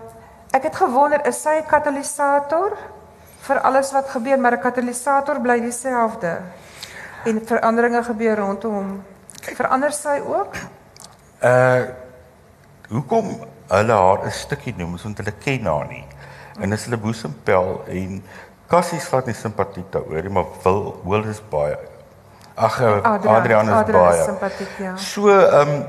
ek 0.51 0.63
het 0.63 0.77
gewonder 0.77 1.27
is 1.27 1.43
sy 1.43 1.55
'n 1.61 1.67
katalisator 1.67 2.77
vir 3.47 3.61
alles 3.61 3.93
wat 3.93 4.09
gebeur 4.09 4.39
maar 4.39 4.53
'n 4.53 4.61
katalisator 4.61 5.41
bly 5.41 5.61
dieselfde 5.61 6.41
en 7.25 7.47
veranderinge 7.47 8.03
gebeur 8.03 8.37
rondom 8.37 8.75
hom. 8.75 9.03
Verander 9.55 9.93
sy 9.93 10.21
ook? 10.27 10.55
Uh 11.43 11.83
hoekom 12.89 13.39
hulle 13.69 13.93
haar 13.93 14.27
'n 14.27 14.31
stukkie 14.31 14.75
noem 14.77 14.97
want 15.03 15.19
hulle 15.19 15.33
ken 15.39 15.65
haar 15.65 15.87
nie. 15.87 16.05
En 16.61 16.73
is 16.73 16.85
hulle 16.85 16.99
boesempel 17.01 17.85
en 17.89 18.23
Cassie 18.73 19.01
vat 19.01 19.27
nie 19.29 19.37
simpatie 19.37 19.85
daaroor 19.93 20.23
nie, 20.25 20.33
maar 20.33 20.53
wil 20.65 20.85
wil 21.05 21.25
is 21.29 21.41
baie. 21.53 21.77
Ag 22.55 22.79
Adrian, 22.81 23.35
Adrian 23.37 23.69
is 23.69 23.75
Adrian 23.75 24.05
baie. 24.05 24.21
is 24.21 24.29
sympatiek, 24.29 24.79
ja. 24.81 24.97
So 24.97 25.33
ehm 25.33 25.75
um, 25.75 25.83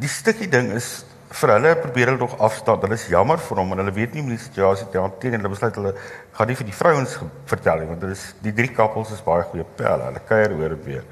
die 0.00 0.10
stukkie 0.10 0.48
ding 0.50 0.72
is 0.74 1.04
vir 1.34 1.52
hulle 1.54 1.74
probeer 1.82 2.10
hulle 2.10 2.20
nog 2.20 2.38
afstaan. 2.42 2.80
Hulle 2.82 2.98
is 2.98 3.06
jammer 3.10 3.38
vir 3.38 3.60
hom 3.60 3.74
en 3.74 3.82
hulle 3.82 3.94
weet 3.94 4.14
nie 4.14 4.22
hoe 4.22 4.28
om 4.30 4.36
die 4.36 4.42
situasie 4.42 4.86
te 4.90 5.00
hanteer 5.00 5.34
nie. 5.34 5.40
Hulle 5.42 5.52
besluit 5.52 5.78
hulle 5.80 5.92
gaan 6.38 6.50
nie 6.50 6.56
vir 6.60 6.68
die 6.70 6.78
vrouens 6.78 7.18
vertel 7.50 7.82
nie 7.82 7.90
want 7.90 8.06
hulle 8.06 8.16
is 8.18 8.24
die 8.44 8.54
drie 8.54 8.72
kappels 8.74 9.12
is 9.14 9.22
baie 9.24 9.44
goeie 9.50 9.66
pelle. 9.78 10.10
Hulle 10.10 10.24
kuier 10.28 10.56
oor 10.58 10.76
en 10.76 10.84
weer. 10.86 11.04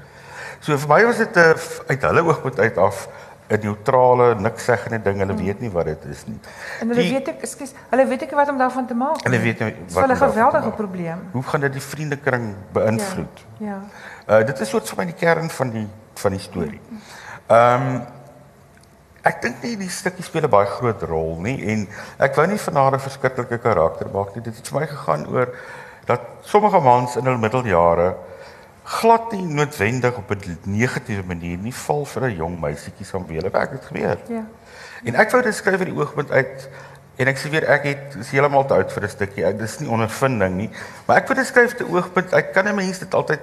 So 0.63 0.77
vir 0.79 0.89
my 0.93 1.01
was 1.09 1.19
dit 1.19 1.37
'n 1.37 1.53
uh, 1.53 1.69
uit 1.91 2.09
hulle 2.09 2.25
oogpunt 2.29 2.59
uit 2.59 2.77
af 2.77 3.07
'n 3.53 3.59
neutrale, 3.63 4.35
niks 4.35 4.63
seggende 4.63 5.01
ding. 5.01 5.17
Hulle 5.17 5.35
weet 5.35 5.59
nie 5.59 5.69
wat 5.71 5.85
dit 5.85 6.05
is 6.05 6.25
nie. 6.25 6.39
En 6.79 6.87
hulle 6.87 7.01
Die- 7.01 7.11
weet 7.11 7.27
ek, 7.27 7.41
ekskuus, 7.41 7.73
hulle 7.89 8.05
weet 8.07 8.21
ek 8.21 8.31
wat 8.31 8.49
om 8.49 8.57
daarvan 8.57 8.87
te 8.87 8.93
maak. 8.93 9.23
Hulle 9.23 9.39
weet 9.39 9.59
nie 9.59 9.75
is 9.87 9.93
wat 9.93 10.07
wel 10.07 10.15
'n 10.15 10.19
geweldige 10.31 10.69
probleem. 10.71 11.19
Hoe 11.31 11.43
gaan 11.43 11.59
dit 11.61 11.73
die 11.73 11.81
vriendekring 11.81 12.55
beïnvloed? 12.71 13.45
Ja. 13.57 13.81
Uh 14.27 14.45
dit 14.45 14.59
is 14.59 14.69
soort 14.69 14.89
van 14.89 14.97
my 14.97 15.05
die 15.11 15.19
kern 15.19 15.49
van 15.49 15.69
die 15.69 15.87
van 16.15 16.31
die 16.31 16.39
storie. 16.39 16.81
Ehm 17.47 18.01
ek 19.23 19.41
dink 19.41 19.61
nie 19.63 19.77
die 19.77 19.89
stukkie 19.89 20.23
speel 20.23 20.43
'n 20.43 20.49
baie 20.49 20.65
groot 20.67 21.01
rol 21.01 21.37
nie 21.41 21.57
en 21.71 21.87
ek 22.19 22.35
wou 22.35 22.47
nie 22.47 22.57
van 22.59 22.75
haar 22.75 22.93
'n 22.93 22.99
verskriklike 22.99 23.57
karakter 23.57 24.07
maak 24.13 24.35
nie. 24.35 24.43
Dit 24.43 24.55
het 24.55 24.67
vir 24.67 24.79
my 24.79 24.87
gegaan 24.87 25.27
oor 25.27 25.47
dat 26.05 26.19
sommige 26.41 26.79
mans 26.79 27.15
in 27.15 27.25
hul 27.25 27.37
middeljare 27.37 28.15
glad 28.83 29.31
nie 29.31 29.41
noodwendig 29.43 30.17
op 30.17 30.31
'n 30.31 30.57
negatiewe 30.63 31.23
manier 31.25 31.57
nie 31.57 31.73
val 31.73 32.05
vir 32.05 32.23
'n 32.23 32.35
jong 32.35 32.59
meisietjie 32.61 33.05
saam 33.05 33.25
wie 33.27 33.37
hulle 33.37 33.49
werk 33.51 33.71
het 33.71 33.85
gebeur. 33.85 34.17
Ja. 34.27 34.43
En 35.03 35.15
ek 35.15 35.31
wou 35.31 35.41
dit 35.43 35.55
skryf 35.55 35.79
uit 35.79 35.87
die 35.89 35.95
oogpunt 35.99 36.31
uit 36.31 36.69
en 37.15 37.27
ek 37.27 37.37
sê 37.37 37.49
weer 37.49 37.63
ek 37.69 37.83
het 37.83 38.15
is 38.19 38.29
heeltemal 38.31 38.65
te 38.65 38.73
oud 38.73 38.91
vir 38.91 39.03
'n 39.03 39.09
stukkie. 39.09 39.45
Ek 39.45 39.57
dis 39.59 39.79
nie 39.79 39.89
ondervinding 39.89 40.55
nie, 40.55 40.69
maar 41.05 41.17
ek 41.17 41.27
wou 41.27 41.35
dit 41.35 41.45
skryf 41.47 41.73
te 41.75 41.85
oogpunt 41.89 42.33
uit 42.33 42.51
kan 42.51 42.67
'n 42.67 42.75
mens 42.75 42.99
dit 42.99 43.13
altyd 43.13 43.39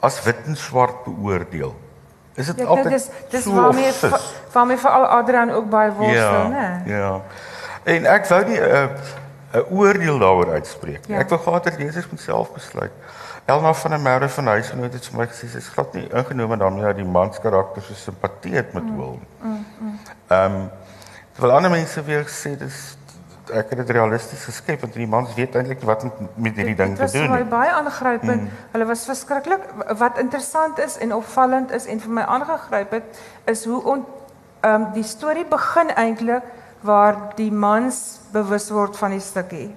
as 0.00 0.22
wit 0.22 0.36
en 0.46 0.56
swart 0.56 1.04
beoordeel. 1.04 1.74
Is 2.34 2.46
dit 2.46 2.56
Ja, 2.58 2.62
ek 2.62 2.68
altyd 2.68 2.90
dis 2.90 3.08
dis 3.30 3.42
so 3.42 3.52
waarmee 3.52 3.92
va- 3.92 4.20
waarmee 4.52 4.76
veral 4.76 5.06
Adrian 5.06 5.50
ook 5.50 5.68
baie 5.70 5.92
worstel, 5.92 6.22
ja, 6.22 6.48
né? 6.48 6.88
Ja. 6.90 7.20
En 7.84 8.06
ek 8.06 8.26
wou 8.26 8.44
nie 8.44 8.58
'n 8.60 8.90
'n 9.54 9.64
oordeel 9.70 10.18
daaroor 10.18 10.50
uitspreek 10.52 11.06
nie. 11.08 11.16
Ja. 11.16 11.18
Ek 11.22 11.28
wou 11.28 11.40
gehad 11.40 11.64
het 11.64 11.78
lesers 11.78 12.10
moet 12.10 12.20
self 12.20 12.52
besluit. 12.52 12.90
Elna 13.46 13.74
van 13.74 13.90
der 13.90 14.00
Merwe 14.00 14.28
van 14.28 14.46
Huisgenoot 14.46 14.92
het 14.92 15.06
vir 15.10 15.18
my 15.18 15.26
gesê 15.28 15.48
sy's 15.52 15.68
glad 15.68 15.92
nie 15.92 16.06
ingenome 16.16 16.56
daarmee 16.56 16.84
dat 16.86 16.96
die 16.96 17.04
mans 17.04 17.40
karakter 17.44 17.82
so 17.84 17.94
simpatie 17.94 18.54
het 18.56 18.72
met 18.72 18.84
Will. 18.96 19.18
nie. 19.42 19.64
Ehm 20.28 20.66
terwyl 21.34 21.56
ander 21.56 21.70
mense 21.70 22.02
weer 22.06 22.24
sê 22.30 22.54
dis 22.56 22.96
ek 23.52 23.70
het 23.74 23.78
dit 23.82 23.90
realisties 23.90 24.44
geskep 24.48 24.80
want 24.80 24.94
die 24.94 25.06
mans 25.06 25.34
weet 25.34 25.56
eintlik 25.58 25.82
wat 25.84 26.04
met 26.34 26.56
hierdie 26.56 26.76
ding 26.78 26.94
Dit 26.94 26.96
te 26.96 27.02
was 27.02 27.12
doen 27.12 27.28
baie 27.28 27.42
nie. 27.42 27.50
baie 27.50 27.70
aangrypend. 27.70 28.42
Mm. 28.42 28.50
Hulle 28.72 28.86
was 28.86 29.04
verskriklik. 29.04 29.60
Wat 29.98 30.18
interessant 30.18 30.78
is 30.78 30.96
en 30.98 31.14
opvallend 31.14 31.70
is 31.70 31.86
en 31.86 32.00
vir 32.00 32.10
my 32.10 32.22
aangegryp 32.22 32.90
het, 32.90 33.22
is 33.44 33.64
hoe 33.64 33.82
on 33.84 34.04
ehm 34.60 34.74
um, 34.82 34.92
die 34.92 35.02
storie 35.04 35.44
begin 35.44 35.90
eintlik 35.94 36.42
waar 36.80 37.16
die 37.36 37.52
mans 37.52 38.20
bewus 38.32 38.70
word 38.70 38.96
van 38.96 39.10
die 39.10 39.20
stukkie. 39.20 39.74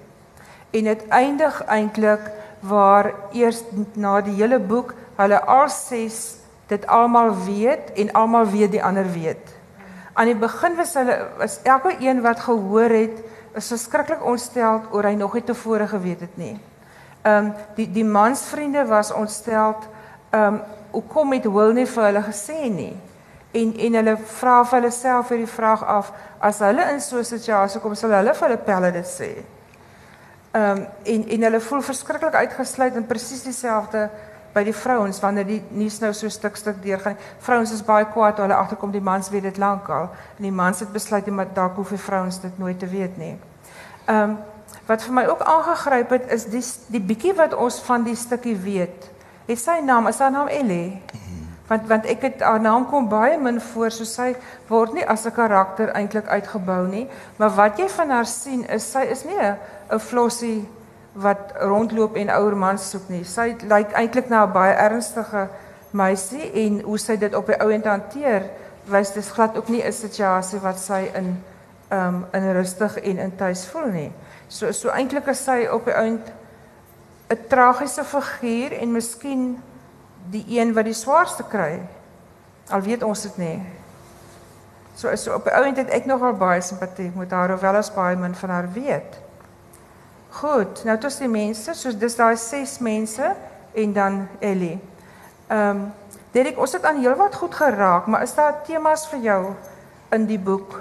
En 0.72 0.84
dit 0.84 1.08
eindig 1.08 1.64
eintlik 1.66 2.32
waar 2.60 3.14
eers 3.32 3.64
na 3.94 4.22
die 4.22 4.36
hele 4.40 4.60
boek 4.60 4.94
hulle 5.18 5.40
al 5.46 5.70
ses 5.70 6.38
dit 6.68 6.88
almal 6.88 7.32
weet 7.46 7.94
en 7.96 8.12
almal 8.12 8.46
weet 8.46 8.72
die 8.72 8.84
ander 8.84 9.08
weet. 9.12 9.54
Aan 10.14 10.32
die 10.32 10.36
begin 10.36 10.76
was 10.76 10.94
hulle 10.98 11.18
was 11.38 11.60
elke 11.64 11.96
een 12.00 12.22
wat 12.22 12.40
gehoor 12.40 12.90
het 12.90 13.24
is 13.58 13.68
verskriklik 13.74 14.24
ontstel 14.26 14.82
oor 14.92 15.06
hy 15.06 15.16
nog 15.18 15.34
nie 15.34 15.44
tevore 15.44 15.88
geweet 15.88 16.26
het 16.26 16.38
nie. 16.38 16.56
Ehm 17.24 17.46
um, 17.46 17.54
die 17.76 17.88
die 17.92 18.06
mansvriende 18.06 18.86
was 18.86 19.12
ontstel 19.12 19.76
ehm 20.30 20.54
um, 20.54 20.62
hoekom 20.92 21.34
het 21.34 21.46
Will 21.46 21.74
nie 21.74 21.86
vir 21.86 22.04
hulle 22.04 22.24
gesê 22.24 22.70
nie. 22.70 22.96
En 23.52 23.74
en 23.78 24.00
hulle 24.00 24.18
vra 24.40 24.64
vir 24.64 24.80
hulle 24.80 24.92
self 24.92 25.30
hierdie 25.30 25.54
vraag 25.54 25.84
af 25.84 26.12
as 26.40 26.60
hulle 26.60 26.92
in 26.94 27.02
so 27.02 27.18
'n 27.18 27.24
situasie 27.24 27.82
kom, 27.82 27.96
sal 27.96 28.12
hulle 28.12 28.34
vir 28.34 28.48
hulle 28.48 28.64
pelle 28.64 28.92
dit 28.92 29.06
sê. 29.06 29.32
Ehm 30.58 30.78
um, 30.78 30.88
en 31.04 31.28
en 31.30 31.42
hulle 31.42 31.60
voel 31.60 31.82
verskriklik 31.82 32.34
uitgesluit 32.34 32.96
en 32.96 33.06
presies 33.06 33.44
dieselfde 33.44 34.08
by 34.54 34.64
die 34.66 34.74
vrouens 34.74 35.20
wanneer 35.22 35.46
die 35.46 35.60
nuus 35.70 36.00
nou 36.02 36.10
so 36.18 36.30
stuk 36.34 36.56
stuk 36.58 36.80
deurgaan. 36.82 37.18
Vrouens 37.46 37.74
is 37.76 37.84
baie 37.86 38.08
kwaad 38.14 38.36
toe 38.36 38.46
hulle 38.46 38.58
agterkom 38.58 38.92
die 38.96 39.04
mans 39.04 39.30
weet 39.30 39.46
dit 39.46 39.60
lankal 39.62 40.10
en 40.38 40.48
die 40.48 40.54
mans 40.62 40.80
het 40.80 40.92
besluit 40.96 41.30
dat 41.30 41.54
dalk 41.56 41.76
hoef 41.76 41.94
die 41.94 42.02
vrouens 42.02 42.42
dit 42.42 42.58
nooit 42.58 42.80
te 42.80 42.88
weet 42.88 43.18
nie. 43.18 43.36
Ehm 44.06 44.24
um, 44.24 44.38
wat 44.88 45.04
vir 45.04 45.14
my 45.14 45.26
ook 45.28 45.42
aangegryp 45.42 46.10
het 46.10 46.32
is 46.32 46.46
die 46.46 46.64
die 46.88 47.04
bietjie 47.12 47.36
wat 47.36 47.54
ons 47.54 47.80
van 47.80 48.04
die 48.04 48.16
stukkie 48.16 48.56
weet. 48.56 49.12
Het 49.48 49.60
sy 49.60 49.80
naam, 49.84 50.08
is 50.08 50.20
haar 50.20 50.32
naam 50.32 50.48
Ellie? 50.48 51.02
Want 51.68 51.88
want 51.88 52.06
ek 52.06 52.22
het 52.22 52.42
haar 52.42 52.62
naam 52.62 52.86
kom 52.88 53.10
baie 53.10 53.38
min 53.40 53.62
voor, 53.62 53.92
so 53.92 54.04
sy 54.08 54.36
word 54.68 54.94
nie 54.94 55.06
as 55.06 55.26
'n 55.26 55.32
karakter 55.32 55.90
eintlik 55.90 56.28
uitgebou 56.28 56.88
nie, 56.88 57.10
maar 57.38 57.56
wat 57.56 57.78
jy 57.78 57.90
van 57.90 58.10
haar 58.10 58.26
sien 58.26 58.66
is 58.70 58.92
sy 58.92 59.04
is 59.04 59.24
nie 59.26 59.40
'n 59.40 60.00
flossie 60.00 60.68
wat 61.14 61.54
rondloop 61.60 62.16
en 62.16 62.30
ouer 62.30 62.56
mans 62.58 62.90
soek 62.90 63.10
nie. 63.10 63.24
Sy 63.24 63.56
lyk 63.68 63.92
eintlik 63.92 64.30
na 64.30 64.46
'n 64.46 64.54
baie 64.54 64.74
ernstige 64.74 65.48
meisie 65.92 66.52
en 66.54 66.82
hoe 66.82 66.98
sy 66.98 67.18
dit 67.18 67.36
op 67.36 67.46
die 67.46 67.60
ou 67.62 67.72
end 67.72 67.86
hanteer, 67.86 68.44
wys 68.86 69.14
dis 69.14 69.32
glad 69.32 69.58
ook 69.58 69.68
nie 69.68 69.84
'n 69.84 69.94
situasie 69.94 70.60
wat 70.60 70.80
sy 70.80 71.12
in 71.14 71.44
um 71.92 72.26
in 72.34 72.52
rustig 72.54 73.00
en 73.00 73.18
in 73.18 73.36
tuis 73.36 73.66
voel 73.66 73.88
nie. 73.92 74.12
So 74.48 74.72
so 74.72 74.90
eintlik 74.90 75.28
is 75.28 75.44
sy 75.44 75.68
op 75.72 75.86
die 75.86 75.96
ount 75.96 76.32
'n 77.30 77.48
tragiese 77.48 78.04
figuur 78.04 78.72
en 78.72 78.92
miskien 78.92 79.64
die 80.32 80.44
een 80.60 80.74
wat 80.74 80.88
die 80.88 80.98
swaarste 80.98 81.44
kry. 81.48 81.80
Al 82.70 82.82
weet 82.82 83.04
ons 83.04 83.22
dit 83.22 83.38
nie. 83.38 83.60
So 84.98 85.16
so 85.16 85.36
op 85.38 85.46
die 85.46 85.54
ount 85.54 85.78
het 85.78 85.94
ek 85.94 86.10
nogal 86.10 86.34
baie 86.34 86.62
simpatie 86.62 87.12
met 87.16 87.32
haar 87.32 87.54
hoewel 87.54 87.80
as 87.80 87.94
baie 87.94 88.18
min 88.18 88.36
van 88.36 88.50
haar 88.50 88.72
weet. 88.74 89.22
Goed, 90.38 90.84
nou 90.86 90.98
tot 90.98 91.20
die 91.20 91.30
mense, 91.32 91.74
so 91.74 91.94
dis 91.94 92.16
daai 92.18 92.36
6 92.38 92.78
mense 92.86 93.32
en 93.74 93.94
dan 93.94 94.28
Ellie. 94.40 94.78
Ehm 95.48 95.70
um, 95.70 95.88
Derek, 96.32 96.60
ons 96.60 96.74
het 96.76 96.84
aan 96.86 97.00
heelwat 97.02 97.36
goed 97.36 97.56
geraak, 97.56 98.06
maar 98.06 98.22
is 98.22 98.36
daar 98.36 98.60
temas 98.68 99.08
vir 99.10 99.20
jou 99.24 99.42
in 100.14 100.26
die 100.30 100.38
boek? 100.38 100.76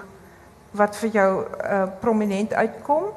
wat 0.76 0.96
vir 1.00 1.12
jou 1.14 1.30
uh, 1.44 1.84
prominent 2.00 2.54
uitkom. 2.54 3.08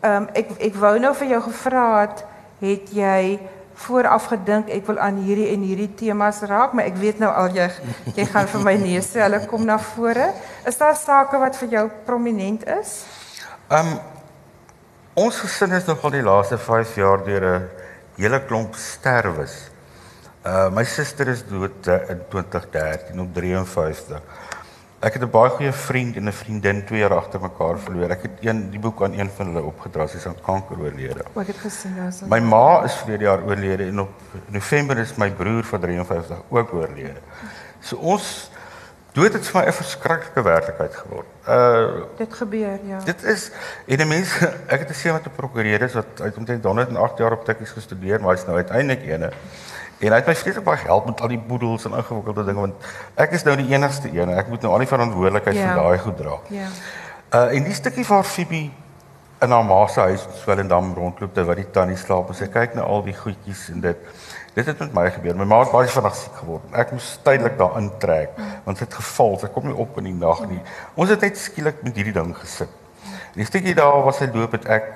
Ehm 0.00 0.22
um, 0.22 0.28
ek 0.36 0.52
ek 0.70 0.76
wou 0.80 0.94
nou 0.98 1.12
vir 1.16 1.34
jou 1.34 1.40
gevra 1.48 1.86
het, 2.00 2.24
het 2.60 2.92
jy 2.96 3.40
vooraf 3.84 4.28
gedink 4.32 4.68
ek 4.72 4.86
wil 4.86 4.98
aan 5.00 5.22
hierdie 5.24 5.48
en 5.54 5.64
hierdie 5.64 5.90
temas 5.96 6.42
raak, 6.48 6.74
maar 6.76 6.88
ek 6.90 6.98
weet 7.00 7.20
nou 7.22 7.30
al 7.32 7.50
jy 7.56 7.68
jy 8.16 8.26
gaan 8.28 8.48
vir 8.52 8.64
my 8.66 8.76
nee 8.82 9.00
sê, 9.04 9.22
hulle 9.24 9.40
kom 9.50 9.64
na 9.68 9.78
vore. 9.94 10.30
Is 10.68 10.78
daar 10.80 10.96
sake 10.98 11.40
wat 11.40 11.58
vir 11.62 11.76
jou 11.76 11.84
prominent 12.06 12.66
is? 12.78 13.02
Ehm 13.70 13.94
um, 13.94 13.98
ons 15.20 15.40
gesin 15.42 15.74
is 15.76 15.88
nogal 15.88 16.14
die 16.14 16.24
laaste 16.24 16.56
5 16.58 16.94
jaar 16.96 17.24
deur 17.24 17.44
'n 17.44 17.68
hele 18.16 18.40
klomp 18.46 18.74
sterwes. 18.74 19.70
Uh 20.44 20.70
my 20.72 20.84
suster 20.84 21.28
is 21.28 21.42
dood 21.44 21.88
uh, 21.88 22.08
in 22.08 22.20
2013 22.30 23.20
op 23.20 23.34
53. 23.34 24.22
Ek 25.00 25.14
het 25.16 25.22
'n 25.22 25.30
baie 25.32 25.48
goeie 25.50 25.72
vriend 25.72 26.16
en 26.16 26.28
'n 26.28 26.32
vriendin 26.32 26.84
twee 26.84 26.98
jaar 26.98 27.14
agter 27.14 27.40
mekaar 27.40 27.78
verloor. 27.78 28.10
Ek 28.10 28.22
het 28.22 28.30
een 28.40 28.70
die 28.70 28.78
boek 28.78 29.02
aan 29.02 29.12
een 29.18 29.30
van 29.36 29.46
hulle 29.46 29.62
opgedra, 29.62 30.06
sy 30.06 30.16
is 30.16 30.26
aan 30.26 30.36
kanker 30.42 30.78
oorlede. 30.78 31.24
Ek 31.36 31.46
het 31.46 31.56
gesien 31.56 31.96
daar 31.96 32.12
so. 32.12 32.26
My 32.26 32.38
ma 32.38 32.84
is 32.84 32.94
verlede 32.94 33.24
jaar 33.24 33.42
oorlede 33.42 33.86
en 33.86 34.00
op 34.00 34.10
November 34.46 34.98
is 34.98 35.14
my 35.16 35.30
broer 35.30 35.64
van 35.64 35.80
53 35.80 36.36
ook 36.48 36.72
oorlede. 36.72 37.20
So 37.80 37.96
ons 37.96 38.50
dood 39.12 39.32
het 39.32 39.46
vir 39.46 39.60
my 39.60 39.66
'n 39.68 39.72
verskriklike 39.72 40.42
werklikheid 40.42 40.94
geword. 40.94 41.26
Uh 41.48 42.04
dit 42.16 42.34
gebeur, 42.34 42.78
ja. 42.84 42.98
Dit 43.04 43.22
is 43.22 43.50
en 43.86 43.98
'n 44.00 44.08
mens 44.08 44.28
ek 44.66 44.78
het 44.80 44.90
'n 44.90 44.94
seun 44.94 45.12
wat 45.12 45.24
'n 45.24 45.36
prokureur 45.36 45.82
is 45.82 45.94
wat 45.94 46.20
uit 46.20 46.36
omtrent 46.36 46.64
108 46.64 47.18
jaar 47.18 47.32
op 47.32 47.44
tikkies 47.44 47.70
gestudeer, 47.70 48.20
maar 48.20 48.34
hy's 48.34 48.44
nou 48.44 48.56
uiteindelik 48.56 49.02
ene 49.02 49.32
En 50.00 50.14
hy 50.14 50.16
het 50.16 50.28
my 50.30 50.34
vreeslik 50.34 50.64
baie 50.64 50.80
gehelp 50.80 51.08
met 51.10 51.20
al 51.20 51.28
die 51.28 51.38
boedels 51.38 51.84
en 51.84 51.96
ingewikkelde 51.98 52.44
dinge 52.44 52.62
want 52.64 52.90
ek 53.20 53.34
is 53.36 53.44
nou 53.44 53.56
die 53.60 53.68
enigste 53.74 54.08
een 54.08 54.30
en 54.30 54.38
ek 54.40 54.48
moet 54.48 54.62
nou 54.64 54.72
al 54.72 54.84
die 54.84 54.88
verantwoordelikheid 54.88 55.58
ja. 55.58 55.66
vir 55.66 55.82
daai 55.82 56.04
goed 56.04 56.16
dra. 56.16 56.38
Ja. 56.48 56.68
Uh 57.36 57.56
en 57.56 57.68
die 57.68 57.76
stukkie 57.76 58.06
waar 58.08 58.24
Fibi 58.24 58.62
in 59.44 59.50
haar 59.50 59.64
ma 59.64 59.86
se 59.86 60.00
huis 60.00 60.24
in 60.24 60.38
Swellendam 60.40 60.94
rondloop 60.96 61.34
terwyl 61.36 61.60
die 61.60 61.68
tannie 61.76 62.00
slaap 62.00 62.32
en 62.32 62.38
sy 62.38 62.48
kyk 62.52 62.74
na 62.76 62.88
al 62.88 63.04
die 63.04 63.16
goedjies 63.16 63.68
en 63.74 63.84
dit 63.84 64.08
dit 64.56 64.66
het 64.66 64.80
met 64.82 64.96
my 64.96 65.04
gebeur. 65.14 65.36
My 65.38 65.46
ma 65.46 65.60
het 65.62 65.70
baie 65.70 65.88
vinnig 65.88 66.16
siek 66.18 66.40
geword. 66.40 66.64
Ek 66.74 66.90
moes 66.96 67.12
tydelik 67.24 67.60
daar 67.60 67.76
intrek 67.78 68.40
want 68.64 68.80
sy 68.80 68.88
het 68.88 68.96
geval. 68.98 69.36
Sy 69.38 69.52
kom 69.54 69.68
nie 69.68 69.76
op 69.84 70.00
in 70.00 70.10
die 70.10 70.16
nag 70.16 70.42
nie. 70.50 70.60
Ons 70.96 71.12
het 71.12 71.28
net 71.28 71.38
skielik 71.38 71.84
met 71.86 72.00
hierdie 72.00 72.16
ding 72.16 72.32
gesit. 72.40 72.72
En 73.04 73.38
die 73.38 73.48
stukkie 73.48 73.76
daar 73.76 74.00
was 74.08 74.18
sy 74.20 74.32
doop 74.32 74.56
het 74.56 74.66
ek 74.80 74.94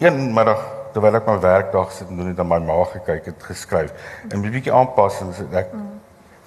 een 0.00 0.30
middag 0.34 0.62
terwyl 0.94 1.18
ek 1.18 1.26
my 1.26 1.38
werkdag 1.42 1.92
sit 1.92 2.08
en 2.08 2.16
doen 2.16 2.30
net 2.32 2.40
aan 2.40 2.48
my 2.48 2.58
maag 2.58 2.94
gekyk 2.98 3.30
het 3.32 3.42
geskryf 3.42 3.92
en 4.30 4.38
'n 4.38 4.50
bietjie 4.50 4.72
aanpassings 4.72 5.38
het 5.38 5.54
ek 5.64 5.74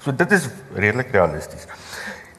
so 0.03 0.11
dit 0.11 0.31
is 0.31 0.49
redelik 0.75 1.11
realisties. 1.11 1.67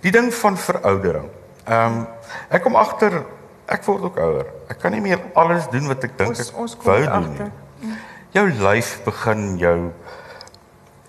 Die 0.00 0.12
ding 0.12 0.34
van 0.34 0.56
veroudering. 0.56 1.30
Ehm 1.64 2.00
um, 2.00 2.06
ek 2.48 2.62
kom 2.62 2.76
agter 2.76 3.22
ek 3.66 3.84
word 3.84 4.02
ook 4.02 4.18
ouer. 4.20 4.50
Ek 4.68 4.78
kan 4.82 4.92
nie 4.92 5.00
meer 5.00 5.20
alles 5.34 5.68
doen 5.72 5.88
wat 5.88 6.04
ek 6.04 6.18
dink 6.18 6.38
ek 6.38 6.50
wou 6.84 7.00
doen 7.04 7.30
nie. 7.32 7.94
Jou 8.34 8.48
lyf 8.50 8.98
begin 9.04 9.56
jou 9.58 9.78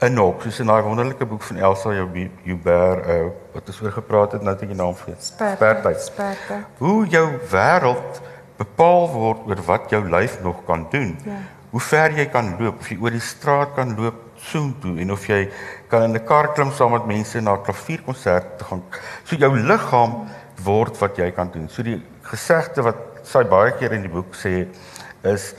inhok 0.05 0.43
soos 0.43 0.59
in 0.59 0.69
daai 0.69 0.83
wonderlike 0.85 1.25
boek 1.25 1.43
van 1.47 1.57
Elsa 1.57 1.91
Joubert 1.95 3.07
uh, 3.07 3.19
wat 3.55 3.69
ons 3.71 3.81
oor 3.81 3.93
gepraat 3.95 4.35
het 4.35 4.43
nou 4.43 4.53
dat 4.55 4.63
jy 4.69 4.75
naam 4.75 4.95
vergeet. 4.95 5.23
Spertyd. 5.31 6.01
Spertyd. 6.03 6.65
Hoe 6.77 7.07
jou 7.11 7.25
wêreld 7.51 8.21
bepaal 8.57 9.09
word 9.11 9.47
oor 9.47 9.61
wat 9.67 9.89
jou 9.89 10.01
lyf 10.09 10.39
nog 10.43 10.63
kan 10.65 10.87
doen. 10.91 11.15
Ja. 11.25 11.39
Hoe 11.69 11.81
ver 11.81 12.13
jy 12.15 12.25
kan 12.31 12.55
loop, 12.59 12.79
of 12.79 12.89
jy 12.89 12.97
oor 13.01 13.11
die 13.11 13.23
straat 13.23 13.73
kan 13.75 13.95
loop 13.97 14.21
soontoe 14.45 14.99
en 15.01 15.11
of 15.11 15.25
jy 15.27 15.49
kan 15.91 16.03
in 16.03 16.15
'n 16.15 16.25
kar 16.25 16.53
klim 16.53 16.71
saam 16.71 16.91
met 16.91 17.05
mense 17.05 17.41
na 17.41 17.55
'n 17.55 17.63
klavierkonsert 17.63 18.61
gaan. 18.61 18.83
So 19.23 19.35
jou 19.35 19.51
liggaam 19.57 20.27
word 20.63 20.97
wat 20.99 21.17
jy 21.17 21.31
kan 21.31 21.51
doen. 21.51 21.69
So 21.69 21.83
die 21.83 22.01
gesegde 22.21 22.83
wat 22.83 22.95
sy 23.23 23.43
baie 23.43 23.71
keer 23.71 23.93
in 23.93 24.01
die 24.01 24.11
boek 24.11 24.35
sê 24.35 24.67
is 25.23 25.53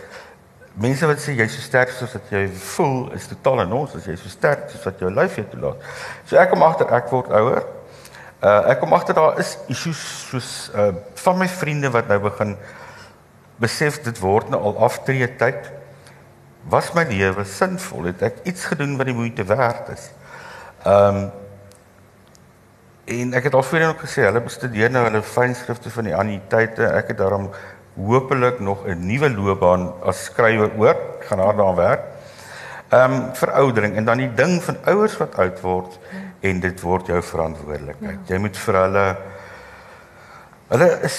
mense 0.75 1.07
wat 1.07 1.19
sê 1.19 1.35
jy's 1.37 1.55
so 1.55 1.61
sterk 1.61 1.91
soos 1.91 2.13
wat 2.13 2.31
jy 2.31 2.47
voel 2.49 3.13
is 3.17 3.27
totaal 3.27 3.61
en 3.65 3.73
ons 3.73 3.95
as 3.97 4.07
jy 4.07 4.17
so 4.17 4.29
sterk 4.29 4.71
soos 4.71 4.85
wat 4.85 5.01
jou 5.01 5.11
lyf 5.11 5.37
jou 5.37 5.47
toelaat. 5.51 5.77
So 6.27 6.37
ek 6.37 6.51
kom 6.51 6.63
agter 6.63 6.93
ek 6.93 7.11
word 7.11 7.31
ouer. 7.31 7.65
Uh 8.43 8.71
ek 8.73 8.81
kom 8.81 8.93
agter 8.93 9.17
daar 9.17 9.39
is 9.41 9.57
issues 9.73 10.03
soos 10.31 10.51
uh 10.75 10.93
van 11.25 11.39
my 11.39 11.49
vriende 11.49 11.91
wat 11.91 12.09
nou 12.09 12.19
begin 12.29 12.57
besef 13.63 14.01
dit 14.05 14.19
word 14.21 14.51
nou 14.53 14.61
al 14.71 14.79
aftree 14.89 15.29
tyd. 15.41 15.71
Was 16.71 16.93
my 16.97 17.05
lewe 17.09 17.45
sinvol? 17.47 18.11
Het 18.11 18.23
ek 18.31 18.45
iets 18.51 18.65
gedoen 18.73 18.97
wat 18.99 19.09
die 19.09 19.17
moeite 19.17 19.47
werd 19.49 19.93
is? 19.97 20.11
Ehm 20.85 21.25
um, 21.25 21.27
en 23.07 23.37
ek 23.39 23.45
het 23.47 23.55
al 23.55 23.63
voorheen 23.63 23.93
ook 23.93 24.01
gesê 24.03 24.25
hulle 24.27 24.41
bestudeer 24.43 24.91
nou 24.91 25.05
hulle 25.05 25.21
fynskrifte 25.23 25.93
van 25.95 26.09
die 26.09 26.15
anniteite. 26.19 26.89
Ek 26.91 27.13
het 27.13 27.21
daarom 27.21 27.45
hopelik 27.95 28.59
nog 28.59 28.83
'n 28.83 29.07
nuwe 29.07 29.31
loopbaan 29.31 29.93
as 30.03 30.25
skrywer 30.25 30.71
oor. 30.75 30.97
Ek 31.21 31.29
gaan 31.29 31.39
daaraan 31.39 31.75
werk. 31.75 32.03
Ehm 32.89 33.13
um, 33.13 33.35
veroudering 33.35 33.97
en 33.97 34.05
dan 34.05 34.19
die 34.19 34.35
ding 34.35 34.63
van 34.63 34.77
ouers 34.85 35.17
wat 35.17 35.39
oud 35.39 35.61
word 35.61 35.99
en 36.41 36.61
dit 36.61 36.81
word 36.81 37.07
jou 37.07 37.23
verantwoordelikheid. 37.23 38.21
Ja. 38.27 38.35
Jy 38.35 38.39
moet 38.39 38.57
vir 38.57 38.75
hulle 38.75 39.07
hulle 40.69 40.89
is 41.03 41.19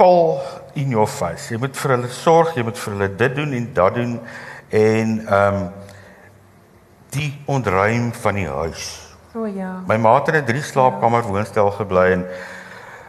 pal 0.00 0.40
in 0.80 0.94
your 0.94 1.08
face. 1.08 1.50
Jy 1.52 1.60
moet 1.60 1.76
vir 1.76 1.94
hulle 1.96 2.10
sorg, 2.14 2.54
jy 2.56 2.64
moet 2.64 2.78
vir 2.80 2.94
hulle 2.94 3.08
dit 3.20 3.36
doen 3.36 3.52
en 3.58 3.68
dat 3.76 4.00
doen 4.00 4.16
en 4.80 5.14
ehm 5.26 5.60
um, 5.60 5.70
die 7.10 7.32
ontruim 7.50 8.12
van 8.14 8.36
die 8.38 8.46
huis. 8.46 8.84
O 9.34 9.48
ja. 9.50 9.80
My 9.86 9.96
ma 9.98 10.12
het 10.20 10.28
in 10.30 10.36
'n 10.40 10.46
drie 10.46 10.62
slaapkamer 10.62 11.26
woonstel 11.26 11.70
gebly 11.74 12.12
en 12.12 12.26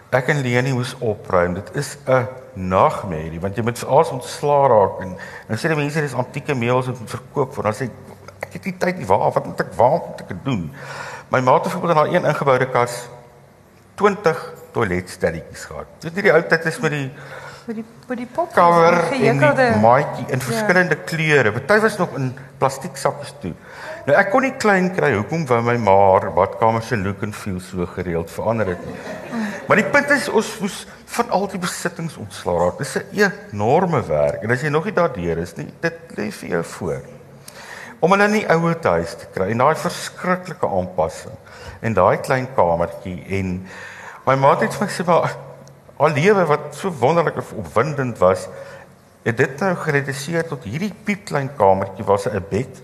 ek 0.09 0.29
en 0.33 0.41
Leni 0.41 0.73
moes 0.73 0.95
opruim. 0.99 1.53
Dit 1.53 1.69
is 1.75 1.97
'n 2.07 2.27
nagmerrie 2.53 3.39
want 3.39 3.55
jy 3.55 3.63
moet 3.63 3.85
alles 3.85 4.09
ontslaa 4.09 4.67
raak 4.67 5.01
en 5.01 5.17
dan 5.47 5.57
sê 5.57 5.67
die 5.67 5.77
mense 5.77 6.01
dis 6.01 6.13
antieke 6.13 6.55
meubels 6.55 6.87
wat 6.87 6.99
moet 6.99 7.09
verkoop 7.09 7.55
word. 7.55 7.63
Dan 7.63 7.73
sê 7.73 7.89
ek 8.41 8.53
het 8.53 8.65
nie 8.65 8.77
tyd 8.77 8.97
nie. 8.97 9.05
Waar 9.05 9.31
wat 9.31 9.45
moet 9.45 9.59
ek 9.59 9.73
waar 9.73 10.01
moet 10.07 10.21
ek 10.21 10.43
doen? 10.43 10.71
My 11.29 11.39
ma 11.39 11.53
het 11.53 11.63
byvoorbeeld 11.63 11.91
in 11.91 11.97
haar 11.97 12.13
een 12.13 12.25
ingeboude 12.25 12.69
kas 12.69 13.07
20 13.95 14.60
toiletstelletjies 14.75 15.67
gehad. 15.69 15.93
Weet 16.05 16.19
jy 16.19 16.25
die 16.27 16.33
ou 16.33 16.41
tyd 16.49 16.67
is 16.71 16.79
met 16.83 16.95
die 16.95 17.07
met 17.61 17.77
die 17.77 17.85
met 18.09 18.17
die 18.17 18.27
pop 18.35 18.53
cover 18.55 18.97
en 19.13 19.41
die 19.57 19.67
maatjie 19.83 20.25
in 20.27 20.39
ja. 20.41 20.45
verskillende 20.47 20.97
ja. 20.97 21.03
kleure. 21.11 21.51
Party 21.57 21.77
was 21.83 21.97
nog 22.01 22.15
in 22.17 22.31
plastiek 22.59 22.97
sakkies 22.97 23.35
toe. 23.43 23.53
Nou 24.07 24.17
ek 24.17 24.31
kon 24.33 24.45
nie 24.45 24.55
klein 24.57 24.89
kry 24.95 25.11
hoekom 25.13 25.45
wou 25.49 25.61
my 25.67 25.77
ma 25.77 25.95
haar 25.99 26.31
badkamer 26.35 26.83
se 26.83 26.97
look 26.97 27.21
and 27.23 27.37
feel 27.37 27.61
so 27.61 27.85
gereeld 27.95 28.33
verander 28.33 28.73
het 28.73 28.83
nie. 28.87 28.97
Maar 29.67 29.83
die 29.83 29.87
punt 29.93 30.09
is 30.17 30.27
ons 30.29 30.51
moes 30.59 30.81
van 31.13 31.29
al 31.37 31.47
die 31.51 31.61
besittings 31.61 32.17
ontslaa 32.17 32.57
raak. 32.65 32.81
Dis 32.81 32.97
'n 32.97 33.31
enorme 33.53 34.01
werk 34.07 34.43
en 34.43 34.51
as 34.51 34.61
jy 34.61 34.69
nog 34.69 34.85
nie 34.85 34.97
daardeur 34.97 35.37
is 35.37 35.55
nie, 35.55 35.69
dit 35.81 35.97
lê 36.17 36.31
vir 36.31 36.49
jou 36.49 36.63
voor. 36.63 37.01
om 38.01 38.13
hulle 38.15 38.27
in 38.31 38.39
die 38.39 38.47
ouer 38.49 38.79
huis 38.81 39.13
te 39.21 39.27
kry 39.33 39.51
en 39.53 39.61
daai 39.61 39.77
verskriklike 39.77 40.65
aanpassing 40.65 41.37
en 41.85 41.97
daai 41.97 42.17
klein 42.25 42.47
kamertjie 42.57 43.19
en 43.37 43.59
my 44.31 44.37
ma 44.39 44.51
het 44.61 44.71
vir 44.71 44.85
my 44.85 44.91
sê 44.91 45.03
maar 45.07 45.33
al 46.01 46.13
lewe 46.15 46.43
wat 46.47 46.69
so 46.77 46.91
wonderlik 47.01 47.39
en 47.41 47.57
opwindend 47.59 48.19
was 48.21 48.45
het 49.25 49.37
dit 49.37 49.59
nou 49.59 49.73
gereduseer 49.83 50.47
tot 50.47 50.63
hierdie 50.65 50.93
piep 51.05 51.25
klein 51.29 51.49
kamertjie 51.57 52.05
waar 52.07 52.21
sy 52.21 52.31
'n 52.31 52.45
bed 52.49 52.79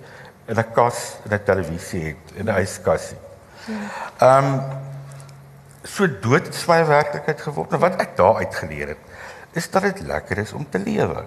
en 0.47 0.59
'n 0.59 0.71
kas 0.75 0.99
en 1.23 1.33
'n 1.33 1.43
televisie 1.43 2.03
het 2.09 2.35
en 2.37 2.49
'n 2.49 2.59
yskas. 2.61 3.13
Ehm 4.19 4.45
um, 4.45 4.61
so 5.83 6.07
dood 6.07 6.45
het 6.45 6.65
my 6.67 6.85
werklikheid 6.85 7.41
geword. 7.41 7.69
Nou 7.69 7.79
wat 7.79 7.95
ek 8.01 8.17
daar 8.17 8.35
uitgeleer 8.43 8.87
het 8.87 9.03
is 9.51 9.69
dat 9.71 9.81
dit 9.81 9.99
lekker 10.01 10.37
is 10.37 10.53
om 10.53 10.67
te 10.69 10.79
lewe. 10.79 11.23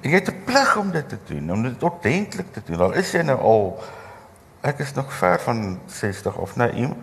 En 0.00 0.10
jy 0.10 0.16
het 0.16 0.28
'n 0.28 0.44
plig 0.44 0.76
om 0.76 0.90
dit 0.90 1.08
te 1.08 1.18
doen, 1.26 1.52
om 1.52 1.62
dit 1.62 1.82
ordentlik 1.82 2.52
te 2.52 2.62
doen. 2.64 2.80
Al 2.80 2.92
is 2.92 3.12
jy 3.12 3.22
nou 3.22 3.38
al 3.38 3.84
ek 4.60 4.78
is 4.78 4.94
nog 4.94 5.12
ver 5.12 5.40
van 5.40 5.80
60 5.86 6.36
of 6.36 6.56
nou 6.56 6.70
iemand. 6.70 6.98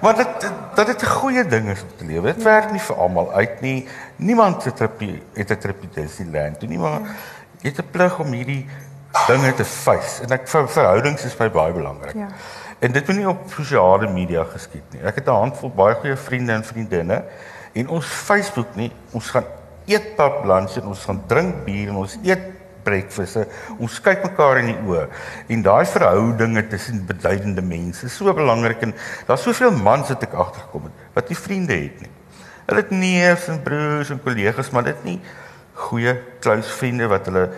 Maar 0.00 0.16
dit 0.20 0.50
dat 0.74 0.86
dit 0.86 1.02
'n 1.02 1.06
goeie 1.06 1.46
ding 1.46 1.68
is 1.68 1.82
om 1.82 1.96
te 1.96 2.04
lewe. 2.04 2.34
Dit 2.34 2.42
werk 2.42 2.70
nie 2.70 2.80
vir 2.80 2.96
almal 2.96 3.32
uit 3.32 3.60
nie. 3.60 3.88
Niemand 4.16 4.64
het 4.64 4.80
'n 4.80 5.20
het 5.34 5.50
'n 5.50 5.58
trip 5.58 5.82
in 5.82 5.90
Disneyland. 5.94 6.60
Nie 6.68 6.78
maar 6.78 7.00
jy 7.60 7.68
het 7.68 7.78
'n 7.78 7.90
plig 7.90 8.18
om 8.18 8.32
hierdie 8.32 8.66
dinge 9.26 9.54
te 9.54 9.64
face 9.64 10.22
en 10.22 10.30
ek 10.30 10.48
vir 10.48 10.68
verhoudings 10.68 11.24
is 11.24 11.36
my 11.38 11.50
baie 11.50 11.72
belangrik. 11.72 12.14
Ja. 12.14 12.28
En 12.78 12.92
dit 12.92 13.06
moet 13.06 13.16
nie 13.16 13.28
op 13.28 13.52
sosiale 13.52 14.08
media 14.08 14.44
geskied 14.44 14.92
nie. 14.92 15.02
Ek 15.02 15.14
het 15.14 15.26
'n 15.26 15.30
handvol 15.30 15.70
baie 15.70 15.94
goeie 15.94 16.16
vriende 16.16 16.52
en 16.52 16.64
vriendinne 16.64 17.24
en 17.72 17.88
ons 17.88 18.06
Facebook 18.06 18.74
nie, 18.74 18.92
ons 19.10 19.30
gaan 19.30 19.44
eet 19.86 20.14
pap 20.16 20.44
lunch 20.44 20.76
en 20.76 20.86
ons 20.86 21.04
gaan 21.04 21.22
drink 21.26 21.64
bier 21.64 21.88
en 21.88 21.96
ons 21.96 22.18
eet 22.22 22.59
breakfast. 22.84 23.38
Ons 23.78 23.98
kyk 24.04 24.24
mekaar 24.26 24.60
in 24.62 24.72
die 24.72 24.78
oë 24.86 25.06
en 25.54 25.62
daai 25.66 25.84
verhoudinge 25.86 26.66
tussen 26.72 27.04
beduidende 27.06 27.64
mense 27.64 28.06
is 28.06 28.16
so 28.16 28.34
belangrik 28.34 28.82
en 28.86 28.94
daar's 29.28 29.46
soveel 29.46 29.74
mans 29.76 30.12
wat 30.12 30.26
ek 30.28 30.36
agtergekom 30.44 30.88
het 30.88 31.06
wat 31.14 31.32
nie 31.32 31.38
vriende 31.38 31.78
het 31.78 32.04
nie. 32.04 32.12
Hulle 32.66 32.84
het 32.84 32.92
neefs 32.94 33.48
en 33.50 33.62
broers 33.62 34.12
en 34.14 34.22
kollegas, 34.22 34.70
maar 34.70 34.86
dit 34.86 35.04
nie 35.04 35.18
goeie 35.88 36.14
close 36.44 36.70
vriende 36.76 37.08
wat 37.10 37.26
hulle 37.30 37.48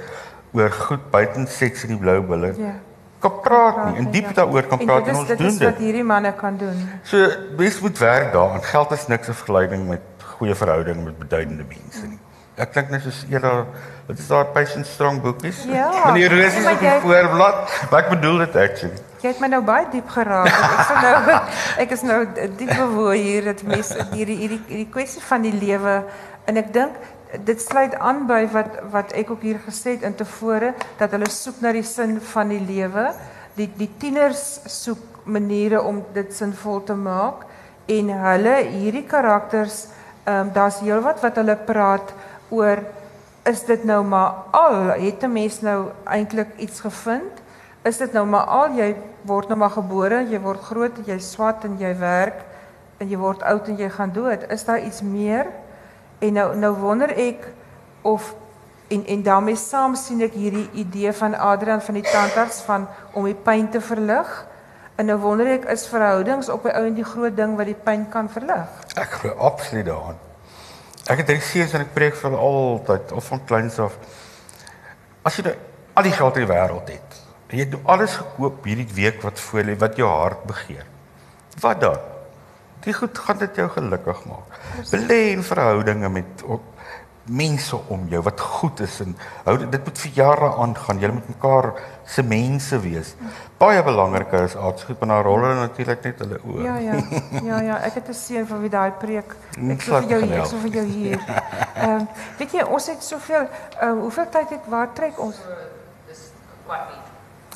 oor 0.53 0.73
goed 0.87 1.11
buiten 1.11 1.47
seks 1.49 1.85
en 1.87 1.95
die 1.97 2.01
blou 2.01 2.21
bulle. 2.27 2.55
Ja 2.61 2.79
kan 3.23 3.41
praat 3.41 3.79
nie 3.87 4.01
en 4.03 4.11
diep 4.11 4.31
ja. 4.31 4.35
daaroor 4.41 4.67
kan 4.67 4.81
praat 4.83 5.07
en, 5.07 5.15
en 5.15 5.21
ons 5.21 5.29
doen 5.29 5.37
dit. 5.37 5.47
Dit 5.47 5.61
is 5.61 5.67
wat 5.69 5.81
hierdie 5.83 6.05
manne 6.07 6.33
kan 6.39 6.59
doen. 6.59 6.83
So 7.07 7.31
mens 7.59 7.79
moet 7.85 8.03
werk 8.03 8.33
daaraan. 8.35 8.65
Geld 8.67 8.95
is 8.97 9.07
niks 9.07 9.29
'n 9.29 9.39
vergelyking 9.43 9.89
met 9.89 10.27
goeie 10.37 10.55
verhouding 10.55 11.05
met 11.05 11.19
beduidende 11.19 11.65
mense 11.69 12.07
nie. 12.07 12.19
Ek 12.55 12.75
dink 12.75 12.91
net 12.91 13.03
soos 13.03 13.25
eerder 13.31 13.67
dit 14.07 14.19
is 14.19 14.27
daar 14.27 14.47
patient 14.47 14.87
strong 14.87 15.21
boekies. 15.23 15.63
Ja. 15.69 15.91
Meneer 16.11 16.31
Roos 16.31 16.55
is 16.55 16.67
op 16.73 16.79
die 16.81 16.99
voorblad. 17.01 17.87
Wat 17.91 18.09
bedoel 18.09 18.39
dit 18.45 18.57
actually? 18.57 18.99
Jy 19.23 19.31
het 19.31 19.41
my 19.41 19.49
nou 19.53 19.63
baie 19.63 19.87
diep 19.93 20.09
geraak. 20.11 20.51
Ek 20.51 20.85
sê 20.89 20.95
nou 21.05 21.41
ek 21.85 21.93
is 21.95 22.03
nou 22.07 22.21
diep 22.59 22.73
bewoe 22.75 23.15
hier 23.15 23.51
dat 23.53 23.63
mense 23.63 24.07
hierdie 24.11 24.39
hierdie 24.41 24.61
hierdie 24.67 24.89
kwessie 24.91 25.23
van 25.23 25.47
die 25.47 25.55
lewe 25.55 26.01
en 26.51 26.59
ek 26.59 26.73
dink 26.75 26.97
dit 27.47 27.63
sluit 27.63 27.95
aan 27.97 28.27
by 28.29 28.43
wat 28.53 28.81
wat 28.93 29.15
ek 29.17 29.31
ook 29.33 29.45
hier 29.47 29.61
gesê 29.63 29.95
het 29.95 30.03
intevore 30.09 30.75
dat 30.99 31.15
hulle 31.15 31.31
soek 31.31 31.63
na 31.63 31.73
die 31.73 31.87
sin 31.87 32.19
van 32.33 32.51
die 32.53 32.61
lewe. 32.67 33.13
Die 33.55 33.69
die 33.79 33.91
tieners 34.03 34.61
soek 34.67 35.23
maniere 35.25 35.83
om 35.87 36.03
dit 36.15 36.35
sinvol 36.35 36.83
te 36.83 36.97
maak 36.99 37.47
en 37.93 38.11
hulle 38.25 38.57
hierdie 38.75 39.07
karakters 39.07 39.87
ehm 40.25 40.49
um, 40.49 40.51
daar's 40.55 40.83
heelwat 40.83 41.23
wat 41.23 41.39
hulle 41.39 41.57
praat 41.67 42.13
oor 42.51 42.83
is 43.43 43.65
dit 43.65 43.85
nou 43.85 44.05
maar 44.05 44.35
al 44.51 44.75
het 44.99 45.23
'n 45.23 45.33
mens 45.33 45.61
nou 45.61 45.91
eintlik 46.05 46.49
iets 46.57 46.81
gevind? 46.81 47.43
Is 47.83 47.97
dit 47.97 48.13
nou 48.13 48.27
maar 48.27 48.45
al 48.45 48.71
jy 48.75 48.97
word 49.23 49.49
nou 49.49 49.59
maar 49.59 49.71
gebore, 49.71 50.27
jy 50.31 50.41
word 50.41 50.61
groot, 50.61 51.07
jy 51.07 51.19
swat 51.19 51.65
en 51.65 51.77
jy 51.79 51.97
werk 51.99 52.45
en 52.99 53.09
jy 53.09 53.19
word 53.19 53.43
oud 53.43 53.69
en 53.69 53.77
jy 53.77 53.91
gaan 53.91 54.13
dood. 54.13 54.51
Is 54.51 54.65
daar 54.65 54.81
iets 54.81 55.03
meer? 55.03 55.47
En 56.19 56.33
nou 56.33 56.57
nou 56.57 56.73
wonder 56.75 57.11
ek 57.19 57.49
of 58.03 58.35
en 58.89 59.07
en 59.07 59.23
daarmee 59.23 59.57
saam 59.57 59.95
sien 59.95 60.21
ek 60.21 60.33
hierdie 60.33 60.69
idee 60.73 61.13
van 61.13 61.35
Adrian 61.35 61.83
van 61.83 61.95
die 61.95 62.07
tandarts 62.07 62.61
van 62.61 62.89
om 63.13 63.25
die 63.25 63.35
pyn 63.35 63.71
te 63.71 63.81
verlig. 63.81 64.47
En 64.95 65.07
nou 65.07 65.19
wonder 65.19 65.47
ek 65.47 65.65
is 65.65 65.87
verhoudings 65.89 66.49
op 66.49 66.65
'n 66.65 66.77
ou 66.77 66.85
en 66.87 66.95
die 66.95 67.11
groot 67.15 67.37
ding 67.37 67.57
wat 67.57 67.67
die 67.67 67.83
pyn 67.85 68.09
kan 68.09 68.29
verlig. 68.29 68.69
Ek 68.95 69.11
glo 69.11 69.35
absoluut 69.35 69.87
daaraan. 69.87 70.32
Ek 71.11 71.19
het 71.23 71.27
drie 71.27 71.43
seuns 71.43 71.75
en 71.75 71.83
ek 71.83 71.95
preek 71.97 72.15
vir 72.19 72.37
altyd 72.39 73.13
of 73.17 73.27
van 73.33 73.43
kleins 73.49 73.79
af. 73.83 73.97
As 75.27 75.39
jy 75.39 75.47
nou 75.49 75.57
al 75.99 76.07
die 76.07 76.15
geld 76.15 76.39
in 76.39 76.47
die 76.47 76.53
wêreld 76.53 76.93
het 76.95 77.19
en 77.53 77.59
jy 77.59 77.65
het 77.67 77.75
nou 77.75 77.83
alles 77.93 78.15
gekoop 78.17 78.65
hierdie 78.65 78.89
week 78.97 79.19
wat 79.21 79.41
voor 79.43 79.67
lê 79.69 79.75
wat 79.77 79.99
jou 80.01 80.09
hart 80.09 80.45
begeer. 80.49 80.87
Wat 81.61 81.83
dan? 81.83 81.99
Die 82.83 82.95
goed 82.97 83.19
gaan 83.19 83.39
dit 83.39 83.59
jou 83.61 83.69
gelukkig 83.71 84.23
maak. 84.27 84.57
Belê 84.91 85.19
in 85.35 85.45
verhoudinge 85.47 86.09
met 86.11 86.47
mense 87.25 87.77
om 87.89 88.07
jou 88.11 88.23
wat 88.23 88.41
goed 88.41 88.81
is 88.81 89.01
en 89.05 89.13
hou 89.45 89.55
dit 89.61 89.85
moet 89.85 89.99
vir 90.05 90.13
jare 90.15 90.49
aangaan. 90.65 90.99
Jy 91.01 91.11
moet 91.15 91.29
mekaar 91.29 91.69
se 92.05 92.23
mense 92.27 92.81
wees. 92.83 93.15
Baie 93.59 93.83
belangriker 93.87 94.49
is 94.49 94.57
aardsgoed 94.57 94.99
maar 95.01 95.09
na 95.13 95.21
rolle 95.23 95.53
natuurlik 95.55 96.03
net 96.03 96.25
hulle 96.25 96.41
oë. 96.43 96.65
Ja 96.65 96.77
ja. 96.83 96.97
Ja 97.43 97.61
ja, 97.61 97.79
ek 97.87 98.01
het 98.01 98.09
'n 98.09 98.15
seun 98.15 98.47
van 98.47 98.61
wie 98.61 98.71
daai 98.71 98.91
preek. 98.91 99.37
Ek 99.57 99.83
sê 99.83 100.01
vir 100.01 100.09
jou 100.09 100.21
hier, 100.23 100.39
ek 100.41 100.51
sê 100.51 100.59
vir 100.67 100.75
jou 100.81 100.87
hier. 100.87 101.21
Ehm 101.77 101.91
um, 101.91 102.09
weet 102.39 102.53
jy 102.53 102.63
ons 102.63 102.87
het 102.87 103.03
soveel 103.03 103.47
uh, 103.83 103.93
hoeveel 103.93 104.29
tyd 104.29 104.51
het 104.51 104.67
waar 104.69 104.93
trek 104.93 105.19
ons? 105.19 105.39
Dis 106.07 106.31
kwart 106.67 106.91
uur. 106.91 107.03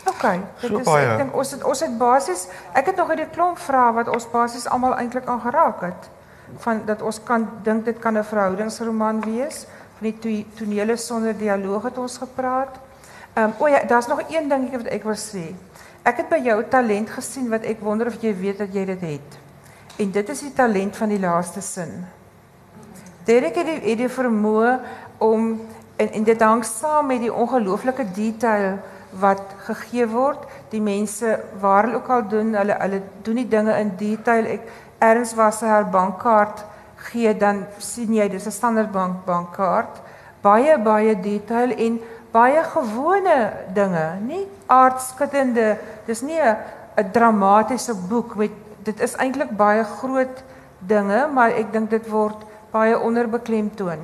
OK. 0.07 0.23
Dit 0.61 0.71
so 0.71 0.79
is 0.79 0.87
baie. 0.87 1.07
ek 1.07 1.19
dink 1.19 1.37
ons 1.37 1.51
het 1.51 1.65
ons 1.65 1.81
het 1.81 1.99
basies 1.99 2.49
ek 2.73 2.87
het 2.87 2.97
nog 2.97 3.11
'n 3.11 3.31
klomp 3.31 3.59
vrae 3.59 3.93
wat 3.93 4.09
ons 4.09 4.31
basies 4.31 4.69
almal 4.69 4.95
eintlik 4.95 5.27
aangeraak 5.27 5.81
het 5.81 6.11
van 6.59 6.83
dat 6.87 7.03
ons 7.03 7.23
kan 7.23 7.49
dink 7.63 7.85
dit 7.85 7.99
kan 7.99 8.19
'n 8.19 8.25
verhoudingsroman 8.25 9.21
wees 9.21 9.67
van 9.99 10.13
die 10.21 10.47
tonele 10.55 10.97
sonder 10.97 11.39
dialoog 11.39 11.83
het 11.83 11.99
ons 11.99 12.19
gepraat. 12.19 12.79
Ehm 13.35 13.45
um, 13.45 13.53
o 13.59 13.67
ja, 13.67 13.85
daar's 13.85 14.07
nog 14.07 14.21
een 14.29 14.49
dingetjie 14.49 14.79
wat 14.79 14.93
ek 14.93 15.03
wil 15.03 15.17
sê. 15.17 15.55
Ek 16.03 16.17
het 16.17 16.29
by 16.29 16.39
jou 16.45 16.65
talent 16.69 17.11
gesien 17.11 17.49
wat 17.51 17.65
ek 17.65 17.81
wonder 17.81 18.07
of 18.07 18.21
jy 18.23 18.35
weet 18.37 18.59
dat 18.59 18.75
jy 18.75 18.85
dit 18.85 19.01
het. 19.01 19.39
En 19.99 20.11
dit 20.11 20.29
is 20.29 20.41
die 20.41 20.53
talent 20.53 20.97
van 20.97 21.09
die 21.09 21.21
laaste 21.21 21.61
sin. 21.61 22.05
Derek 23.25 23.57
het 23.57 23.67
die, 23.67 23.81
het 23.91 23.99
die 23.99 24.09
vermoë 24.09 24.79
om 25.19 25.61
en, 25.97 26.13
en 26.13 26.25
dit 26.25 26.41
hang 26.41 26.65
saam 26.65 27.07
met 27.07 27.21
die 27.25 27.33
ongelooflike 27.33 28.05
detail 28.15 28.79
wat 29.21 29.43
gegee 29.67 30.07
word. 30.13 30.45
Die 30.71 30.83
mense 30.85 31.39
waar 31.61 31.89
hulle 31.89 31.97
ook 31.97 32.11
al 32.13 32.29
doen, 32.29 32.55
hulle 32.55 32.77
hulle 32.81 33.01
doen 33.23 33.41
die 33.41 33.49
dinge 33.49 33.79
in 33.81 33.95
detail. 33.97 34.47
Ek 34.59 34.69
erns 34.99 35.35
was 35.35 35.59
sy 35.59 35.67
haar 35.67 35.91
bankkaart 35.91 36.65
gee, 37.11 37.33
dan 37.35 37.65
sien 37.79 38.15
jy 38.15 38.29
dis 38.29 38.47
'n 38.47 38.51
standaard 38.51 38.93
bank 38.93 39.25
bankkaart. 39.25 40.01
Baie 40.43 40.79
baie 40.79 41.15
detail 41.21 41.71
en 41.77 42.01
baie 42.33 42.63
gewone 42.63 43.53
dinge, 43.75 44.07
nie 44.21 44.49
aardskuddende. 44.67 45.79
Dis 46.07 46.23
nie 46.23 46.41
'n 46.41 47.13
dramatiese 47.13 47.95
boek 47.95 48.37
met 48.37 48.51
dit 48.85 49.01
is 49.01 49.17
eintlik 49.17 49.51
baie 49.57 49.85
groot 49.85 50.45
dinge, 50.79 51.29
maar 51.33 51.51
ek 51.51 51.73
dink 51.73 51.91
dit 51.91 52.09
word 52.09 52.37
baie 52.71 52.99
onderbeklemtoon. 52.99 53.99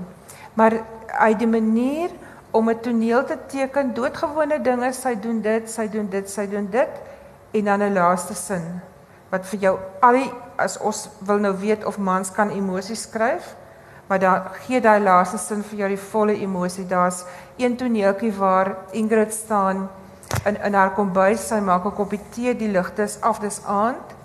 Maar 0.54 0.72
uit 1.06 1.38
die 1.38 1.46
manier 1.46 2.10
om 2.50 2.68
'n 2.68 2.80
toneel 2.80 3.24
te 3.24 3.38
teken, 3.46 3.94
doodgewone 3.94 4.62
dinge, 4.62 4.92
sy 4.92 5.14
doen 5.14 5.40
dit, 5.40 5.70
sy 5.70 5.88
doen 5.88 6.08
dit, 6.08 6.30
sy 6.30 6.46
doen 6.46 6.68
dit 6.70 6.90
en 7.52 7.64
dan 7.64 7.82
'n 7.82 7.94
laaste 7.94 8.34
sin 8.34 8.82
wat 9.32 9.48
vir 9.48 9.64
jou 9.64 9.74
al 10.04 10.18
die 10.20 10.30
as 10.60 10.76
ons 10.78 11.06
wil 11.26 11.40
nou 11.40 11.54
weet 11.56 11.84
of 11.88 11.98
mans 11.98 12.30
kan 12.36 12.52
emosies 12.52 13.06
skryf, 13.06 13.54
maar 14.06 14.20
dan 14.20 14.48
gee 14.66 14.80
daai 14.84 15.00
laaste 15.00 15.38
sin 15.40 15.62
vir 15.64 15.78
jou 15.78 15.88
die 15.88 16.02
volle 16.12 16.34
emosie. 16.36 16.84
Daar's 16.86 17.24
een 17.56 17.76
toneeltjie 17.80 18.32
waar 18.36 18.74
Ingrid 18.92 19.32
staan 19.32 19.88
in 20.44 20.56
in 20.56 20.74
haar 20.74 20.92
kombuis, 20.94 21.48
sy 21.48 21.60
maak 21.60 21.86
'n 21.86 21.94
koppie 21.96 22.20
tee, 22.30 22.56
die 22.56 22.68
ligte 22.68 23.02
is 23.02 23.20
af, 23.20 23.38
dis 23.38 23.60
aand. 23.64 24.16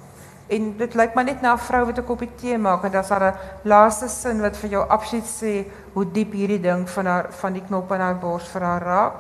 En 0.48 0.78
dit 0.78 0.94
lyk 0.94 1.14
maar 1.14 1.24
net 1.24 1.42
na 1.42 1.54
'n 1.54 1.58
vrou 1.58 1.86
wat 1.86 1.98
'n 1.98 2.06
koppie 2.06 2.32
tee 2.36 2.58
maak 2.58 2.84
en 2.84 2.92
daar's 2.92 3.12
'n 3.12 3.34
laaste 3.64 4.08
sin 4.10 4.42
wat 4.42 4.58
vir 4.58 4.70
jou 4.70 4.88
absoluut 4.88 5.26
sê 5.42 5.66
hoe 5.94 6.06
diep 6.12 6.32
hierdie 6.32 6.62
ding 6.62 6.90
van 6.90 7.06
haar 7.06 7.26
van 7.30 7.54
die 7.54 7.64
knop 7.68 7.92
aan 7.92 8.00
haar 8.00 8.20
bors 8.20 8.48
vir 8.48 8.62
haar 8.62 8.82
raak. 8.82 9.14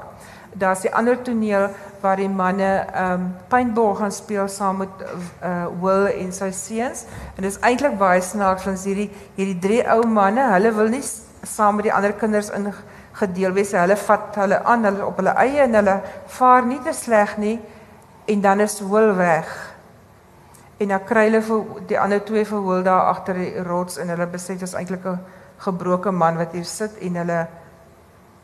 Daar's 0.57 0.81
die 0.81 0.93
ander 0.95 1.21
toneel 1.21 1.69
waar 2.01 2.17
die 2.17 2.29
manne 2.29 2.85
ehm 2.93 3.13
um, 3.13 3.35
paintball 3.47 3.95
gaan 3.95 4.11
speel 4.11 4.47
saam 4.47 4.77
met 4.77 4.89
uh 5.43 5.65
Will 5.81 6.05
en 6.07 6.33
sy 6.33 6.51
seuns. 6.51 7.05
En 7.35 7.43
dit 7.43 7.51
is 7.51 7.59
eintlik 7.59 7.97
baie 7.97 8.21
snaaks 8.21 8.65
want 8.65 8.83
hierdie 8.83 9.09
hierdie 9.35 9.59
drie 9.59 9.81
ou 9.93 10.07
manne, 10.07 10.51
hulle 10.53 10.73
wil 10.73 10.89
nie 10.89 11.03
saam 11.43 11.75
met 11.75 11.89
die 11.89 11.93
ander 11.93 12.13
kinders 12.13 12.49
in 12.49 12.71
gedeel 13.19 13.53
wees. 13.53 13.71
Hulle 13.71 13.97
vat 13.97 14.35
hulle 14.41 14.63
aan 14.63 14.85
hulle 14.89 15.05
op 15.05 15.21
hulle 15.21 15.35
eie 15.45 15.61
en 15.65 15.79
hulle 15.79 15.97
vaar 16.39 16.65
nie 16.65 16.79
te 16.85 16.93
sleg 16.93 17.37
nie 17.37 17.57
en 18.25 18.41
dan 18.41 18.59
is 18.59 18.79
Will 18.81 19.15
weg. 19.15 19.53
En 20.77 20.93
dan 20.93 21.05
kry 21.05 21.27
hulle 21.29 21.41
vir 21.41 21.85
die 21.89 21.99
ander 21.99 22.23
twee 22.25 22.45
verhoor 22.45 22.83
daar 22.85 23.13
agter 23.13 23.37
die 23.41 23.63
rots 23.65 23.97
en 23.97 24.09
hulle 24.13 24.27
besef 24.33 24.59
dit 24.59 24.67
is 24.69 24.75
eintlik 24.77 25.05
'n 25.05 25.19
gebroke 25.57 26.11
man 26.11 26.37
wat 26.37 26.51
hier 26.53 26.65
sit 26.65 26.97
en 27.01 27.15
hulle 27.15 27.47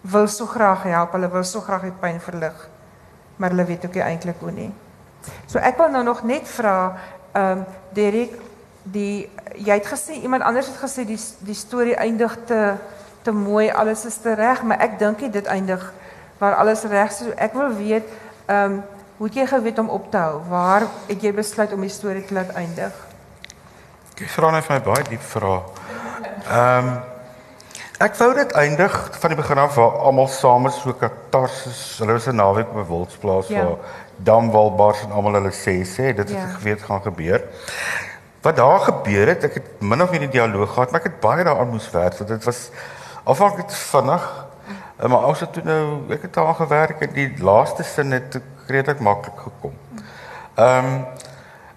wil 0.03 0.27
so 0.27 0.45
graag 0.45 0.83
help, 0.83 1.11
hulle 1.15 1.29
wil 1.31 1.43
so 1.47 1.63
graag 1.63 1.87
die 1.87 1.97
pyn 1.99 2.19
verlig. 2.21 2.69
Maar 3.35 3.49
hulle 3.55 3.65
weet 3.65 3.85
ook 3.85 3.93
nie 3.93 4.03
eintlik 4.03 4.41
hoe 4.43 4.51
nie. 4.51 4.71
So 5.47 5.59
ek 5.59 5.77
wil 5.79 5.91
nou 5.93 6.03
nog 6.03 6.23
net 6.27 6.47
vra 6.47 6.77
ehm 7.33 7.63
um, 7.63 7.65
Derek 7.93 8.33
die 8.83 9.29
jy 9.55 9.77
het 9.77 9.87
gesê 9.87 10.17
iemand 10.19 10.43
anders 10.43 10.67
het 10.67 10.77
gesê 10.81 11.05
die 11.07 11.19
die 11.45 11.55
storie 11.55 11.95
eindig 11.95 12.35
te 12.45 12.75
te 13.23 13.31
mooi, 13.31 13.69
alles 13.71 14.05
is 14.05 14.17
te 14.19 14.33
reg, 14.35 14.63
maar 14.63 14.81
ek 14.83 14.97
dink 14.99 15.21
dit 15.31 15.45
eindig 15.47 15.93
waar 16.37 16.57
alles 16.59 16.83
reg 16.83 17.11
is. 17.11 17.21
So 17.23 17.31
ek 17.37 17.55
wil 17.55 17.71
weet 17.77 18.09
ehm 18.45 18.71
um, 18.71 18.83
hoe 19.17 19.27
het 19.27 19.35
jy 19.37 19.45
geweet 19.47 19.79
om 19.79 19.89
op 19.89 20.11
te 20.11 20.17
hou? 20.17 20.41
Waar 20.49 20.83
het 21.07 21.21
jy 21.21 21.31
besluit 21.33 21.73
om 21.73 21.81
die 21.81 21.89
storie 21.89 22.25
te 22.25 22.33
laat 22.33 22.49
eindig? 22.59 22.91
Jy 24.19 24.27
vra 24.27 24.51
net 24.51 24.65
vir 24.67 24.75
my 24.75 24.83
baie 24.83 25.03
diep 25.09 25.21
vrae. 25.21 25.61
Ehm 26.49 26.87
um, 26.87 27.12
ek 28.03 28.17
wou 28.19 28.33
dit 28.35 28.51
eindig 28.59 28.93
van 29.19 29.31
die 29.31 29.37
begin 29.39 29.59
af 29.63 29.75
waar 29.79 29.99
almal 30.07 30.27
saam 30.27 30.67
is 30.67 30.79
so 30.81 30.93
katarsis. 30.99 31.81
Hulle 32.01 32.17
was 32.17 32.27
'n 32.27 32.35
naweek 32.35 32.69
op 32.69 32.77
'n 32.77 32.87
wildsplaas 32.87 33.47
ja. 33.47 33.63
waar 33.63 33.77
damwalbars 34.17 35.03
en 35.03 35.11
almal 35.11 35.33
hulle 35.33 35.51
sê 35.51 35.75
sê 35.87 36.11
dit 36.15 36.17
het 36.17 36.29
ja. 36.29 36.47
geweet 36.57 36.81
gaan 36.81 37.01
gebeur. 37.01 37.43
Wat 38.41 38.55
daar 38.55 38.79
gebeur 38.79 39.27
het, 39.27 39.43
ek 39.43 39.53
het 39.53 39.67
min 39.79 40.01
of 40.01 40.11
meer 40.11 40.19
die 40.19 40.29
dialoog 40.29 40.73
gehad, 40.73 40.91
maar 40.91 40.99
ek 40.99 41.11
het 41.11 41.19
baie 41.19 41.43
daaraan 41.43 41.69
moes 41.69 41.89
werk 41.91 42.17
want 42.17 42.29
dit 42.29 42.43
was 42.43 42.69
afhanklik 43.23 43.71
vinnig. 43.71 44.45
Mm. 44.99 45.09
Maar 45.09 45.23
ook 45.23 45.35
so 45.35 45.49
toe 45.49 45.63
nou 45.63 46.11
ek 46.11 46.21
het 46.21 46.33
daar 46.33 46.55
gewerk 46.55 47.01
en 47.01 47.13
die 47.13 47.33
laaste 47.39 47.83
sin 47.83 48.11
het 48.11 48.39
redelik 48.67 48.99
maklik 48.99 49.37
gekom. 49.37 49.73
Ehm 50.55 50.85
um, 50.85 51.05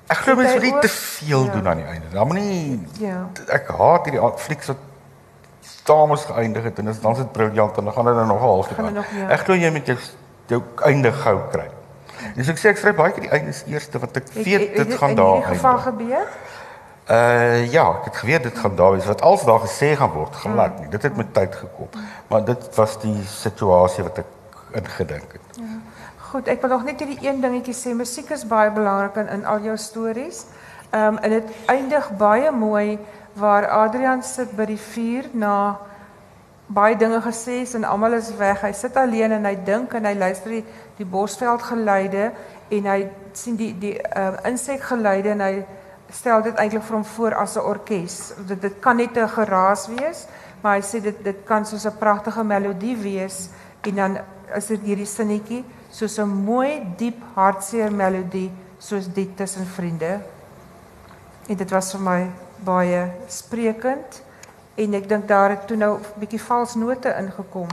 ek 0.06 0.16
glo 0.16 0.34
mens 0.34 0.52
moet 0.52 0.62
nie 0.62 0.78
te 0.80 0.88
veel 0.88 1.44
ja. 1.44 1.52
doen 1.52 1.68
aan 1.68 1.76
die 1.76 1.86
einde. 1.86 2.08
Dan 2.12 2.26
moenie 2.26 2.86
Ja. 2.98 3.28
Ek 3.46 3.68
haat 3.68 4.04
hierdie 4.04 4.30
flieks 4.36 4.66
wat 4.66 4.76
Thomas 5.86 6.24
geëindig 6.24 6.62
het 6.62 6.78
en 6.78 6.84
dan 7.00 7.12
is 7.12 7.18
dit 7.18 7.32
briljant 7.32 7.76
en 7.78 7.84
dan 7.84 7.92
gaan 7.92 8.04
dit 8.04 8.14
nou 8.14 8.26
nog 8.26 8.40
half 8.40 8.68
gaan. 8.74 8.94
Ja. 8.94 9.28
Ek 9.28 9.46
glo 9.46 9.54
jy 9.54 9.70
met 9.70 9.86
jou 9.86 9.98
jou 10.46 10.62
einde 10.86 11.12
gou 11.12 11.38
kry. 11.50 11.68
Dis 12.36 12.48
ek 12.50 12.60
sê 12.60 12.70
ek 12.72 12.80
skryf 12.80 12.96
baie 12.98 13.14
keer 13.14 13.26
die 13.26 13.32
einde 13.34 13.52
is 13.54 13.62
eerste 13.70 14.00
wat 14.02 14.16
ek 14.20 14.28
weet 14.34 14.76
dit 14.76 14.94
gaan 14.98 15.14
daar. 15.18 15.40
Het 15.42 15.56
in 15.56 15.58
geval 15.60 15.78
gebeur? 15.78 16.28
Uh 17.06 17.72
ja, 17.72 17.84
ek 18.00 18.08
het 18.10 18.16
geweet 18.22 18.46
dit 18.48 18.58
gaan 18.58 18.76
daar 18.78 18.96
wees 18.96 19.06
wat 19.06 19.22
als 19.22 19.44
daar 19.46 19.60
gesê 19.62 19.92
gaan 19.98 20.10
word, 20.10 20.34
glad 20.34 20.72
hmm. 20.72 20.80
nie. 20.80 20.90
Dit 20.90 21.02
het 21.02 21.16
met 21.16 21.34
tyd 21.34 21.54
gekom. 21.54 21.88
Maar 22.28 22.44
dit 22.44 22.68
was 22.74 22.98
die 23.00 23.18
situasie 23.30 24.02
wat 24.02 24.18
ek 24.18 24.32
ingedink 24.82 25.36
het. 25.38 25.60
Ja. 25.60 25.78
Goed, 26.30 26.48
ek 26.50 26.60
wil 26.60 26.74
nog 26.74 26.84
net 26.84 27.00
hierdie 27.00 27.28
een 27.28 27.38
dingetjie 27.40 27.74
sê, 27.74 27.94
musiek 27.94 28.30
is 28.34 28.42
baie 28.50 28.72
belangrik 28.74 29.20
in, 29.22 29.28
in 29.38 29.44
al 29.46 29.62
jou 29.62 29.76
stories. 29.78 30.46
Ehm 30.90 31.14
um, 31.14 31.18
en 31.22 31.30
dit 31.30 31.54
eindig 31.70 32.10
baie 32.18 32.50
mooi 32.50 32.98
waar 33.36 33.68
Adrian 33.68 34.22
sit 34.22 34.56
by 34.56 34.64
die 34.64 34.80
vuur 34.80 35.28
na 35.36 35.76
baie 36.66 36.96
dinge 36.98 37.20
gesê 37.22 37.60
is 37.62 37.74
en 37.74 37.84
almal 37.84 38.16
is 38.18 38.32
weg. 38.38 38.62
Hy 38.64 38.72
sit 38.74 38.96
alleen 38.96 39.36
en 39.36 39.44
hy 39.46 39.54
dink 39.66 39.94
en 39.94 40.08
hy 40.08 40.14
luister 40.18 40.56
die, 40.56 40.64
die 40.98 41.06
bosveld 41.06 41.62
geluide 41.62 42.30
en 42.74 42.88
hy 42.90 43.00
sien 43.36 43.58
die 43.58 43.72
die 43.78 43.94
uh, 44.00 44.32
insekgeluide 44.48 45.34
en 45.36 45.44
hy 45.44 45.52
stel 46.16 46.42
dit 46.46 46.58
eintlik 46.62 46.84
vir 46.86 46.96
hom 46.96 47.04
voor 47.16 47.36
as 47.42 47.56
'n 47.56 47.66
orkes. 47.66 48.16
Dit 48.48 48.62
dit 48.62 48.80
kan 48.80 48.96
net 48.96 49.16
'n 49.16 49.28
geraas 49.28 49.86
wees, 49.86 50.26
maar 50.62 50.80
hy 50.80 50.82
sê 50.82 51.02
dit 51.02 51.24
dit 51.24 51.44
kan 51.44 51.64
soos 51.66 51.86
'n 51.86 51.98
pragtige 51.98 52.44
melodie 52.44 52.96
wees 52.96 53.50
en 53.82 53.94
dan 53.94 54.18
is 54.54 54.66
dit 54.66 54.80
hierdie 54.80 55.06
sinnetjie 55.06 55.64
soos 55.90 56.18
'n 56.18 56.28
mooi 56.28 56.82
diep 56.96 57.20
hartseer 57.34 57.92
melodie 57.92 58.50
soos 58.78 59.06
dit 59.12 59.36
tussen 59.36 59.66
vriende. 59.66 60.20
En 61.48 61.56
dit 61.56 61.70
was 61.70 61.92
vir 61.92 62.00
my 62.00 62.45
baie 62.64 63.10
sprekend 63.26 64.22
en 64.74 64.94
ek 64.94 65.08
dink 65.08 65.28
daar 65.28 65.50
het 65.50 65.66
toe 65.66 65.76
nou 65.76 65.98
'n 65.98 66.20
bietjie 66.20 66.40
vals 66.40 66.74
note 66.74 67.14
ingekom. 67.18 67.68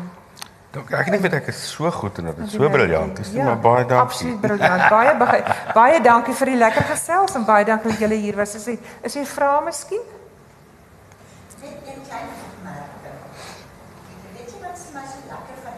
Dink 0.72 0.92
ek 0.92 1.22
weet 1.22 1.34
ek 1.34 1.48
is 1.48 1.72
so 1.72 1.92
goed 1.92 2.18
en 2.18 2.26
dit 2.26 2.38
is 2.38 2.52
so 2.52 2.70
briljant. 2.70 3.16
Dis 3.16 3.32
ja, 3.32 3.44
maar 3.44 3.60
baie 3.60 3.86
dankie. 3.86 4.06
Absoluut 4.06 4.42
briljant. 4.42 4.90
Baie 4.90 5.18
baie 5.80 6.02
dankie 6.02 6.34
vir 6.34 6.46
die 6.46 6.58
lekker 6.58 6.84
gesels 6.84 7.36
en 7.36 7.46
baie 7.46 7.66
dankie 7.66 7.92
dat 7.92 8.00
julle 8.00 8.16
hier 8.16 8.36
was. 8.36 8.56
Is 8.56 8.68
is 9.02 9.14
jy 9.14 9.26
vra 9.26 9.60
miskien? 9.60 10.02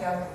Wie's 0.05 0.34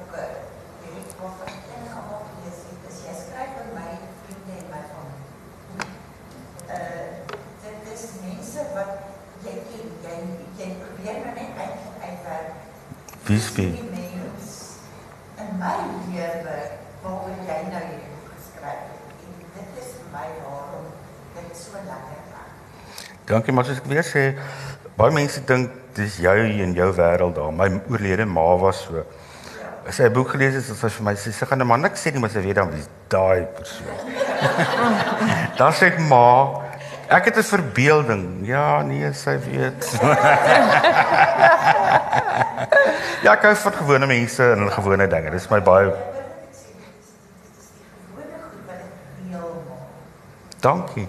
wie? 13.31 13.67
In 15.39 15.51
my 15.59 15.75
lewe 16.11 16.57
waaroor 17.03 17.37
jy 17.47 17.59
nou 17.71 17.83
hier 17.85 18.01
geskryf 18.27 18.81
het. 18.91 19.03
En 19.61 19.65
dit 19.75 19.77
is 19.83 19.91
vir 19.99 20.09
my 20.15 20.27
waarom 20.43 20.87
dit 21.37 21.61
so 21.61 21.79
lekker 21.87 22.21
was. 22.33 22.51
Dankie, 23.31 23.53
maar 23.55 23.67
soos 23.69 23.79
ek 23.79 23.87
weer 23.93 24.07
sê, 24.07 24.25
baie 24.99 25.13
mense 25.15 25.39
dink 25.47 25.67
dis 25.95 26.15
jy 26.25 26.35
en 26.65 26.75
jou 26.75 26.91
wêreld 26.99 27.35
daar. 27.39 27.53
My 27.55 27.69
oorlede 27.93 28.27
ma 28.27 28.47
was 28.59 28.79
so. 28.89 29.05
As 29.87 29.95
sy 29.97 30.03
'n 30.09 30.13
boek 30.13 30.29
gelees 30.35 30.55
het, 30.59 30.67
het 30.67 30.77
sy 30.77 30.89
vir 30.97 31.05
my 31.07 31.15
sê 31.15 31.31
sy 31.33 31.47
gaan 31.47 31.63
'n 31.63 31.71
man 31.71 31.81
niks 31.87 32.03
sê 32.03 32.09
nie, 32.13 32.21
maar 32.21 32.35
sy 32.35 32.43
weet 32.43 32.59
dan 32.59 32.71
wie's 32.75 32.89
daai 33.09 33.47
persoon. 33.47 33.95
Dan 35.61 35.73
sê 35.73 35.87
ek 35.93 35.99
ma, 36.09 36.27
Ek 37.11 37.25
het 37.25 37.37
'n 37.37 37.43
verbeelding. 37.43 38.47
Ja, 38.47 38.83
nee, 38.83 39.13
sy 39.13 39.39
weet. 39.43 39.99
ja, 43.23 43.35
ek 43.35 43.43
hou 43.49 43.55
van 43.55 43.73
gewone 43.73 44.07
mense 44.07 44.43
en 44.53 44.65
hulle 44.65 44.75
gewone 44.75 45.07
dinge. 45.07 45.31
Dis 45.31 45.49
my 45.51 45.61
baie 45.61 45.93
Dankie. 50.61 51.09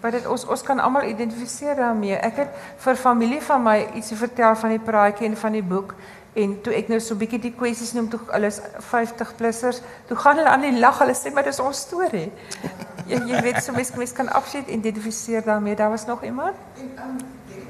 Maar 0.00 0.10
dit 0.18 0.26
ons 0.28 0.42
ons 0.44 0.62
kan 0.62 0.80
almal 0.80 1.06
identifiseer 1.08 1.78
daarmee. 1.78 2.16
Ek 2.20 2.42
het 2.42 2.58
vir 2.84 2.98
familie 3.00 3.40
van 3.42 3.62
my 3.64 3.78
ietsie 3.96 4.18
vertel 4.20 4.56
van 4.60 4.74
die 4.74 4.82
praatjie 4.90 5.30
en 5.30 5.36
van 5.40 5.56
die 5.56 5.64
boek 5.64 5.94
en 6.34 6.56
toe 6.66 6.74
ek 6.74 6.90
nou 6.90 6.98
so 7.00 7.14
'n 7.14 7.18
bietjie 7.18 7.40
die 7.40 7.54
kwessies 7.56 7.92
noem 7.94 8.08
toe 8.12 8.20
hulle 8.28 8.46
is 8.46 8.60
50 8.90 9.36
plussers, 9.36 9.80
toe 10.08 10.16
gaan 10.16 10.36
hulle 10.36 10.50
aan 10.50 10.60
die 10.60 10.78
lag. 10.78 10.98
Hulle 10.98 11.14
sê 11.14 11.32
maar 11.32 11.44
dis 11.44 11.60
ons 11.60 11.80
storie 11.80 12.32
jy, 13.10 13.20
jy 13.28 13.40
weet 13.42 13.62
so 13.62 13.72
mens 13.72 13.94
mens 13.96 14.12
kan 14.12 14.28
absoluut 14.28 14.68
identifiseer 14.68 15.42
daarmee. 15.44 15.76
Daar 15.76 15.90
was 15.90 16.06
nog 16.06 16.24
iemand? 16.24 16.54
En 16.76 17.08
um, 17.08 17.18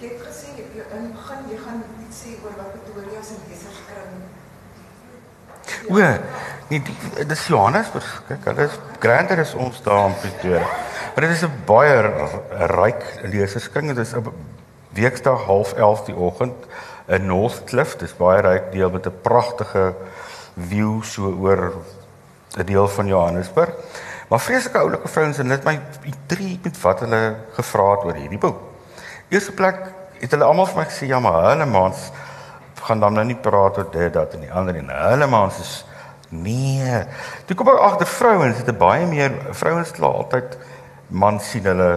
jy 0.01 0.09
het 0.09 0.23
gesê 0.27 0.55
jy 0.57 0.85
in 0.97 1.13
begin 1.13 1.45
jy 1.51 1.59
gaan 1.65 1.83
iets 2.07 2.23
sê 2.23 2.31
oor 2.45 2.57
wat 2.57 2.73
Pretoria 2.73 3.23
se 3.23 3.35
lesers 3.49 3.81
kring. 3.89 4.15
O, 5.89 6.01
nee, 6.69 6.83
dis 7.29 7.47
Johannesburg. 7.47 8.23
Kyk, 8.29 8.45
hulle 8.51 8.67
is 8.69 8.79
grander 9.01 9.41
as 9.45 9.55
ons 9.55 9.83
daar 9.85 10.09
in 10.09 10.19
Pretoria. 10.21 10.65
Maar 11.15 11.27
dit 11.27 11.31
is 11.31 11.45
'n 11.45 11.63
baie 11.67 12.01
ryk 12.51 13.03
leserskring. 13.23 13.95
Dit 13.95 13.99
is 14.07 14.15
'n 14.15 14.33
weekdag 14.91 15.45
half 15.45 15.73
11 15.73 16.05
die 16.05 16.17
oggend 16.17 16.67
in 17.07 17.27
Northcliff. 17.27 17.97
Dit 17.97 18.09
is 18.09 18.17
baie 18.17 18.41
ryk 18.41 18.73
deel 18.73 18.91
met 18.91 19.07
'n 19.07 19.21
pragtige 19.23 19.95
view 20.57 21.03
so 21.03 21.23
oor 21.41 21.73
'n 22.59 22.65
deel 22.65 22.89
van 22.89 23.07
Johannesburg. 23.07 23.71
Maar 24.29 24.41
vreeslike 24.41 24.79
oulike 24.79 25.09
vrouens 25.09 25.39
en 25.39 25.49
dit 25.49 25.65
my 25.65 25.81
intrigue 26.03 26.59
met 26.63 26.81
wat 26.81 27.01
hulle 27.01 27.37
gevra 27.53 27.91
het 27.91 28.05
oor 28.05 28.15
hierdie 28.15 28.39
boek. 28.39 28.74
Eerste 29.35 29.53
plek 29.53 29.81
het 30.21 30.31
hulle 30.31 30.47
almal 30.47 30.69
vir 30.71 30.79
my 30.79 30.87
gesê 30.87 31.09
ja, 31.11 31.19
maar 31.23 31.41
hulle 31.49 31.67
maans 31.67 32.07
gaan 32.85 33.01
dan 33.01 33.17
nou 33.17 33.25
nie 33.27 33.39
praat 33.41 33.79
oor 33.81 33.89
dit 33.91 34.13
dat 34.13 34.35
en 34.37 34.45
die 34.45 34.53
ander 34.53 34.77
en 34.77 34.91
hulle 34.93 35.27
maans 35.33 35.59
is 35.63 35.73
nee. 36.29 36.99
Toe 37.49 37.57
kom 37.57 37.71
ek 37.73 37.81
agter 37.83 38.11
vrouens 38.11 38.61
het 38.61 38.71
baie 38.79 39.07
meer 39.09 39.35
vrouens 39.57 39.91
kla 39.97 40.11
altyd 40.21 40.59
man 41.25 41.41
sien 41.43 41.67
hulle 41.67 41.89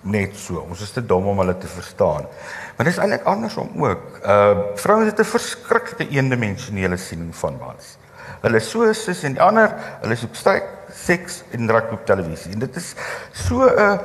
net 0.00 0.36
so. 0.38 0.62
Ons 0.62 0.84
is 0.84 0.92
te 0.94 1.02
dom 1.04 1.26
om 1.32 1.42
hulle 1.42 1.56
te 1.60 1.68
verstaan. 1.68 2.28
Maar 2.76 2.88
dit 2.88 2.94
is 2.94 3.00
eintlik 3.02 3.26
andersom 3.28 3.72
ook. 3.82 4.20
Uh 4.22 4.76
vrouens 4.80 5.10
het 5.10 5.20
'n 5.20 5.32
verskriklike 5.34 6.08
eendimensionele 6.08 6.96
siening 6.96 7.34
van 7.36 7.58
mans. 7.60 7.96
Hulle 8.40 8.56
is 8.56 8.70
so 8.70 8.92
sis 8.92 9.22
en 9.24 9.36
die 9.36 9.42
ander, 9.42 9.74
hulle 10.00 10.16
op 10.24 10.36
styk 10.36 10.64
seks 10.92 11.42
en 11.50 11.66
druk 11.66 11.92
op 11.92 12.06
televisie. 12.06 12.52
En 12.52 12.58
dit 12.58 12.76
is 12.76 12.94
so 13.32 13.66
'n 13.66 14.00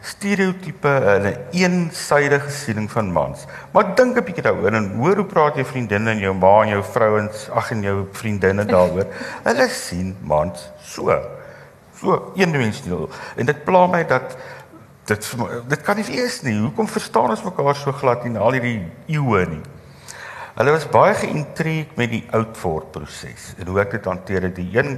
stereotipe, 0.00 0.88
'n 0.88 1.36
eensydige 1.50 2.50
siening 2.50 2.90
van 2.90 3.12
mans. 3.12 3.46
Maar 3.72 3.94
dink 3.94 4.16
'n 4.16 4.24
bietjie 4.24 4.42
daaroor 4.42 4.72
en 4.72 4.92
hoor 4.96 5.16
hoe 5.16 5.24
praat 5.24 5.54
jou 5.54 5.66
vriendinne 5.66 6.10
en 6.10 6.18
jou 6.18 6.34
ma 6.34 6.62
en 6.62 6.68
jou 6.68 6.82
vrouens, 6.82 7.50
ag 7.50 7.70
en 7.70 7.82
jou 7.82 8.06
vriendinne 8.12 8.64
daaroor. 8.64 9.06
Hulle 9.48 9.68
sien 9.68 10.16
mans 10.20 10.70
so. 10.82 11.20
So 11.94 12.32
eendimensioneel. 12.34 13.10
En 13.36 13.46
dit 13.46 13.64
pla 13.64 13.86
my 13.86 14.04
dat 14.06 14.36
dit 15.06 15.34
dit 15.68 15.82
kan 15.82 15.96
nie 15.96 16.04
wees 16.04 16.42
nie. 16.42 16.58
Hoekom 16.60 16.88
verstaan 16.88 17.30
ons 17.30 17.42
mekaar 17.42 17.76
so 17.76 17.92
glad 17.92 18.24
nie 18.24 18.32
na 18.32 18.40
al 18.40 18.52
hierdie 18.52 18.86
eeue 19.06 19.46
nie? 19.46 19.62
Hulle 20.58 20.74
was 20.74 20.88
baie 20.90 21.14
geïntrigeerd 21.14 21.96
met 21.96 22.10
die 22.10 22.24
oudword 22.34 22.90
proses 22.90 23.52
en 23.58 23.68
hoe 23.70 23.78
ek 23.80 23.90
dit 23.90 24.04
hanteer 24.10 24.42
het. 24.48 24.56
Die 24.56 24.70
een 24.74 24.96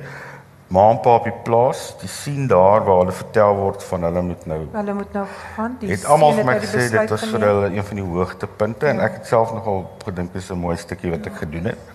ma 0.70 0.84
en 0.90 1.00
pa 1.02 1.16
op 1.18 1.24
die 1.26 1.34
plaas, 1.44 1.80
die 1.98 2.08
sien 2.08 2.46
daar 2.50 2.84
waar 2.86 3.00
hulle 3.02 3.14
vertel 3.14 3.56
word 3.58 3.82
van 3.82 4.04
hulle 4.06 4.22
moet 4.22 4.44
nou 4.46 4.58
Hulle 4.72 4.94
moet 4.94 5.16
nou 5.16 5.24
gaan 5.54 5.72
die 5.80 5.90
Het 5.90 6.04
almal 6.06 6.36
vir 6.38 6.46
my 6.46 6.58
gesê 6.62 6.84
dit 6.92 7.14
was 7.14 7.24
vir 7.32 7.46
hulle 7.46 7.70
een 7.74 7.86
van 7.88 7.98
die 7.98 8.04
hoogtepunte 8.06 8.86
ja. 8.86 8.92
en 8.92 9.02
ek 9.06 9.16
het 9.18 9.32
self 9.32 9.50
nogal 9.56 9.82
gedink 10.04 10.30
dis 10.36 10.50
'n 10.50 10.60
mooi 10.60 10.76
stukkie 10.78 11.10
wat 11.10 11.26
ek 11.26 11.42
gedoen 11.42 11.72
het. 11.72 11.90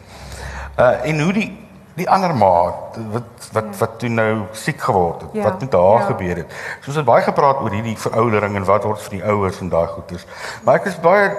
Uh 0.76 1.08
en 1.08 1.24
hoe 1.24 1.34
die 1.34 1.48
die 1.96 2.10
ander 2.10 2.36
ma 2.36 2.52
wat 3.14 3.48
wat 3.56 3.72
ja. 3.72 3.78
wat 3.80 4.00
toe 4.00 4.10
nou 4.10 4.32
siek 4.52 4.82
geword 4.82 5.22
het. 5.22 5.40
Ja. 5.40 5.44
Wat 5.44 5.62
met 5.64 5.74
haar 5.74 6.00
ja. 6.00 6.06
gebeur 6.12 6.36
het. 6.44 6.56
So 6.82 6.92
ons 6.92 7.00
het 7.00 7.06
baie 7.08 7.24
gepraat 7.24 7.62
oor 7.64 7.72
hierdie 7.72 7.98
veroudering 7.98 8.56
en 8.60 8.68
wat 8.68 8.84
word 8.84 9.02
van 9.02 9.16
die 9.18 9.24
ouers 9.24 9.62
en 9.64 9.70
daai 9.70 9.88
goeters. 9.88 10.26
Maar 10.64 10.82
ek 10.82 10.92
is 10.92 11.00
baie 11.00 11.32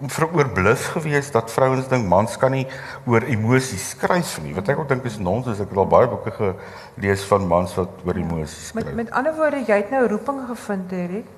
veroorblus 0.00 0.80
geweest 0.92 1.32
dat 1.32 1.50
vrouens 1.50 1.88
dink 1.88 2.08
mans 2.08 2.36
kan 2.36 2.52
nie 2.52 2.66
oor 3.06 3.24
emosies 3.24 3.88
skryf 3.94 4.36
nie. 4.42 4.54
Wat 4.54 4.68
ek 4.68 4.78
ook 4.82 4.88
dink 4.88 5.04
is 5.08 5.18
nonsens. 5.18 5.60
Ek 5.62 5.72
het 5.72 5.80
al 5.80 5.88
baie 5.88 6.08
boeke 6.10 6.32
gelees 6.36 7.24
van 7.30 7.46
mans 7.48 7.74
wat 7.78 8.04
oor 8.04 8.20
emosies 8.20 8.68
skryf. 8.68 8.92
Met 8.92 8.94
met 9.06 9.10
ander 9.10 9.34
woorde, 9.36 9.64
jy 9.66 9.80
het 9.80 9.90
nou 9.90 10.06
roeping 10.12 10.44
gevind, 10.50 10.92
Erik. 10.92 11.34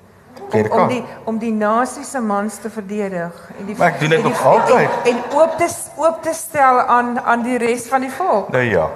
Om, 0.49 0.71
om 0.71 0.87
die 0.87 1.03
om 1.27 1.37
die 1.37 1.51
nasie 1.51 2.03
se 2.03 2.19
mans 2.21 2.57
te 2.61 2.69
verdedig 2.69 3.35
en 3.57 3.65
die 3.65 3.75
Maar 3.77 3.91
ek 3.93 3.99
doen 3.99 4.09
dit 4.09 4.23
nog 4.23 4.45
altyd. 4.45 4.89
En, 5.03 5.15
en 5.15 5.37
oop 5.37 5.57
te 5.57 5.67
oop 5.97 6.23
te 6.23 6.33
stel 6.33 6.79
aan 6.81 7.19
aan 7.19 7.43
die 7.43 7.57
res 7.57 7.87
van 7.87 8.01
die 8.01 8.11
volk. 8.11 8.51
Nou 8.55 8.63
ja. 8.63 8.89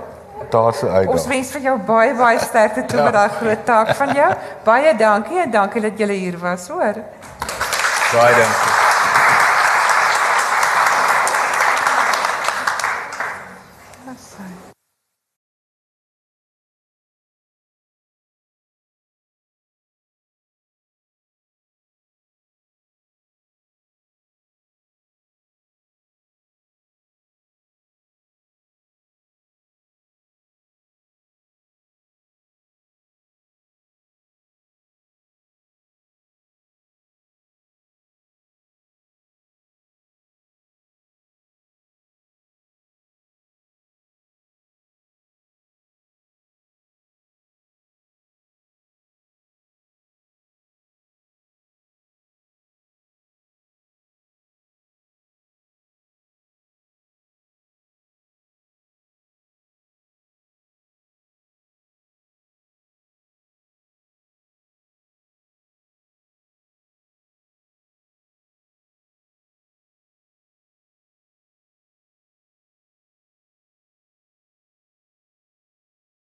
Daar's 0.50 0.82
'n 0.82 0.86
uitdaging. 0.86 1.10
Ons 1.10 1.28
wens 1.28 1.52
vir 1.52 1.62
jou 1.62 1.80
baie 1.80 2.14
baie 2.14 2.40
sterkte 2.40 2.86
toe 2.86 2.98
ja. 2.98 3.04
met 3.04 3.14
daai 3.14 3.30
groot 3.30 3.66
taak 3.66 3.96
van 3.96 4.14
jou. 4.14 4.32
Baie 4.64 4.96
dankie 4.96 5.40
en 5.40 5.52
dankie 5.52 5.82
dat 5.82 6.00
jy 6.00 6.12
hier 6.14 6.38
was, 6.38 6.68
hoor. 6.68 6.96
Baie 8.14 8.36
dankie. 8.36 8.83